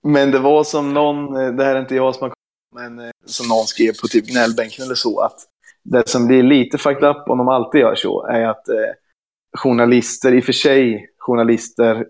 Men 0.03 0.31
det 0.31 0.39
var 0.39 0.63
som 0.63 0.93
någon, 0.93 1.35
eh, 1.41 1.51
det 1.51 1.63
här 1.63 1.75
är 1.75 1.79
inte 1.79 1.95
jag 1.95 2.15
som 2.15 2.23
har 2.23 2.34
men 2.75 2.99
eh, 2.99 3.11
som 3.25 3.47
någon 3.47 3.65
skrev 3.65 3.93
på 4.01 4.07
typ 4.07 4.25
gnällbänken 4.25 4.85
eller 4.85 4.95
så, 4.95 5.19
att 5.19 5.39
det 5.83 6.09
som 6.09 6.27
blir 6.27 6.43
lite 6.43 6.77
fucked 6.77 7.09
up 7.09 7.29
om 7.29 7.37
de 7.37 7.47
alltid 7.47 7.81
gör 7.81 7.95
så, 7.95 8.25
är 8.25 8.47
att 8.47 8.69
eh, 8.69 8.93
journalister, 9.57 10.33
i 10.33 10.39
och 10.39 10.43
för 10.43 10.53
sig 10.53 11.09
journalister 11.17 12.05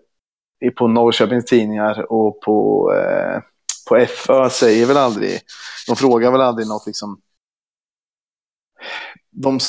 på 0.76 0.88
Norrköpings 0.88 1.46
tidningar 1.46 2.12
och 2.12 2.42
på, 2.42 2.92
eh, 2.94 3.42
på 3.90 4.06
FÖ 4.06 4.50
säger 4.50 4.86
väl 4.86 4.98
aldrig, 4.98 5.40
de 5.88 5.96
frågar 5.96 6.32
väl 6.32 6.42
aldrig 6.42 6.68
något 6.68 6.88
liksom 6.88 7.22
de, 9.36 9.60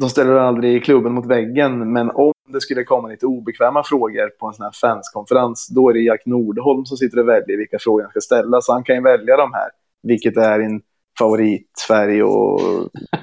de 0.00 0.10
ställer 0.10 0.32
aldrig 0.32 0.84
klubben 0.84 1.12
mot 1.12 1.26
väggen, 1.26 1.92
men 1.92 2.10
om 2.10 2.32
det 2.52 2.60
skulle 2.60 2.84
komma 2.84 3.08
lite 3.08 3.26
obekväma 3.26 3.82
frågor 3.84 4.28
på 4.28 4.46
en 4.46 4.54
sån 4.54 4.64
här 4.64 4.72
fanskonferens, 4.72 5.68
då 5.68 5.90
är 5.90 5.94
det 5.94 6.00
Jack 6.00 6.26
Nordholm 6.26 6.84
som 6.84 6.96
sitter 6.96 7.18
och 7.18 7.28
väljer 7.28 7.56
vilka 7.56 7.78
frågor 7.78 8.02
han 8.02 8.10
ska 8.10 8.20
ställa. 8.20 8.60
Så 8.60 8.72
han 8.72 8.84
kan 8.84 8.96
ju 8.96 9.02
välja 9.02 9.36
de 9.36 9.52
här, 9.52 9.70
vilket 10.02 10.36
är 10.36 10.58
din 10.58 10.80
favoritfärg 11.18 12.22
och 12.22 12.60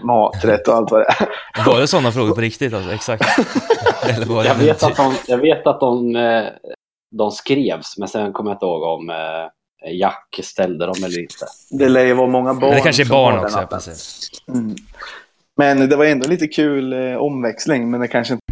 maträtt 0.04 0.68
och 0.68 0.76
allt 0.76 0.92
vad 0.92 1.00
det 1.00 1.06
är. 1.06 1.66
Var 1.66 1.80
det 1.80 1.88
sådana 1.88 2.12
frågor 2.12 2.36
på 2.36 2.42
riktigt 2.42 2.74
alltså? 2.74 2.92
Exakt. 2.92 3.24
Eller 4.10 4.26
var 4.26 4.44
det 4.44 4.50
jag, 4.50 4.56
vet 4.56 4.84
att 4.84 4.96
de, 4.96 5.14
jag 5.28 5.38
vet 5.38 5.68
att 5.68 5.80
de, 5.80 6.16
eh, 6.16 6.44
de 7.12 7.32
skrevs, 7.32 7.98
men 7.98 8.08
sen 8.08 8.34
kommer 8.34 8.50
jag 8.50 8.56
inte 8.56 8.66
ihåg 8.66 8.84
om 8.84 9.10
eh, 9.10 9.96
Jack 10.00 10.40
ställde 10.44 10.86
dem 10.86 10.96
eller 10.98 11.20
inte. 11.20 11.46
Det 11.70 11.90
lär 11.90 12.06
ju 12.06 12.14
vara 12.14 12.28
många 12.28 12.54
barn. 12.54 12.70
Men 12.70 12.78
det 12.78 12.82
kanske 12.82 13.04
är 13.04 13.10
barn 13.10 13.40
också, 13.40 13.60
ja, 13.60 13.68
precis. 13.68 14.30
Mm. 14.48 14.76
Men 15.58 15.90
det 15.90 15.96
var 15.96 16.06
ändå 16.06 16.28
lite 16.28 16.48
kul 16.48 16.94
eh, 16.94 17.16
omväxling, 17.18 17.90
men 17.92 18.02
det 18.02 18.08
kanske 18.08 18.34
inte 18.34 18.46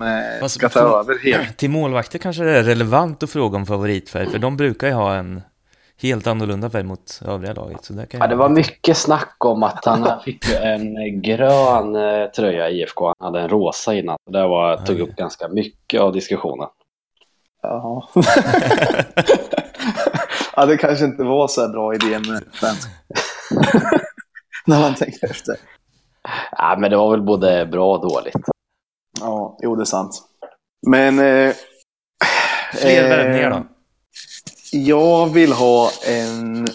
eh, 0.00 0.40
Fast 0.40 0.54
ska 0.54 0.68
ta 0.68 1.00
över 1.00 1.18
helt. 1.18 1.56
Till 1.58 1.70
målvakter 1.70 2.18
kanske 2.18 2.44
det 2.44 2.58
är 2.58 2.62
relevant 2.62 3.22
att 3.22 3.30
fråga 3.30 3.56
om 3.56 3.66
favoritfärg, 3.66 4.30
för 4.30 4.38
de 4.38 4.56
brukar 4.56 4.86
ju 4.86 4.92
ha 4.92 5.14
en 5.14 5.42
helt 6.04 6.26
annorlunda 6.26 6.70
färg 6.70 6.82
mot 6.82 7.20
övriga 7.26 7.52
laget. 7.52 7.84
Så 7.84 7.92
där 7.92 8.06
kan 8.06 8.20
Ja, 8.20 8.26
det 8.26 8.36
var 8.36 8.48
mycket 8.48 8.96
snack 8.96 9.36
om 9.38 9.62
att 9.62 9.84
han 9.84 10.20
fick 10.24 10.44
en 10.62 11.22
grön 11.22 11.96
eh, 11.96 12.26
tröja 12.30 12.70
i 12.70 12.80
IFK. 12.80 13.06
Han 13.06 13.14
hade 13.34 13.40
en 13.40 13.48
rosa 13.48 13.94
innan. 13.94 14.16
Det 14.30 14.46
var, 14.46 14.76
tog 14.76 15.00
upp 15.00 15.16
ganska 15.16 15.48
mycket 15.48 16.00
av 16.00 16.12
diskussionen. 16.12 16.68
Jaha. 17.62 18.02
ja, 20.56 20.66
det 20.66 20.76
kanske 20.76 21.04
inte 21.04 21.22
var 21.22 21.48
så 21.48 21.68
bra 21.68 21.94
idé 21.94 22.18
med 22.18 22.42
fans. 22.52 22.88
När 24.66 24.80
man 24.80 24.94
tänker 24.94 25.30
efter. 25.30 25.56
Ja, 26.52 26.76
men 26.78 26.90
det 26.90 26.96
var 26.96 27.10
väl 27.10 27.22
både 27.22 27.66
bra 27.66 27.96
och 27.96 28.10
dåligt. 28.10 28.36
Ja, 29.20 29.58
jo 29.62 29.76
det 29.76 29.82
är 29.82 29.84
sant. 29.84 30.22
Men... 30.86 31.18
Eh, 31.18 31.54
Fler 32.74 33.04
eh, 33.04 33.08
värvningar 33.08 33.50
då? 33.50 33.73
Jag 34.76 35.32
vill 35.32 35.52
ha 35.52 35.90
en 36.06 36.66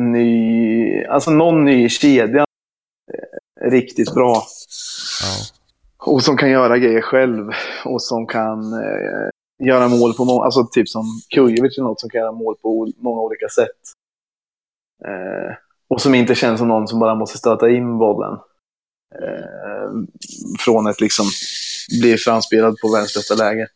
ny, 0.00 1.04
alltså 1.04 1.30
någon 1.30 1.64
ny 1.64 1.88
kedja. 1.88 2.44
eh, 3.12 3.70
Riktigt 3.70 4.14
bra. 4.14 4.42
Ja. 5.22 5.46
Och 6.12 6.22
som 6.24 6.36
kan 6.36 6.50
göra 6.50 6.78
grejer 6.78 7.00
själv. 7.00 7.50
Och 7.84 8.02
som 8.02 8.26
kan 8.26 8.72
eh, 8.72 9.28
göra 9.64 9.88
mål 9.88 10.14
på 10.14 10.24
många, 10.24 10.44
alltså 10.44 10.66
typ 10.72 10.88
som 10.88 11.04
Kujovic 11.34 11.78
eller 11.78 11.88
något 11.88 12.00
som 12.00 12.10
kan 12.10 12.20
göra 12.20 12.32
mål 12.32 12.56
på 12.62 12.92
många 12.96 13.20
olika 13.20 13.48
sätt. 13.48 13.80
Eh, 15.04 15.56
och 15.88 16.00
som 16.00 16.14
inte 16.14 16.34
känns 16.34 16.58
som 16.58 16.68
någon 16.68 16.88
som 16.88 16.98
bara 16.98 17.14
måste 17.14 17.38
stöta 17.38 17.70
in 17.70 17.98
bollen. 17.98 18.32
Eh, 19.14 19.90
från 20.58 20.86
ett 20.86 21.00
liksom, 21.00 21.26
bli 22.00 22.16
framspelad 22.16 22.76
på 22.82 22.92
världens 22.92 23.14
bästa 23.14 23.34
läge. 23.34 23.68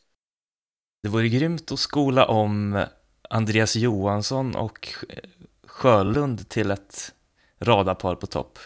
Det 1.02 1.08
vore 1.08 1.28
grymt 1.28 1.72
att 1.72 1.78
skola 1.78 2.26
om 2.26 2.84
Andreas 3.30 3.76
Johansson 3.76 4.56
och 4.56 4.88
Sjölund 5.66 6.48
till 6.48 6.70
ett 6.70 7.12
radarpar 7.60 8.14
på 8.14 8.26
topp. 8.26 8.58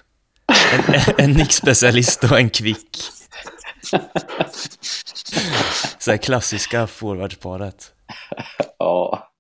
En, 0.73 0.95
en, 1.19 1.33
nickspecialist 1.33 2.25
och 2.25 2.39
en 2.39 2.51
kvick. 2.51 2.99
Så 5.99 6.11
här 6.11 6.19
klassiska 6.19 6.87
forwardsparet. 6.87 7.93
Ja. 8.79 9.33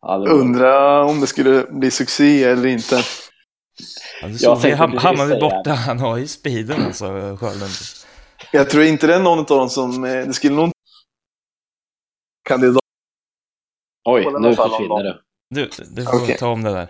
var... 0.00 0.28
Undra 0.28 1.04
om 1.04 1.20
det 1.20 1.26
skulle 1.26 1.66
bli 1.70 1.90
succé 1.90 2.44
eller 2.44 2.66
inte. 2.66 3.02
Du 4.22 4.36
Jag 4.40 4.56
vi 4.56 4.70
Ham- 4.72 4.98
Hammarby 4.98 5.40
borta, 5.40 5.72
han 5.72 5.98
har 6.00 6.16
ju 6.16 6.26
speeden 6.26 6.82
alltså, 6.86 7.36
Sjölund. 7.40 7.72
Jag 8.52 8.70
tror 8.70 8.84
inte 8.84 9.06
det 9.06 9.14
är 9.14 9.20
någon 9.20 9.38
av 9.38 9.44
dem 9.44 9.70
som... 9.70 10.04
eh, 10.04 10.26
Det 10.26 10.32
skulle 10.34 10.54
nog 10.54 10.70
kandidat. 12.48 12.83
Oj, 14.04 14.26
nu 14.40 14.54
försvinner 14.54 15.04
dem. 15.04 15.16
du. 15.50 15.60
Du, 15.60 15.70
du 15.96 16.04
får 16.04 16.22
Okej. 16.22 16.36
ta 16.38 16.48
om 16.48 16.62
det 16.62 16.70
där. 16.72 16.88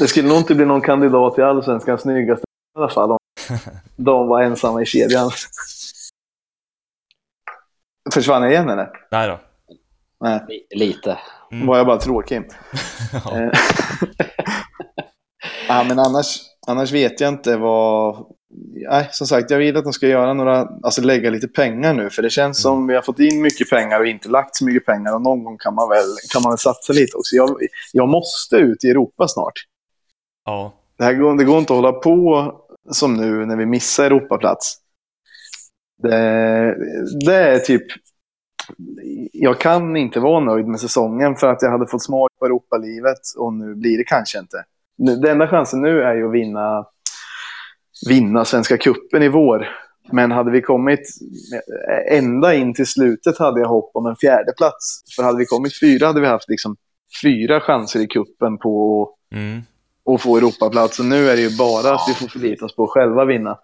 Det 0.00 0.08
skulle 0.08 0.28
nog 0.28 0.36
inte 0.38 0.54
bli 0.54 0.64
någon 0.64 0.80
kandidat 0.80 1.34
till 1.34 1.44
allsvenskans 1.44 2.00
snyggaste 2.00 2.44
i 2.76 2.78
alla 2.78 2.88
fall. 2.88 3.10
Om 3.10 3.18
de 3.96 4.28
var 4.28 4.42
ensamma 4.42 4.82
i 4.82 4.86
kedjan. 4.86 5.30
Försvann 8.14 8.42
jag 8.42 8.52
igen 8.52 8.68
eller? 8.68 8.88
Nej 9.10 9.28
då. 9.28 9.40
Nej, 10.20 10.44
Li- 10.48 10.66
Lite. 10.70 11.18
Mm. 11.52 11.66
var 11.66 11.76
jag 11.76 11.86
bara 11.86 11.96
tråkig. 11.98 12.42
Ja. 13.24 13.36
Eh, 13.40 13.50
ja, 15.68 15.84
men 15.88 15.98
annars, 15.98 16.40
annars 16.66 16.92
vet 16.92 17.20
jag 17.20 17.28
inte 17.28 17.56
vad... 17.56 18.26
Nej, 18.90 19.08
som 19.12 19.26
sagt, 19.26 19.50
jag 19.50 19.58
vill 19.58 19.76
att 19.76 19.84
de 19.84 19.92
ska 19.92 20.08
göra 20.08 20.34
några, 20.34 20.68
alltså 20.82 21.02
lägga 21.02 21.30
lite 21.30 21.48
pengar 21.48 21.94
nu. 21.94 22.10
För 22.10 22.22
det 22.22 22.30
känns 22.30 22.62
som 22.62 22.86
vi 22.86 22.94
har 22.94 23.02
fått 23.02 23.18
in 23.18 23.42
mycket 23.42 23.70
pengar 23.70 24.00
och 24.00 24.06
inte 24.06 24.28
lagt 24.28 24.56
så 24.56 24.64
mycket 24.64 24.86
pengar. 24.86 25.14
Och 25.14 25.22
någon 25.22 25.44
gång 25.44 25.58
kan 25.58 25.74
man 25.74 25.88
väl, 25.88 26.06
kan 26.32 26.42
man 26.42 26.50
väl 26.52 26.58
satsa 26.58 26.92
lite 26.92 27.16
också. 27.16 27.36
Jag, 27.36 27.58
jag 27.92 28.08
måste 28.08 28.56
ut 28.56 28.84
i 28.84 28.90
Europa 28.90 29.28
snart. 29.28 29.54
ja. 30.44 30.72
Det, 30.98 31.04
här 31.04 31.14
går, 31.14 31.34
det 31.34 31.44
går 31.44 31.58
inte 31.58 31.72
att 31.72 31.76
hålla 31.76 31.92
på 31.92 32.52
som 32.90 33.14
nu 33.14 33.46
när 33.46 33.56
vi 33.56 33.66
missar 33.66 34.04
Europaplats. 34.04 34.76
Det, 36.02 36.76
det 37.26 37.34
är 37.34 37.58
typ 37.58 37.86
jag 39.32 39.60
kan 39.60 39.96
inte 39.96 40.20
vara 40.20 40.40
nöjd 40.40 40.66
med 40.66 40.80
säsongen 40.80 41.36
för 41.36 41.46
att 41.46 41.62
jag 41.62 41.70
hade 41.70 41.86
fått 41.86 42.02
smak 42.02 42.30
på 42.38 42.46
Europalivet 42.46 43.20
och 43.38 43.52
nu 43.52 43.74
blir 43.74 43.98
det 43.98 44.04
kanske 44.04 44.38
inte. 44.38 44.64
Den 44.96 45.26
enda 45.26 45.48
chansen 45.48 45.82
nu 45.82 46.02
är 46.02 46.14
ju 46.14 46.26
att 46.26 46.32
vinna, 46.32 46.86
vinna 48.08 48.44
Svenska 48.44 48.78
Cupen 48.78 49.22
i 49.22 49.28
vår. 49.28 49.68
Men 50.12 50.30
hade 50.30 50.50
vi 50.50 50.62
kommit 50.62 51.00
ända 52.10 52.54
in 52.54 52.74
till 52.74 52.86
slutet 52.86 53.38
hade 53.38 53.60
jag 53.60 53.68
hopp 53.68 53.90
om 53.94 54.06
en 54.06 54.16
fjärde 54.16 54.52
plats. 54.52 55.02
För 55.16 55.22
hade 55.22 55.38
vi 55.38 55.46
kommit 55.46 55.80
fyra 55.80 56.06
hade 56.06 56.20
vi 56.20 56.26
haft 56.26 56.48
liksom 56.48 56.76
fyra 57.22 57.60
chanser 57.60 58.00
i 58.00 58.06
kuppen 58.06 58.58
på 58.58 59.12
Mm. 59.32 59.62
att 60.14 60.22
få 60.22 60.36
Europaplats. 60.36 60.98
Och 60.98 61.04
nu 61.04 61.28
är 61.28 61.36
det 61.36 61.42
ju 61.42 61.56
bara 61.56 61.94
att 61.94 62.08
vi 62.08 62.14
får 62.14 62.28
förlita 62.28 62.64
oss 62.64 62.76
på 62.76 62.84
att 62.84 62.90
själva 62.90 63.24
vinna. 63.24 63.58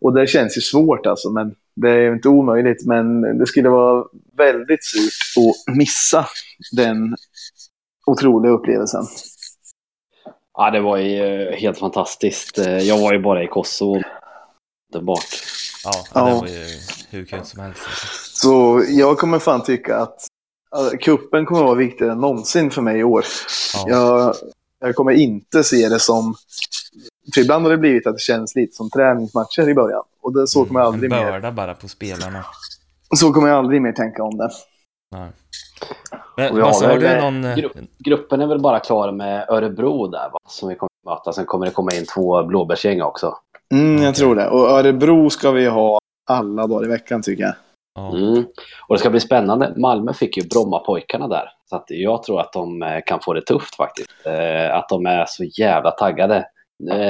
Och 0.00 0.14
det 0.14 0.26
känns 0.26 0.56
ju 0.56 0.60
svårt 0.60 1.06
alltså, 1.06 1.30
men 1.30 1.54
det 1.76 1.90
är 1.90 1.98
ju 1.98 2.12
inte 2.12 2.28
omöjligt. 2.28 2.86
Men 2.86 3.38
det 3.38 3.46
skulle 3.46 3.68
vara 3.68 4.04
väldigt 4.36 4.84
surt 4.84 5.42
att 5.68 5.76
missa 5.76 6.26
den 6.72 7.16
otroliga 8.06 8.52
upplevelsen. 8.52 9.02
Ja, 10.58 10.70
det 10.70 10.80
var 10.80 10.96
ju 10.96 11.48
eh, 11.48 11.56
helt 11.58 11.78
fantastiskt. 11.78 12.58
Eh, 12.58 12.78
Jag 12.78 12.98
var 12.98 13.12
ju 13.12 13.18
bara 13.22 13.42
i 13.42 13.46
Kosovo. 13.46 14.02
Underbart. 14.94 15.24
Ja, 15.84 15.92
Ja. 16.14 16.24
det 16.26 16.32
var 16.34 16.46
ju 16.46 16.66
hur 17.10 17.24
kul 17.24 17.44
som 17.44 17.60
helst. 17.60 17.80
Så 18.34 18.84
jag 18.88 19.18
kommer 19.18 19.38
fan 19.38 19.62
tycka 19.64 19.96
att 19.98 20.26
äh, 20.76 20.98
kuppen 20.98 21.46
kommer 21.46 21.62
vara 21.62 21.74
viktigare 21.74 22.12
än 22.12 22.18
någonsin 22.20 22.70
för 22.70 22.82
mig 22.82 22.98
i 22.98 23.04
år. 23.04 23.24
Ja. 23.74 23.88
Jag, 23.88 24.34
jag 24.80 24.94
kommer 24.94 25.12
inte 25.12 25.64
se 25.64 25.88
det 25.88 26.00
som... 26.00 26.34
För 27.34 27.40
ibland 27.40 27.64
har 27.64 27.70
det 27.70 27.78
blivit 27.78 28.06
att 28.06 28.14
det 28.14 28.20
känns 28.20 28.54
lite 28.54 28.76
som 28.76 28.90
träningsmatcher 28.90 29.68
i 29.68 29.74
början. 29.74 30.02
Och 30.22 30.32
det, 30.34 30.46
så 30.48 30.64
kommer 30.64 30.80
jag 30.80 30.86
aldrig 30.86 31.12
Mm, 31.12 31.18
en 31.18 31.24
mer, 31.26 31.32
börda 31.40 31.52
bara 31.52 31.74
på 31.74 31.88
spelarna. 31.88 32.44
så 33.16 33.32
kommer 33.32 33.48
jag 33.48 33.58
aldrig 33.58 33.82
mer 33.82 33.92
tänka 33.92 34.22
om 34.22 34.36
det. 34.38 34.50
Nej. 35.12 35.30
Men, 36.36 36.50
Och 36.50 36.56
vi 36.58 36.60
har 36.60 36.68
Basse, 36.68 36.86
har 36.86 36.98
du 36.98 37.06
eh, 37.06 37.24
någon... 37.24 37.44
eh, 37.44 37.54
grupp- 37.56 37.76
Gruppen 37.98 38.40
är 38.40 38.46
väl 38.46 38.60
bara 38.60 38.80
klar 38.80 39.12
med 39.12 39.46
Örebro 39.48 40.06
där 40.06 40.30
va? 40.32 40.38
Som 40.48 40.68
vi 40.68 40.74
kommer 40.74 40.90
att 41.06 41.18
möta. 41.18 41.32
Sen 41.32 41.44
kommer 41.46 41.66
det 41.66 41.72
komma 41.72 41.90
in 41.94 42.04
två 42.14 42.42
blåbärsgäng 42.42 43.02
också. 43.02 43.34
Mm, 43.74 44.02
jag 44.02 44.14
tror 44.14 44.34
det. 44.36 44.48
Och 44.48 44.70
Örebro 44.70 45.30
ska 45.30 45.50
vi 45.50 45.66
ha 45.66 45.98
alla 46.30 46.66
dagar 46.66 46.84
i 46.84 46.88
veckan 46.88 47.22
tycker 47.22 47.42
jag. 47.42 47.54
Ja. 47.94 48.16
Mm. 48.16 48.44
Och 48.88 48.94
det 48.94 48.98
ska 48.98 49.10
bli 49.10 49.20
spännande. 49.20 49.72
Malmö 49.76 50.12
fick 50.12 50.36
ju 50.36 50.42
Brommapojkarna 50.48 51.28
där. 51.28 51.48
Så 51.70 51.76
att 51.76 51.84
jag 51.88 52.22
tror 52.22 52.40
att 52.40 52.52
de 52.52 52.82
eh, 52.82 53.00
kan 53.06 53.20
få 53.20 53.32
det 53.32 53.42
tufft 53.42 53.74
faktiskt. 53.76 54.08
Att 54.72 54.88
de 54.88 55.06
är 55.06 55.24
så 55.28 55.44
jävla 55.44 55.90
taggade. 55.90 56.46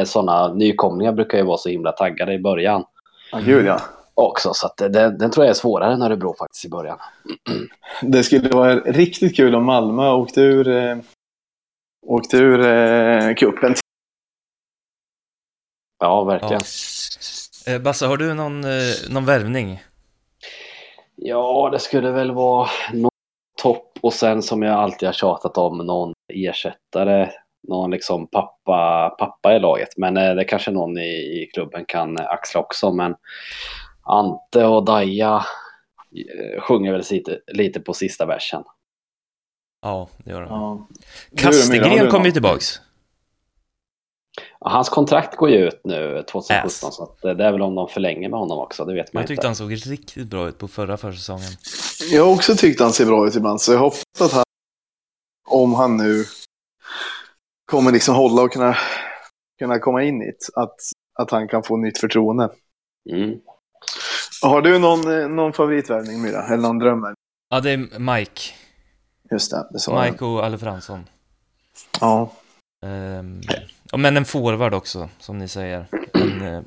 Sådana 0.05 0.55
nykomlingar 0.55 1.13
brukar 1.13 1.39
ju 1.39 1.45
vara 1.45 1.57
så 1.57 1.69
himla 1.69 1.93
taggade 1.93 2.33
i 2.33 2.39
början 2.39 2.85
Ja, 3.33 3.39
gud 3.45 3.67
ja. 3.67 3.81
Också. 4.15 4.55
Så 4.55 4.67
att 4.67 4.77
den, 4.77 5.19
den 5.19 5.31
tror 5.31 5.47
jag 5.47 5.51
är 5.51 5.55
svårare 5.55 5.93
än 5.93 6.03
Örebro 6.03 6.35
faktiskt 6.39 6.65
i 6.65 6.69
början. 6.69 6.99
Det 8.03 8.23
skulle 8.23 8.49
vara 8.49 8.75
riktigt 8.77 9.37
kul 9.37 9.55
om 9.55 9.65
Malmö 9.65 10.11
åkte 10.11 10.41
ur, 10.41 10.69
eh, 10.69 10.97
åkte 12.07 12.37
ur 12.37 12.61
eh, 12.61 13.35
cupen. 13.35 13.75
Ja, 15.99 16.25
verkligen. 16.25 16.63
Eh, 17.67 17.83
Basse, 17.83 18.07
har 18.07 18.17
du 18.17 18.35
någon, 18.35 18.65
eh, 18.65 19.11
någon 19.11 19.25
värvning? 19.25 19.83
Ja, 21.17 21.69
det 21.73 21.79
skulle 21.79 22.11
väl 22.11 22.33
vara 22.33 22.69
någon 22.93 23.11
topp 23.63 23.99
och 24.01 24.13
sen 24.13 24.43
som 24.43 24.63
jag 24.63 24.75
alltid 24.75 25.09
har 25.09 25.13
tjatat 25.13 25.59
om 25.59 25.79
någon 25.79 26.13
ersättare. 26.33 27.31
Någon 27.69 27.91
liksom 27.91 28.27
pappa, 28.27 29.11
pappa 29.19 29.57
i 29.57 29.61
laget. 29.61 29.89
Men 29.97 30.17
eh, 30.17 30.35
det 30.35 30.45
kanske 30.45 30.71
någon 30.71 30.99
i, 30.99 31.43
i 31.43 31.51
klubben 31.55 31.85
kan 31.89 32.19
eh, 32.19 32.31
axla 32.31 32.61
också. 32.61 32.93
Men 32.93 33.15
Ante 34.03 34.65
och 34.65 34.85
Daja 34.85 35.45
eh, 36.17 36.63
sjunger 36.63 36.93
väl 36.93 37.03
lite, 37.11 37.41
lite 37.47 37.81
på 37.81 37.95
sista 37.95 38.27
versen. 38.27 38.65
Ja, 39.83 40.09
det 40.25 40.31
gör 40.31 40.41
de. 40.41 40.49
Ja. 40.49 40.87
Kastegren 41.37 42.11
kommer 42.11 42.27
ju 42.27 42.33
tillbaks. 42.33 42.81
Ja, 44.61 44.71
hans 44.71 44.89
kontrakt 44.89 45.37
går 45.37 45.51
ju 45.51 45.57
ut 45.57 45.81
nu 45.85 46.25
2017 46.31 46.67
Ass. 46.67 46.97
så 46.97 47.03
att 47.03 47.25
eh, 47.25 47.31
det 47.31 47.45
är 47.45 47.53
väl 47.53 47.63
om 47.63 47.75
de 47.75 47.89
förlänger 47.89 48.29
med 48.29 48.39
honom 48.39 48.59
också. 48.59 48.85
Det 48.85 48.95
vet 48.95 49.13
man 49.13 49.21
Jag 49.21 49.29
tyckte 49.29 49.41
inte. 49.41 49.47
han 49.47 49.57
såg 49.57 49.73
riktigt 49.73 50.27
bra 50.27 50.49
ut 50.49 50.59
på 50.59 50.69
förra 50.69 50.97
försäsongen. 50.97 51.51
Jag 52.13 52.25
har 52.25 52.33
också 52.33 52.55
tyckt 52.55 52.81
han 52.81 52.93
ser 52.93 53.07
bra 53.07 53.27
ut 53.27 53.37
ibland, 53.37 53.61
så 53.61 53.73
jag 53.73 53.79
hoppas 53.79 54.21
att 54.21 54.33
han, 54.33 54.45
om 55.49 55.75
han 55.75 55.97
nu 55.97 56.25
kommer 57.71 57.93
liksom 57.93 58.15
hålla 58.15 58.43
och 58.43 58.53
kunna, 58.53 58.77
kunna 59.59 59.79
komma 59.79 60.03
in 60.03 60.23
i 60.23 60.27
det, 60.27 60.63
att, 60.63 60.77
att 61.15 61.31
han 61.31 61.49
kan 61.49 61.63
få 61.63 61.77
nytt 61.77 61.99
förtroende. 61.99 62.51
Mm. 63.11 63.41
Har 64.43 64.63
du 64.63 64.79
någon, 64.79 65.21
eh, 65.21 65.29
någon 65.29 65.53
favoritvärvning, 65.53 66.23
Myra? 66.23 66.47
Eller 66.47 66.63
någon 66.63 66.79
dröm? 66.79 67.15
Ja, 67.51 67.61
det 67.61 67.71
är 67.71 67.99
Mike. 67.99 68.41
Just 69.31 69.51
det, 69.51 69.69
det 69.71 69.79
sa. 69.79 70.03
Mike 70.03 70.25
och 70.25 70.45
Alle 70.45 70.59
Fransson. 70.59 71.05
Ja. 72.01 72.33
Ja, 73.91 73.99
men 73.99 74.17
en 74.17 74.25
forward 74.25 74.75
också, 74.75 75.09
som 75.19 75.39
ni 75.39 75.49
säger. 75.49 75.87
En, 76.13 76.43
eh, 76.43 76.63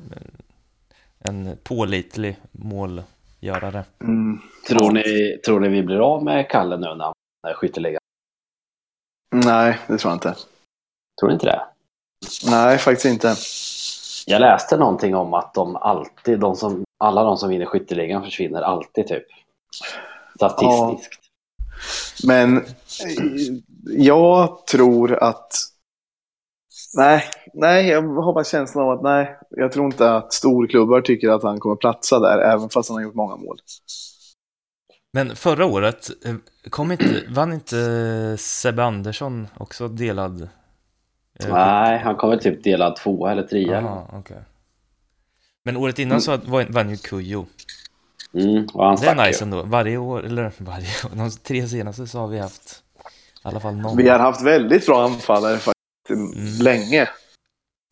en 1.18 1.56
pålitlig 1.62 2.36
målgörare. 2.52 3.84
Mm. 4.00 4.40
Tror, 4.68 4.90
ni, 4.92 5.38
tror 5.44 5.60
ni 5.60 5.68
vi 5.68 5.82
blir 5.82 5.98
av 5.98 6.24
med 6.24 6.50
Kalle 6.50 6.76
nu 6.76 6.86
när 6.94 7.04
han 7.04 7.14
är 7.48 7.54
skytteligan? 7.54 8.00
Nej, 9.34 9.78
det 9.86 9.98
tror 9.98 10.10
jag 10.10 10.16
inte. 10.16 10.34
Tror 11.20 11.28
ni 11.28 11.34
inte 11.34 11.46
det? 11.46 11.62
Nej, 12.50 12.78
faktiskt 12.78 13.04
inte. 13.04 13.34
Jag 14.26 14.40
läste 14.40 14.76
någonting 14.76 15.14
om 15.14 15.34
att 15.34 15.54
de 15.54 15.76
alltid, 15.76 16.40
de 16.40 16.56
som, 16.56 16.84
alla 16.98 17.22
de 17.22 17.36
som 17.36 17.48
vinner 17.48 17.66
skytteligan 17.66 18.24
försvinner 18.24 18.62
alltid 18.62 19.06
typ. 19.06 19.24
Statistiskt. 20.34 21.20
Men 22.26 22.56
eh, 22.56 22.64
jag 23.84 24.66
tror 24.66 25.22
att... 25.22 25.52
Nej, 26.96 27.24
nej, 27.54 27.88
jag 27.88 28.02
har 28.02 28.32
bara 28.32 28.44
känslan 28.44 28.84
av 28.84 28.90
att 28.90 29.02
nej, 29.02 29.38
jag 29.50 29.72
tror 29.72 29.86
inte 29.86 30.10
att 30.10 30.32
storklubbar 30.32 31.00
tycker 31.00 31.28
att 31.28 31.42
han 31.42 31.60
kommer 31.60 31.76
platsa 31.76 32.18
där, 32.18 32.38
även 32.38 32.68
fast 32.68 32.88
han 32.88 32.96
har 32.96 33.02
gjort 33.02 33.14
många 33.14 33.36
mål. 33.36 33.58
Men 35.12 35.36
förra 35.36 35.66
året, 35.66 36.08
eh, 36.26 36.34
kom 36.70 36.92
inte, 36.92 37.22
vann 37.28 37.52
inte 37.52 38.36
Sebbe 38.38 38.84
Andersson 38.84 39.48
också 39.58 39.88
delad? 39.88 40.48
eh, 41.40 41.48
Nej, 41.48 41.98
han 41.98 42.16
kommer 42.16 42.36
typ 42.36 42.64
delad 42.64 42.96
tvåa 42.96 43.32
eller 43.32 43.42
trea. 43.42 43.78
Aha, 43.78 44.10
okej. 44.12 44.42
Men 45.66 45.76
året 45.76 45.98
innan 45.98 46.20
så 46.20 46.36
var- 46.36 46.66
vann 46.72 46.90
ju 46.90 46.96
Kujo. 46.96 47.46
Mm, 48.34 48.66
och 48.74 48.84
han 48.84 48.96
Det 48.96 49.06
är 49.06 49.26
nice 49.26 49.40
ju. 49.40 49.44
ändå. 49.44 49.62
Varje 49.62 49.96
år, 49.96 50.24
eller 50.26 50.52
varje 50.58 50.86
år, 51.04 51.16
de 51.16 51.30
tre 51.30 51.68
senaste 51.68 52.06
så 52.06 52.18
har 52.18 52.28
vi 52.28 52.38
haft 52.38 52.82
i 53.44 53.48
alla 53.48 53.60
fall 53.60 53.74
någon. 53.76 53.96
Vi 53.96 54.08
har 54.08 54.18
haft 54.18 54.42
väldigt 54.42 54.86
bra 54.86 55.04
anfallare 55.04 55.58
faktiskt 55.58 55.76
Mm. 56.10 56.32
länge. 56.60 57.08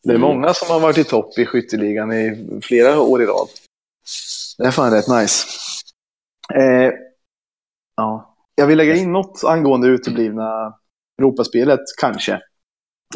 Det 0.04 0.10
är 0.10 0.14
Mm. 0.16 0.20
många 0.20 0.54
som 0.54 0.68
har 0.70 0.80
varit 0.80 0.98
i 0.98 1.04
topp 1.04 1.38
i 1.38 1.46
skytteligan 1.46 2.12
i 2.12 2.60
flera 2.62 3.00
år 3.00 3.22
i 3.22 3.26
rad. 3.26 3.48
Det 4.58 4.64
är 4.66 4.70
fan 4.70 4.90
rätt 4.92 5.08
nice. 5.08 5.46
Eh, 6.54 6.90
ja. 7.96 8.36
Jag 8.54 8.66
vill 8.66 8.78
lägga 8.78 8.94
in 8.94 9.12
något 9.12 9.44
angående 9.44 9.88
uteblivna 9.88 10.74
Europaspelet, 11.18 11.80
kanske. 12.00 12.40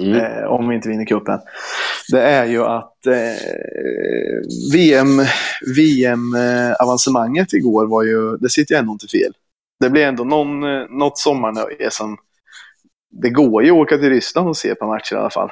Mm. 0.01 0.15
eh, 0.21 0.45
om 0.45 0.69
vi 0.69 0.75
inte 0.75 0.89
vinner 0.89 1.05
cupen. 1.07 1.41
Det 2.13 2.23
är 2.23 2.47
ju 2.47 2.65
att 2.65 3.07
eh, 3.07 4.43
VM, 4.73 5.27
VM-avancemanget 5.77 7.53
igår 7.53 7.87
var 7.87 8.03
ju, 8.03 8.37
det 8.37 8.51
sitter 8.51 8.75
ju 8.75 8.79
ändå 8.79 8.93
inte 8.93 9.07
fel. 9.07 9.33
Det 9.81 9.91
blir 9.91 10.07
ändå 10.07 10.25
någon, 10.25 10.63
eh, 10.63 10.87
något 10.91 11.19
sommarnöje 11.19 11.91
som, 11.91 12.17
det 13.11 13.31
går 13.31 13.65
ju 13.65 13.71
att 13.71 13.77
åka 13.77 13.99
till 13.99 14.11
Ryssland 14.11 14.49
och 14.49 14.57
se 14.57 14.75
på 14.75 14.87
matcher 14.87 15.15
i 15.15 15.19
alla 15.19 15.31
fall. 15.31 15.51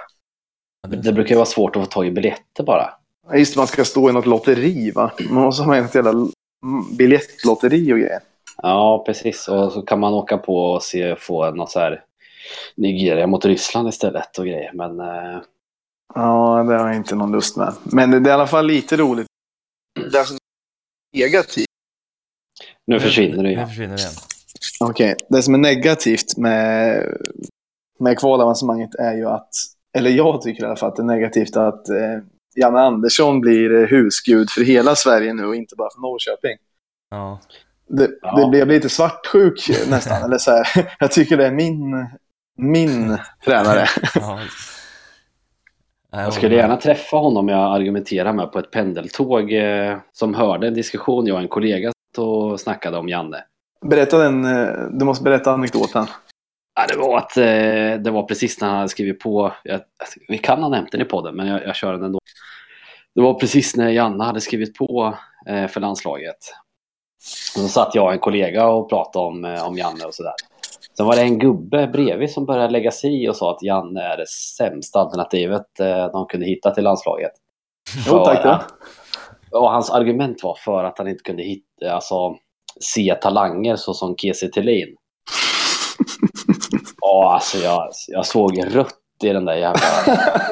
Ja, 0.82 0.96
det 0.96 1.12
brukar 1.12 1.30
ju 1.30 1.36
vara 1.36 1.46
svårt 1.46 1.76
att 1.76 1.82
få 1.82 1.86
tag 1.86 2.06
i 2.06 2.10
biljetter 2.10 2.64
bara. 2.64 2.90
Just 3.34 3.56
man 3.56 3.66
ska 3.66 3.84
stå 3.84 4.10
i 4.10 4.12
något 4.12 4.26
lotteri 4.26 4.90
va? 4.90 5.12
Man 5.30 5.44
måste 5.44 5.62
ha 5.62 5.76
ett 5.76 5.94
jävla 5.94 6.10
mm, 6.10 6.32
biljettlotteri 6.98 7.92
och 7.92 7.98
grejer. 7.98 8.20
Ja, 8.62 9.02
precis. 9.06 9.48
Och 9.48 9.72
så 9.72 9.82
kan 9.82 10.00
man 10.00 10.14
åka 10.14 10.38
på 10.38 10.56
och 10.56 10.82
se, 10.82 11.16
få 11.16 11.50
något 11.50 11.70
så 11.70 11.80
här 11.80 12.02
Nigeria 12.76 13.26
mot 13.26 13.44
Ryssland 13.44 13.88
istället 13.88 14.38
och 14.38 14.46
grejer. 14.46 14.70
Men 14.74 15.00
eh, 15.00 15.40
Ja, 16.16 16.64
det 16.68 16.74
har 16.78 16.86
jag 16.88 16.96
inte 16.96 17.14
någon 17.14 17.32
lust 17.32 17.56
med. 17.56 17.74
Men 17.84 18.10
det 18.10 18.16
är 18.16 18.28
i 18.28 18.30
alla 18.30 18.46
fall 18.46 18.66
lite 18.66 18.96
roligt. 18.96 19.26
Det 20.10 20.16
är 20.16 20.20
alltså 20.20 20.34
negativt 21.16 21.66
nu 22.86 23.00
försvinner 23.00 23.42
det 23.42 23.56
Nu 23.56 23.66
försvinner 23.66 23.96
det 23.96 24.00
igen. 24.02 24.12
Okej, 24.80 25.14
det 25.28 25.42
som 25.42 25.54
är 25.54 25.58
negativt 25.58 26.36
med, 26.36 27.02
med 27.98 28.18
kvalavancemanget 28.18 28.94
är 28.94 29.14
ju 29.14 29.26
att, 29.26 29.48
eller 29.98 30.10
jag 30.10 30.42
tycker 30.42 30.62
i 30.62 30.66
alla 30.66 30.76
fall 30.76 30.88
att 30.88 30.96
det 30.96 31.02
är 31.02 31.06
negativt 31.06 31.56
att 31.56 31.88
eh, 31.88 32.18
Janne 32.56 32.78
Andersson 32.80 33.40
blir 33.40 33.86
husgud 33.86 34.50
för 34.50 34.60
hela 34.64 34.94
Sverige 34.94 35.34
nu 35.34 35.46
och 35.46 35.56
inte 35.56 35.76
bara 35.76 35.90
för 35.94 36.00
Norrköping. 36.00 36.56
Ja. 37.10 37.40
Det, 37.88 38.10
Ja. 38.22 38.40
det 38.40 38.48
blir, 38.48 38.58
jag 38.58 38.68
blir 38.68 38.76
lite 38.76 38.88
svartsjuk 38.88 39.70
nästan. 39.88 40.22
eller 40.22 40.38
så 40.38 40.50
här. 40.50 40.94
Jag 40.98 41.12
tycker 41.12 41.36
det 41.36 41.46
är 41.46 41.52
min, 41.52 42.06
min 42.56 43.18
tränare. 43.44 43.86
ja. 44.14 44.40
Jag 46.10 46.32
skulle 46.32 46.54
gärna 46.54 46.76
träffa 46.76 47.16
honom 47.16 47.48
jag 47.48 47.74
argumenterar 47.74 48.32
med 48.32 48.52
på 48.52 48.58
ett 48.58 48.70
pendeltåg 48.70 49.52
eh, 49.52 49.98
som 50.12 50.34
hörde 50.34 50.66
en 50.66 50.74
diskussion 50.74 51.26
jag 51.26 51.34
och 51.34 51.42
en 51.42 51.48
kollega 51.48 51.92
och 52.16 52.60
snackade 52.60 52.98
om 52.98 53.08
Janne. 53.08 53.44
Berätta 53.86 54.18
den, 54.18 54.44
eh, 54.44 54.68
du 54.90 55.04
måste 55.04 55.24
berätta 55.24 55.52
anekdoten. 55.52 56.06
Ja, 56.74 56.86
det 56.88 56.96
var 56.98 57.18
att 57.18 57.36
eh, 57.36 58.02
det 58.02 58.10
var 58.10 58.22
precis 58.22 58.60
när 58.60 58.68
han 58.68 58.76
hade 58.76 58.88
skrivit 58.88 59.20
på, 59.20 59.52
jag, 59.64 59.80
vi 60.28 60.38
kan 60.38 60.62
ha 60.62 60.68
nämnt 60.68 60.92
den 60.92 61.00
i 61.00 61.04
podden 61.04 61.36
men 61.36 61.46
jag, 61.46 61.64
jag 61.64 61.76
kör 61.76 61.92
den 61.92 62.04
ändå. 62.04 62.18
Det 63.14 63.22
var 63.22 63.34
precis 63.34 63.76
när 63.76 63.88
Janne 63.88 64.24
hade 64.24 64.40
skrivit 64.40 64.74
på 64.74 65.14
för 65.68 65.80
landslaget. 65.80 66.36
Och 67.56 67.60
så 67.60 67.68
satt 67.68 67.94
jag 67.94 68.04
och 68.04 68.12
en 68.12 68.18
kollega 68.18 68.68
och 68.68 68.88
pratade 68.88 69.26
om, 69.26 69.44
om 69.66 69.78
Janne 69.78 70.04
och 70.04 70.14
sådär. 70.14 70.32
Sen 70.96 71.06
var 71.06 71.16
det 71.16 71.22
en 71.22 71.38
gubbe 71.38 71.86
bredvid 71.86 72.30
som 72.30 72.46
började 72.46 72.72
lägga 72.72 72.90
sig 72.90 73.24
i 73.24 73.28
och 73.28 73.36
sa 73.36 73.50
att 73.50 73.62
Janne 73.62 74.00
är 74.00 74.16
det 74.16 74.28
sämsta 74.28 75.00
alternativet 75.00 75.80
eh, 75.80 76.06
de 76.12 76.26
kunde 76.26 76.46
hitta 76.46 76.70
till 76.70 76.84
landslaget. 76.84 77.32
Jo, 78.06 78.24
tack 78.24 78.44
då. 78.44 78.60
Och 79.58 79.70
hans 79.70 79.90
argument 79.90 80.42
var 80.42 80.54
för 80.54 80.84
att 80.84 80.98
han 80.98 81.08
inte 81.08 81.22
kunde 81.22 81.42
hitta, 81.42 81.92
alltså, 81.92 82.36
se 82.80 83.14
talanger 83.14 83.76
så 83.76 83.94
som 83.94 84.16
Kiese 84.16 84.48
Thelin. 84.48 84.96
Ja, 87.00 87.34
alltså 87.34 87.58
jag, 87.58 87.90
jag 88.08 88.26
såg 88.26 88.74
rött 88.74 88.94
i 89.22 89.28
den 89.28 89.44
där 89.44 89.54
jävla 89.54 89.80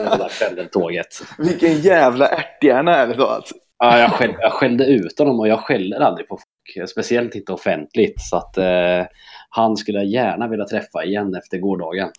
i 0.01 0.05
det 0.05 0.17
där 0.17 0.47
pendeltåget. 0.47 1.07
Vilken 1.39 1.81
jävla 1.81 2.29
ärthjärna 2.29 2.97
är 2.97 3.07
det 3.07 3.15
då 3.15 3.27
alltså. 3.27 3.55
Ja, 3.79 3.99
jag, 3.99 4.13
skäll, 4.13 4.35
jag 4.41 4.53
skällde 4.53 4.87
ut 4.87 5.19
honom 5.19 5.41
och 5.41 5.49
jag 5.49 5.61
skäller 5.61 6.01
aldrig 6.01 6.29
på 6.29 6.37
folk, 6.37 6.91
speciellt 6.91 7.35
inte 7.35 7.53
offentligt. 7.53 8.21
Så 8.21 8.37
att 8.37 8.59
eh, 8.59 9.07
han 9.49 9.77
skulle 9.77 9.99
jag 9.99 10.07
gärna 10.07 10.49
vilja 10.49 10.65
träffa 10.65 11.05
igen 11.05 11.35
efter 11.35 11.59
gårdagen. 11.59 12.11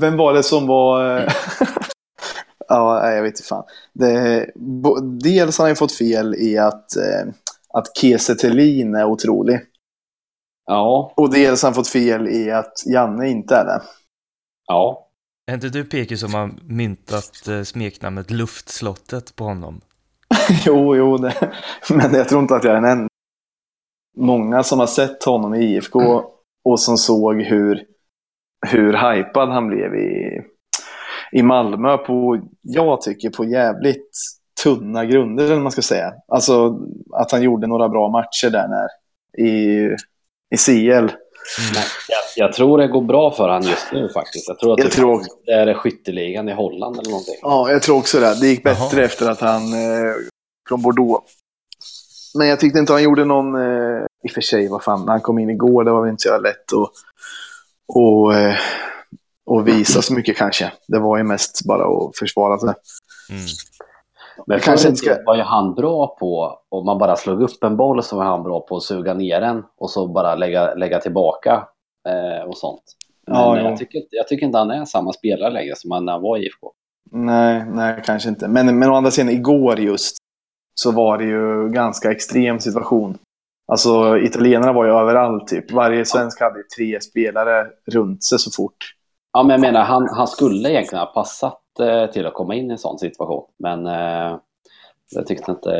Vem 0.00 0.16
var 0.16 0.34
det 0.34 0.42
som 0.42 0.66
var... 0.66 1.18
eh, 1.18 1.32
ja, 2.68 3.00
nej, 3.02 3.16
jag 3.16 3.22
vet 3.22 3.32
inte 3.32 3.42
fan. 3.42 3.64
Det, 3.92 4.50
dels 5.24 5.58
har 5.58 5.64
han 5.64 5.70
ju 5.72 5.76
fått 5.76 5.92
fel 5.92 6.34
i 6.34 6.58
att, 6.58 6.96
eh, 6.96 7.32
att 7.74 7.96
Kiese 7.98 8.34
Thelin 8.34 8.94
är 8.94 9.04
otrolig. 9.04 9.60
Ja, 10.66 11.12
Och 11.16 11.32
dels 11.32 11.62
har 11.62 11.66
han 11.68 11.74
fått 11.74 11.88
fel 11.88 12.28
i 12.28 12.50
att 12.50 12.72
Janne 12.86 13.28
inte 13.28 13.54
är 13.56 13.64
det. 13.64 13.82
ja. 14.68 15.09
Är 15.50 15.54
inte 15.54 15.68
du 15.68 15.84
Peki 15.84 16.16
som 16.16 16.34
har 16.34 16.50
myntat 16.62 17.48
eh, 17.48 17.62
smeknamnet 17.62 18.30
Luftslottet 18.30 19.36
på 19.36 19.44
honom? 19.44 19.80
jo, 20.66 20.96
jo, 20.96 21.16
det, 21.16 21.52
men 21.90 22.14
jag 22.14 22.28
tror 22.28 22.42
inte 22.42 22.54
att 22.54 22.64
jag 22.64 22.76
är 22.76 22.80
den 22.80 22.90
enda. 22.90 23.08
Många 24.16 24.62
som 24.62 24.78
har 24.78 24.86
sett 24.86 25.24
honom 25.24 25.54
i 25.54 25.64
IFK 25.64 26.00
och 26.64 26.80
som 26.80 26.96
såg 26.96 27.42
hur, 27.42 27.84
hur 28.66 28.92
hypad 28.92 29.48
han 29.48 29.68
blev 29.68 29.94
i, 29.94 30.40
i 31.32 31.42
Malmö 31.42 31.96
på, 31.96 32.40
jag 32.62 33.00
tycker, 33.00 33.30
på 33.30 33.44
jävligt 33.44 34.10
tunna 34.62 35.04
grunder, 35.04 35.44
eller 35.44 35.60
man 35.60 35.72
ska 35.72 35.82
säga. 35.82 36.12
Alltså 36.28 36.78
att 37.12 37.32
han 37.32 37.42
gjorde 37.42 37.66
några 37.66 37.88
bra 37.88 38.08
matcher 38.08 38.50
där 38.50 38.68
när, 38.68 38.88
i, 39.46 39.84
i 40.54 40.56
CL. 40.56 41.08
Nej, 41.74 41.84
jag, 42.08 42.46
jag 42.46 42.52
tror 42.52 42.78
det 42.78 42.88
går 42.88 43.02
bra 43.02 43.30
för 43.30 43.48
han 43.48 43.62
just 43.62 43.86
nu 43.92 44.08
faktiskt. 44.08 44.48
Jag 44.48 44.58
tror 44.58 44.72
att 44.72 44.78
Jag 44.78 44.86
det, 44.88 44.94
tror- 44.94 45.24
det 45.46 45.52
är 45.52 45.74
skytteligan 45.74 46.48
i 46.48 46.52
Holland 46.52 46.98
eller 46.98 47.10
någonting. 47.10 47.34
Ja, 47.42 47.70
jag 47.70 47.82
tror 47.82 47.96
också 47.98 48.20
det. 48.20 48.40
Det 48.40 48.46
gick 48.46 48.62
bättre 48.64 48.96
Jaha. 48.96 49.04
efter 49.04 49.30
att 49.30 49.40
han 49.40 49.62
eh, 49.72 50.14
från 50.68 50.82
Bordeaux. 50.82 51.26
Men 52.34 52.48
jag 52.48 52.60
tyckte 52.60 52.78
inte 52.78 52.92
han 52.92 53.02
gjorde 53.02 53.24
någon, 53.24 53.54
eh, 53.54 54.02
i 54.24 54.28
och 54.28 54.30
för 54.34 54.40
sig, 54.40 54.68
vad 54.68 54.82
fan, 54.82 55.00
när 55.04 55.12
han 55.12 55.20
kom 55.20 55.38
in 55.38 55.50
igår, 55.50 55.84
det 55.84 55.90
var 55.90 56.00
väl 56.02 56.10
inte 56.10 56.22
så 56.28 56.38
lätt 56.38 56.72
att 56.72 56.90
och, 57.94 58.34
eh, 58.34 58.54
och 59.46 59.68
visa 59.68 60.02
så 60.02 60.14
mycket 60.14 60.36
kanske. 60.36 60.72
Det 60.88 60.98
var 60.98 61.16
ju 61.18 61.24
mest 61.24 61.64
bara 61.64 61.82
att 61.84 62.16
försvara 62.18 62.58
sig. 62.58 62.74
Mm. 63.30 63.42
Men 64.46 64.60
kanske 64.60 64.88
inte 64.88 64.96
ska- 64.98 65.22
var 65.26 65.36
ju 65.36 65.42
han 65.42 65.74
bra 65.74 66.16
på, 66.20 66.58
om 66.68 66.86
man 66.86 66.98
bara 66.98 67.16
slog 67.16 67.42
upp 67.42 67.64
en 67.64 67.76
boll 67.76 68.02
så 68.02 68.16
var 68.16 68.24
han 68.24 68.42
bra 68.42 68.60
på 68.60 68.76
att 68.76 68.82
suga 68.82 69.14
ner 69.14 69.40
den 69.40 69.62
och 69.78 69.90
så 69.90 70.06
bara 70.08 70.34
lägga, 70.34 70.74
lägga 70.74 71.00
tillbaka 71.00 71.64
eh, 72.08 72.48
och 72.48 72.56
sånt. 72.56 72.82
Men 73.26 73.36
Ja, 73.36 73.58
eh, 73.58 73.64
jag, 73.64 73.76
tycker, 73.78 74.02
jag 74.10 74.28
tycker 74.28 74.46
inte 74.46 74.58
han 74.58 74.70
är 74.70 74.84
samma 74.84 75.12
spelare 75.12 75.50
längre 75.50 75.76
som 75.76 75.90
han 75.90 76.04
när 76.04 76.12
han 76.12 76.22
var 76.22 76.36
i 76.38 76.46
IFK. 76.46 76.72
Nej, 77.10 77.64
nej, 77.72 78.02
kanske 78.04 78.28
inte. 78.28 78.48
Men, 78.48 78.78
men 78.78 78.90
å 78.90 78.94
andra 78.94 79.10
sidan, 79.10 79.30
igår 79.30 79.80
just, 79.80 80.16
så 80.74 80.90
var 80.92 81.18
det 81.18 81.24
ju 81.24 81.68
ganska 81.68 82.10
extrem 82.10 82.60
situation. 82.60 83.18
Alltså, 83.72 84.18
italienarna 84.18 84.72
var 84.72 84.84
ju 84.84 84.90
överallt 84.90 85.46
typ. 85.48 85.72
Varje 85.72 86.04
svensk 86.04 86.40
hade 86.40 86.62
tre 86.76 87.00
spelare 87.00 87.66
runt 87.92 88.24
sig 88.24 88.38
så 88.38 88.50
fort. 88.50 88.76
Ja, 89.32 89.42
men 89.42 89.50
jag 89.50 89.60
menar, 89.60 89.84
han, 89.84 90.08
han 90.08 90.26
skulle 90.26 90.70
egentligen 90.70 91.04
ha 91.04 91.12
passat 91.12 91.60
till 92.12 92.26
att 92.26 92.34
komma 92.34 92.54
in 92.54 92.70
i 92.70 92.72
en 92.72 92.78
sån 92.78 92.98
situation. 92.98 93.44
Men 93.58 93.86
eh, 93.86 94.38
jag, 95.10 95.26
tyckte 95.26 95.50
inte, 95.50 95.70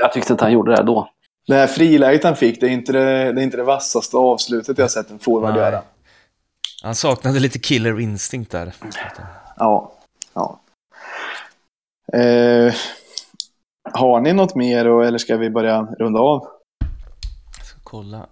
jag 0.00 0.12
tyckte 0.12 0.32
inte 0.32 0.44
han 0.44 0.52
gjorde 0.52 0.76
det 0.76 0.82
då. 0.82 1.08
Det 1.46 1.54
här 1.54 1.66
friläget 1.66 2.24
han 2.24 2.36
fick, 2.36 2.60
det 2.60 2.66
är 2.66 2.70
inte 2.70 2.92
det, 2.92 3.32
det, 3.32 3.40
är 3.40 3.44
inte 3.44 3.56
det 3.56 3.62
vassaste 3.62 4.16
avslutet 4.16 4.78
jag 4.78 4.90
sett 4.90 5.10
en 5.10 5.18
forward 5.18 5.56
göra. 5.56 5.82
Han 6.82 6.94
saknade 6.94 7.40
lite 7.40 7.58
killer 7.58 8.00
instinct 8.00 8.50
där. 8.50 8.74
Ja. 9.56 9.92
ja. 10.34 10.60
Eh, 12.12 12.74
har 13.92 14.20
ni 14.20 14.32
något 14.32 14.54
mer 14.54 15.02
eller 15.02 15.18
ska 15.18 15.36
vi 15.36 15.50
börja 15.50 15.82
runda 15.98 16.20
av? 16.20 16.46
Jag 17.58 17.66
ska 17.66 17.78
kolla. 17.82 18.26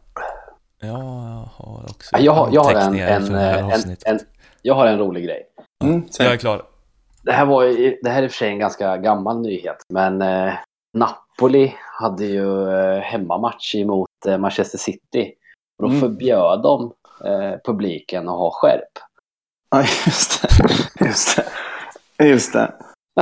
Jag 0.80 1.48
har 1.54 1.84
också 1.90 2.10
Ja, 2.12 2.20
Jag 2.20 2.32
har, 2.32 2.48
jag 2.52 2.64
har, 2.64 2.74
en, 2.74 2.94
en, 2.94 3.34
här 3.34 3.58
en, 3.58 3.96
en, 4.04 4.20
jag 4.62 4.74
har 4.74 4.86
en 4.86 4.98
rolig 4.98 5.24
grej. 5.24 5.42
Mm. 5.84 6.04
Jag 6.18 6.32
är 6.32 6.36
klar. 6.36 6.62
Det 7.22 7.32
här, 7.32 7.44
var, 7.46 7.62
ju- 7.64 7.98
det 8.02 8.10
här 8.10 8.18
är 8.18 8.22
i 8.24 8.26
och 8.26 8.30
för 8.30 8.36
sig 8.38 8.48
en 8.48 8.58
ganska 8.58 8.96
gammal 8.96 9.40
nyhet, 9.40 9.76
men 9.88 10.22
eh, 10.22 10.52
Napoli 10.98 11.74
hade 12.00 12.24
ju 12.24 12.68
eh, 12.72 13.00
hemmamatch 13.00 13.74
emot 13.74 14.08
eh, 14.26 14.38
Manchester 14.38 14.78
City. 14.78 15.34
Och 15.78 15.84
då 15.84 15.88
Mm. 15.88 16.00
förbjöd 16.00 16.62
de 16.62 16.92
eh, 17.24 17.58
publiken 17.64 18.28
att 18.28 18.38
ha 18.38 18.50
skärp. 18.54 18.98
Ja, 19.70 19.80
just 20.06 20.42
det. 20.42 20.48
Just 21.06 21.36
det. 22.18 22.24
Just 22.28 22.52
det. 22.52 22.74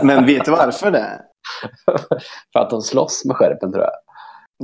Men 0.03 0.27
vet 0.27 0.45
du 0.45 0.51
varför 0.51 0.91
det? 0.91 1.23
För 2.53 2.61
att 2.61 2.71
de 2.71 2.83
slåss 2.83 3.25
med 3.25 3.37
skärpen 3.37 3.73
tror 3.73 3.85
jag. 3.85 3.93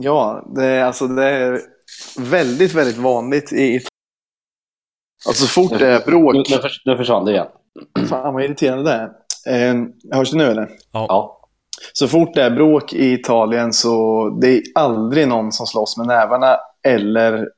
Ja, 0.01 0.43
det 0.55 0.64
är, 0.66 0.84
alltså, 0.84 1.07
det 1.07 1.24
är 1.30 1.61
väldigt, 2.18 2.74
väldigt 2.74 2.97
vanligt 2.99 3.53
i... 3.53 3.80
Alltså 5.28 5.47
så 5.47 5.49
fort 5.49 5.78
det 5.78 5.87
är 5.89 5.99
Nu, 5.99 6.05
bråk... 6.05 6.34
nu, 6.51 6.57
förs- 6.57 6.82
nu 6.84 6.97
försvann 6.97 7.24
det 7.24 7.32
igen. 7.32 7.47
Fan 8.09 8.34
vad 8.34 8.45
irriterande 8.45 8.84
det 8.84 8.93
är. 8.97 9.12
Eh, 9.47 9.74
hörs 10.12 10.30
det 10.30 10.36
nu 10.36 10.44
eller? 10.44 10.68
Ja. 10.92 11.32
Så 11.92 12.09
fort 12.09 12.34
det 12.34 12.42
är 12.42 12.51
bråk 12.51 12.92
i 12.92 13.12
Italien 13.12 13.72
så 13.72 14.28
det 14.40 14.57
är 14.57 14.62
aldrig 14.74 15.28
någon 15.28 15.53
som 15.53 15.66
slåss 15.66 15.97
med 15.97 16.07
nävarna 16.07 16.57
eller 16.86 17.49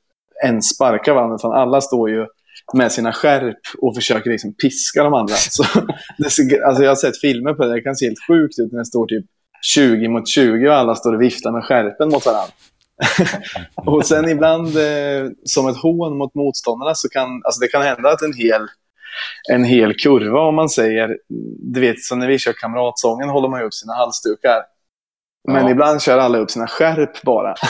ens 0.44 0.68
sparkar 0.74 1.14
varandra. 1.14 1.36
Utan 1.36 1.52
alla 1.52 1.80
står 1.80 2.10
ju 2.10 2.26
med 2.74 2.92
sina 2.92 3.12
skärp 3.12 3.60
och 3.82 3.94
försöker 3.94 4.30
liksom 4.30 4.54
piska 4.54 5.04
de 5.04 5.14
andra. 5.14 5.34
Så 5.34 5.64
det 6.18 6.30
ser, 6.30 6.66
alltså 6.66 6.82
jag 6.82 6.90
har 6.90 6.96
sett 6.96 7.20
filmer 7.20 7.52
på 7.52 7.64
det. 7.64 7.74
Det 7.74 7.80
kan 7.80 7.96
se 7.96 8.06
helt 8.06 8.26
sjukt 8.28 8.58
ut 8.58 8.72
när 8.72 8.78
det 8.78 8.84
står 8.84 9.06
typ 9.06 9.24
20 9.62 10.08
mot 10.08 10.28
20 10.28 10.68
och 10.68 10.74
alla 10.74 10.94
står 10.94 11.14
och 11.14 11.22
viftar 11.22 11.52
med 11.52 11.64
skärpen 11.64 12.08
mot 12.08 12.26
varandra. 12.26 12.52
och 13.86 14.06
sen 14.06 14.28
ibland 14.28 14.66
eh, 14.66 15.30
som 15.44 15.68
ett 15.68 15.76
hån 15.76 16.18
mot 16.18 16.34
motståndarna 16.34 16.94
så 16.94 17.08
kan 17.08 17.42
alltså 17.44 17.60
det 17.60 17.68
kan 17.68 17.82
hända 17.82 18.08
att 18.08 18.22
en 18.22 18.34
hel 18.34 18.66
en 19.52 19.64
hel 19.64 19.94
kurva 19.94 20.40
om 20.40 20.54
man 20.54 20.68
säger, 20.68 21.16
du 21.74 21.80
vet 21.80 22.00
som 22.00 22.18
när 22.18 22.26
vi 22.28 22.38
kör 22.38 22.52
kamratsången 22.52 23.28
håller 23.28 23.48
man 23.48 23.60
ju 23.60 23.66
upp 23.66 23.74
sina 23.74 23.92
halsdukar. 23.92 24.62
Men 25.48 25.64
Ja. 25.64 25.70
ibland 25.70 26.02
kör 26.02 26.18
alla 26.18 26.38
upp 26.38 26.50
sina 26.50 26.66
skärp 26.66 27.22
bara. 27.22 27.54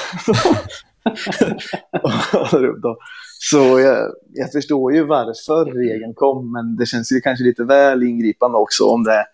Så 3.41 3.81
jag, 3.81 4.13
jag 4.35 4.53
förstår 4.53 4.93
ju 4.95 5.05
varför 5.05 5.65
regeln 5.65 6.15
kom, 6.15 6.53
men 6.53 6.77
det 6.77 6.87
känns 6.87 7.13
ju 7.13 7.21
kanske 7.21 7.45
lite 7.45 7.65
väl 7.65 8.03
ingripande 8.03 8.59
också 8.59 8.85
om 8.85 9.05
det 9.05 9.13
är 9.13 9.25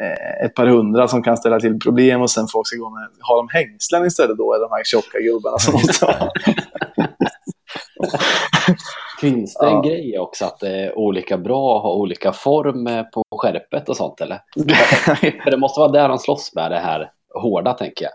eh, 0.00 0.44
ett 0.46 0.54
par 0.54 0.66
hundra 0.66 1.08
som 1.08 1.22
kan 1.22 1.36
ställa 1.36 1.60
till 1.60 1.78
problem 1.78 2.20
och 2.22 2.30
sen 2.30 2.46
folk 2.52 2.66
ska 2.66 2.76
gå 2.76 2.90
med, 2.90 3.08
har 3.20 3.36
de 3.36 3.48
hängslen 3.52 4.06
istället 4.06 4.38
då, 4.38 4.54
eller 4.54 4.64
de 4.68 4.72
här 4.74 4.84
tjocka 4.84 5.18
gubbarna 5.18 5.58
som 5.58 5.72
måste 5.80 6.06
ha. 6.06 6.32
Finns 9.20 9.54
det 9.54 9.66
en 9.66 9.72
Ja. 9.72 9.80
grej 9.82 10.18
också 10.18 10.44
att 10.44 10.58
det 10.60 10.68
är 10.84 10.98
olika 10.98 11.38
bra 11.38 11.76
att 11.76 11.82
ha 11.82 11.92
olika 11.94 12.32
form 12.32 12.86
eh, 12.86 13.02
på 13.02 13.22
skärpet 13.36 13.88
och 13.88 13.96
sånt 13.96 14.20
eller? 14.20 14.40
För 15.44 15.50
det 15.50 15.56
måste 15.56 15.80
vara 15.80 15.92
där 15.92 16.08
de 16.08 16.18
slåss 16.18 16.52
med 16.54 16.70
det 16.70 16.78
här 16.78 17.10
hårda 17.42 17.72
tänker 17.72 18.04
jag. 18.04 18.12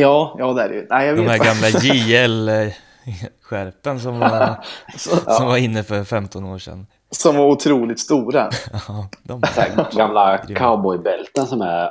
ja, 0.00 0.36
ja 0.38 0.52
det 0.52 0.62
är 0.62 0.68
det 0.68 0.74
ju. 0.74 0.86
Nej, 0.90 1.06
jag 1.06 1.16
De 1.16 1.22
vet 1.22 1.30
här 1.30 1.44
gamla 1.44 1.68
JL-skärpen 2.88 4.00
som 4.00 4.18
var, 4.18 4.64
Så- 4.96 5.10
som 5.16 5.22
ja, 5.26 5.44
var 5.46 5.56
inne 5.56 5.82
för 5.82 6.04
15 6.04 6.44
år 6.44 6.58
sedan. 6.58 6.86
som 7.10 7.36
var 7.36 7.44
otroligt 7.46 8.00
stora. 8.00 8.50
Ja, 8.88 9.08
de 9.22 9.42
här 9.56 9.96
gamla 9.96 10.38
cowboybälten 10.38 11.46
som 11.46 11.62
är 11.62 11.90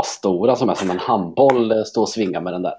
asstora 0.00 0.56
som 0.56 0.68
är 0.68 0.74
som 0.74 0.90
en 0.90 0.98
handboll 0.98 1.72
eh, 1.72 1.82
står 1.82 2.02
och 2.02 2.08
svingar 2.08 2.40
med 2.40 2.52
den 2.52 2.62
där. 2.62 2.74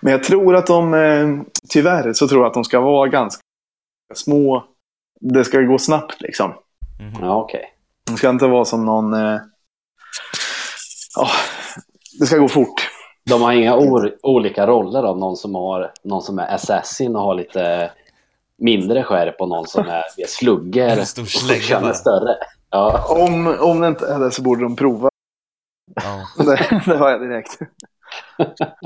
Men 0.00 0.12
jag 0.12 0.24
tror 0.24 0.56
att 0.56 0.66
de, 0.66 0.94
eh, 0.94 1.28
tyvärr 1.68 2.12
så 2.12 2.28
tror 2.28 2.40
jag 2.40 2.46
att 2.48 2.54
de 2.54 2.64
ska 2.64 2.80
vara 2.80 3.08
ganska 3.08 3.42
små. 4.14 4.64
Det 5.20 5.44
ska 5.44 5.60
gå 5.60 5.78
snabbt 5.78 6.20
liksom. 6.20 6.54
Mhm. 7.00 7.24
Ja 7.24 7.36
okej. 7.36 7.64
Det 8.10 8.16
ska 8.16 8.30
inte 8.30 8.46
vara 8.46 8.64
som 8.64 8.84
någon... 8.84 9.12
Eh, 9.14 9.40
ja, 11.16 11.28
det 12.20 12.26
ska 12.26 12.36
gå 12.38 12.48
fort. 12.48 12.90
De 13.30 13.42
har 13.42 13.52
inga 13.52 13.74
or- 13.76 14.16
olika 14.22 14.66
roller 14.66 15.02
av 15.02 15.18
någon 15.18 15.36
som, 15.36 15.54
har, 15.54 15.92
någon 16.04 16.22
som 16.22 16.38
är 16.38 16.54
assassin 16.54 17.16
och 17.16 17.22
har 17.22 17.34
lite 17.34 17.90
mindre 18.58 19.04
skärp 19.04 19.40
och 19.40 19.48
någon 19.48 19.66
som 19.66 19.88
är 19.88 20.02
mer 20.18 20.26
slugger 20.26 20.96
En 20.98 21.06
stor 21.06 21.22
och 21.56 21.62
känner 21.62 21.92
större. 21.92 22.36
Ja, 22.70 23.06
Om, 23.08 23.56
om 23.60 23.80
det 23.80 23.88
inte 23.88 24.06
är 24.06 24.18
det 24.18 24.30
så 24.30 24.42
borde 24.42 24.62
de 24.62 24.76
prova. 24.76 25.10
Ja. 25.94 26.44
Det, 26.44 26.82
det 26.86 26.96
har 26.96 27.10
jag 27.10 27.20
direkt. 27.20 27.58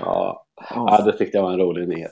ja. 0.00 0.44
ja, 0.70 1.02
det 1.04 1.12
tyckte 1.18 1.36
jag 1.38 1.42
var 1.44 1.52
en 1.52 1.58
rolig 1.58 1.88
nyhet. 1.88 2.10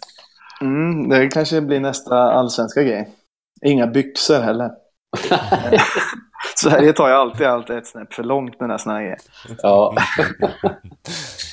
Mm, 0.60 1.08
det 1.08 1.28
kanske 1.28 1.60
blir 1.60 1.80
nästa 1.80 2.16
allsvenska 2.16 2.82
grej. 2.82 3.08
Inga 3.64 3.86
byxor 3.86 4.40
heller. 4.40 4.70
Sverige 6.56 6.92
tar 6.92 7.08
ju 7.08 7.14
alltid 7.14 7.46
allt 7.46 7.70
ett 7.70 7.86
snäpp 7.86 8.14
för 8.14 8.24
långt 8.24 8.60
med 8.60 8.68
den 8.68 8.70
här 8.70 8.78
såna 8.78 8.94
här 8.94 9.02
grejer. 9.02 9.18
Ja, 9.62 9.94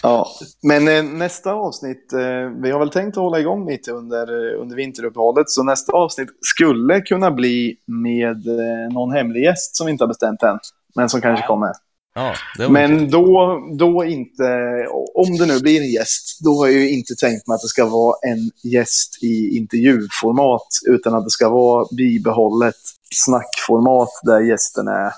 Ja, 0.04 0.28
men 0.64 0.88
eh, 0.88 1.04
nästa 1.04 1.54
avsnitt, 1.54 2.14
eh, 2.14 2.49
vi 2.62 2.72
har 2.72 2.80
väl 2.80 2.89
tänkt 2.89 3.18
att 3.18 3.24
hålla 3.24 3.39
igång 3.39 3.70
lite 3.70 3.91
under, 3.91 4.54
eh, 4.54 4.62
under 4.62 4.76
vinteruppehållet, 4.76 5.49
så 5.49 5.64
nästa 5.64 5.91
avsnitt 5.91 6.30
skulle 6.41 7.01
kunna 7.01 7.32
bli 7.32 7.76
med 7.88 8.47
eh, 8.47 8.93
någon 8.93 9.12
hemlig 9.12 9.43
gäst 9.43 9.76
som 9.76 9.86
vi 9.86 9.91
inte 9.91 10.04
har 10.04 10.08
bestämt 10.08 10.43
än, 10.43 10.60
men 10.95 11.10
som 11.10 11.22
kanske 11.22 11.47
kommer. 11.47 11.72
Ja, 12.16 12.34
det. 12.57 12.70
Men 12.70 13.09
då, 13.09 13.59
då 13.80 14.05
inte, 14.05 14.43
om 15.14 15.38
det 15.38 15.45
nu 15.45 15.59
blir 15.59 15.82
en 15.82 15.91
gäst, 15.91 16.39
då 16.43 16.49
har 16.57 16.68
jag 16.68 16.76
ju 16.76 16.89
inte 16.89 17.16
tänkt 17.16 17.47
mig 17.47 17.55
att 17.55 17.61
det 17.61 17.68
ska 17.68 17.86
vara 17.86 18.16
en 18.22 18.51
gäst 18.72 19.24
i 19.24 19.57
intervjuformat, 19.57 20.68
utan 20.88 21.16
att 21.16 21.24
det 21.24 21.30
ska 21.30 21.49
vara 21.49 21.86
bibehållet 21.97 22.76
snackformat 23.14 24.09
där 24.24 24.39
gästen 24.41 24.88
är, 24.88 25.11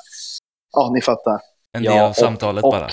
ja 0.73 0.91
ni 0.93 1.01
fattar. 1.01 1.39
En 1.77 1.83
Ja, 1.83 1.91
del 1.93 2.03
av 2.03 2.09
och- 2.09 2.15
samtalet 2.15 2.63
och, 2.63 2.71
bara. 2.71 2.89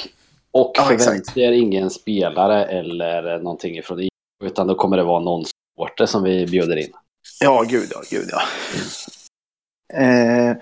och 0.53 0.73
Ja, 0.77 0.93
exakt. 0.93 1.31
förväntar 1.31 1.53
ingen 1.53 1.91
spelare 1.91 2.65
eller 2.65 3.39
någonting 3.39 3.79
ifrån 3.79 4.01
IFK, 4.01 4.11
utan 4.45 4.67
då 4.67 4.75
kommer 4.75 4.97
det 4.97 5.05
vara 5.05 5.21
någon 5.21 5.45
supporter 5.45 6.07
som 6.07 6.23
vi 6.23 6.47
bjuder 6.47 6.77
in. 6.77 6.93
Ja, 7.41 7.63
gud 7.69 7.89
ja, 7.91 8.03
gud 8.11 8.29
ja. 8.31 8.41
Eh, 10.03 10.57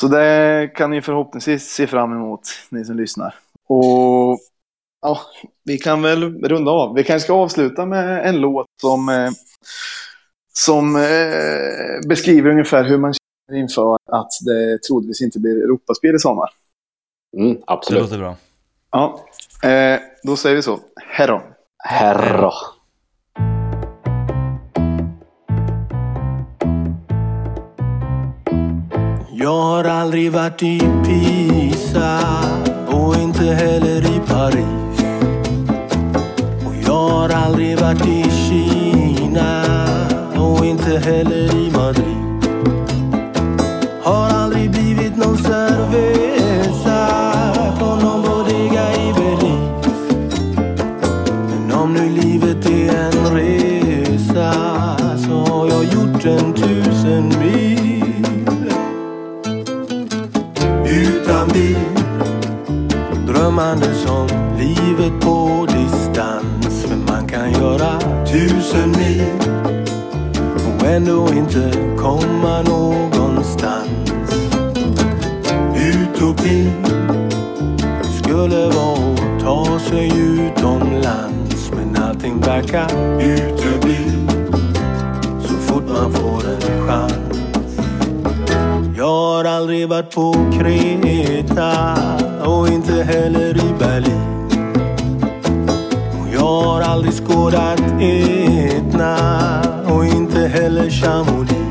så 0.00 0.08
det 0.08 0.70
kan 0.74 0.90
ni 0.90 1.02
förhoppningsvis 1.02 1.70
se 1.70 1.86
fram 1.86 2.12
emot, 2.12 2.40
ni 2.68 2.84
som 2.84 2.96
lyssnar. 2.96 3.34
Och 3.68 4.38
ja, 5.02 5.20
vi 5.64 5.78
kan 5.78 6.02
väl 6.02 6.42
runda 6.42 6.70
av. 6.70 6.94
Vi 6.94 7.04
kanske 7.04 7.24
ska 7.24 7.34
avsluta 7.34 7.86
med 7.86 8.28
en 8.28 8.36
låt 8.40 8.66
som, 8.80 9.08
eh, 9.08 9.30
som 10.52 10.96
eh, 10.96 12.08
beskriver 12.08 12.50
ungefär 12.50 12.84
hur 12.84 12.98
man 12.98 13.14
känner 13.14 13.60
inför 13.60 13.94
att 13.94 14.30
det 14.46 14.78
troligtvis 14.88 15.22
inte 15.22 15.38
blir 15.40 15.64
Europaspel 15.64 16.14
i 16.14 16.18
sommar. 16.18 16.48
Mm, 17.36 17.54
Det 17.54 17.62
absolut. 17.66 18.02
låter 18.02 18.18
bra. 18.18 18.36
Ja, 18.90 19.24
eh, 19.68 20.00
då 20.22 20.36
säger 20.36 20.56
vi 20.56 20.62
så. 20.62 20.80
Hej 20.96 21.26
då. 21.26 21.42
Jag 29.46 29.62
har 29.62 29.84
aldrig 29.84 30.32
varit 30.32 30.62
i 30.62 30.80
Pisa 31.04 32.18
och 32.86 33.16
inte 33.16 33.44
heller 33.44 34.00
i 34.00 34.20
Paris. 34.26 35.04
Och 36.66 36.74
jag 36.86 37.08
har 37.08 37.28
aldrig 37.28 37.80
varit 37.80 38.06
i 38.06 38.24
Kina 38.30 39.64
och 40.36 40.66
inte 40.66 40.98
heller 40.98 41.54
i 41.54 41.70
Madrid. 41.70 42.05
Drömmande 63.56 63.94
som 63.94 64.26
livet 64.58 65.20
på 65.20 65.66
distans 65.66 66.84
För 66.84 66.96
man 66.96 67.28
kan 67.28 67.52
göra 67.52 68.00
tusen 68.26 68.90
mil. 68.90 69.24
Och 70.68 70.86
ändå 70.86 71.28
inte 71.32 71.72
komma 71.98 72.62
någonstans. 72.62 73.88
Utopi 75.76 76.70
Skulle 78.22 78.68
vara 78.68 79.12
att 79.12 79.40
ta 79.40 79.78
sig 79.78 80.06
utomlands 80.06 81.70
Men 81.76 82.02
allting 82.02 82.40
verkar 82.40 82.90
utebli 83.20 84.26
Så 85.40 85.54
fort 85.54 85.88
man 85.88 86.12
får 86.12 86.42
en 86.48 86.86
chans. 86.88 87.40
Jag 88.96 89.06
har 89.06 89.44
aldrig 89.44 89.88
varit 89.88 90.14
på 90.14 90.32
Kreta 90.52 91.96
och 92.66 92.72
inte 92.72 92.92
heller 92.92 93.56
i 93.56 93.74
Berlin. 93.78 94.48
Och 96.20 96.28
jag 96.34 96.62
har 96.62 96.80
aldrig 96.80 97.14
skådat 97.14 97.80
Etna 98.00 99.16
och 99.84 100.06
inte 100.06 100.38
heller 100.38 100.90
Chamonix. 100.90 101.65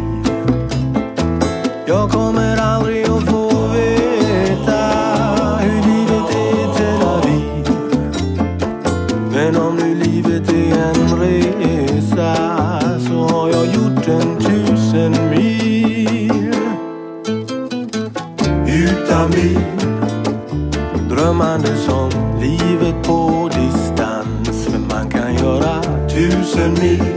Tusen 26.66 26.74
mil 26.82 27.15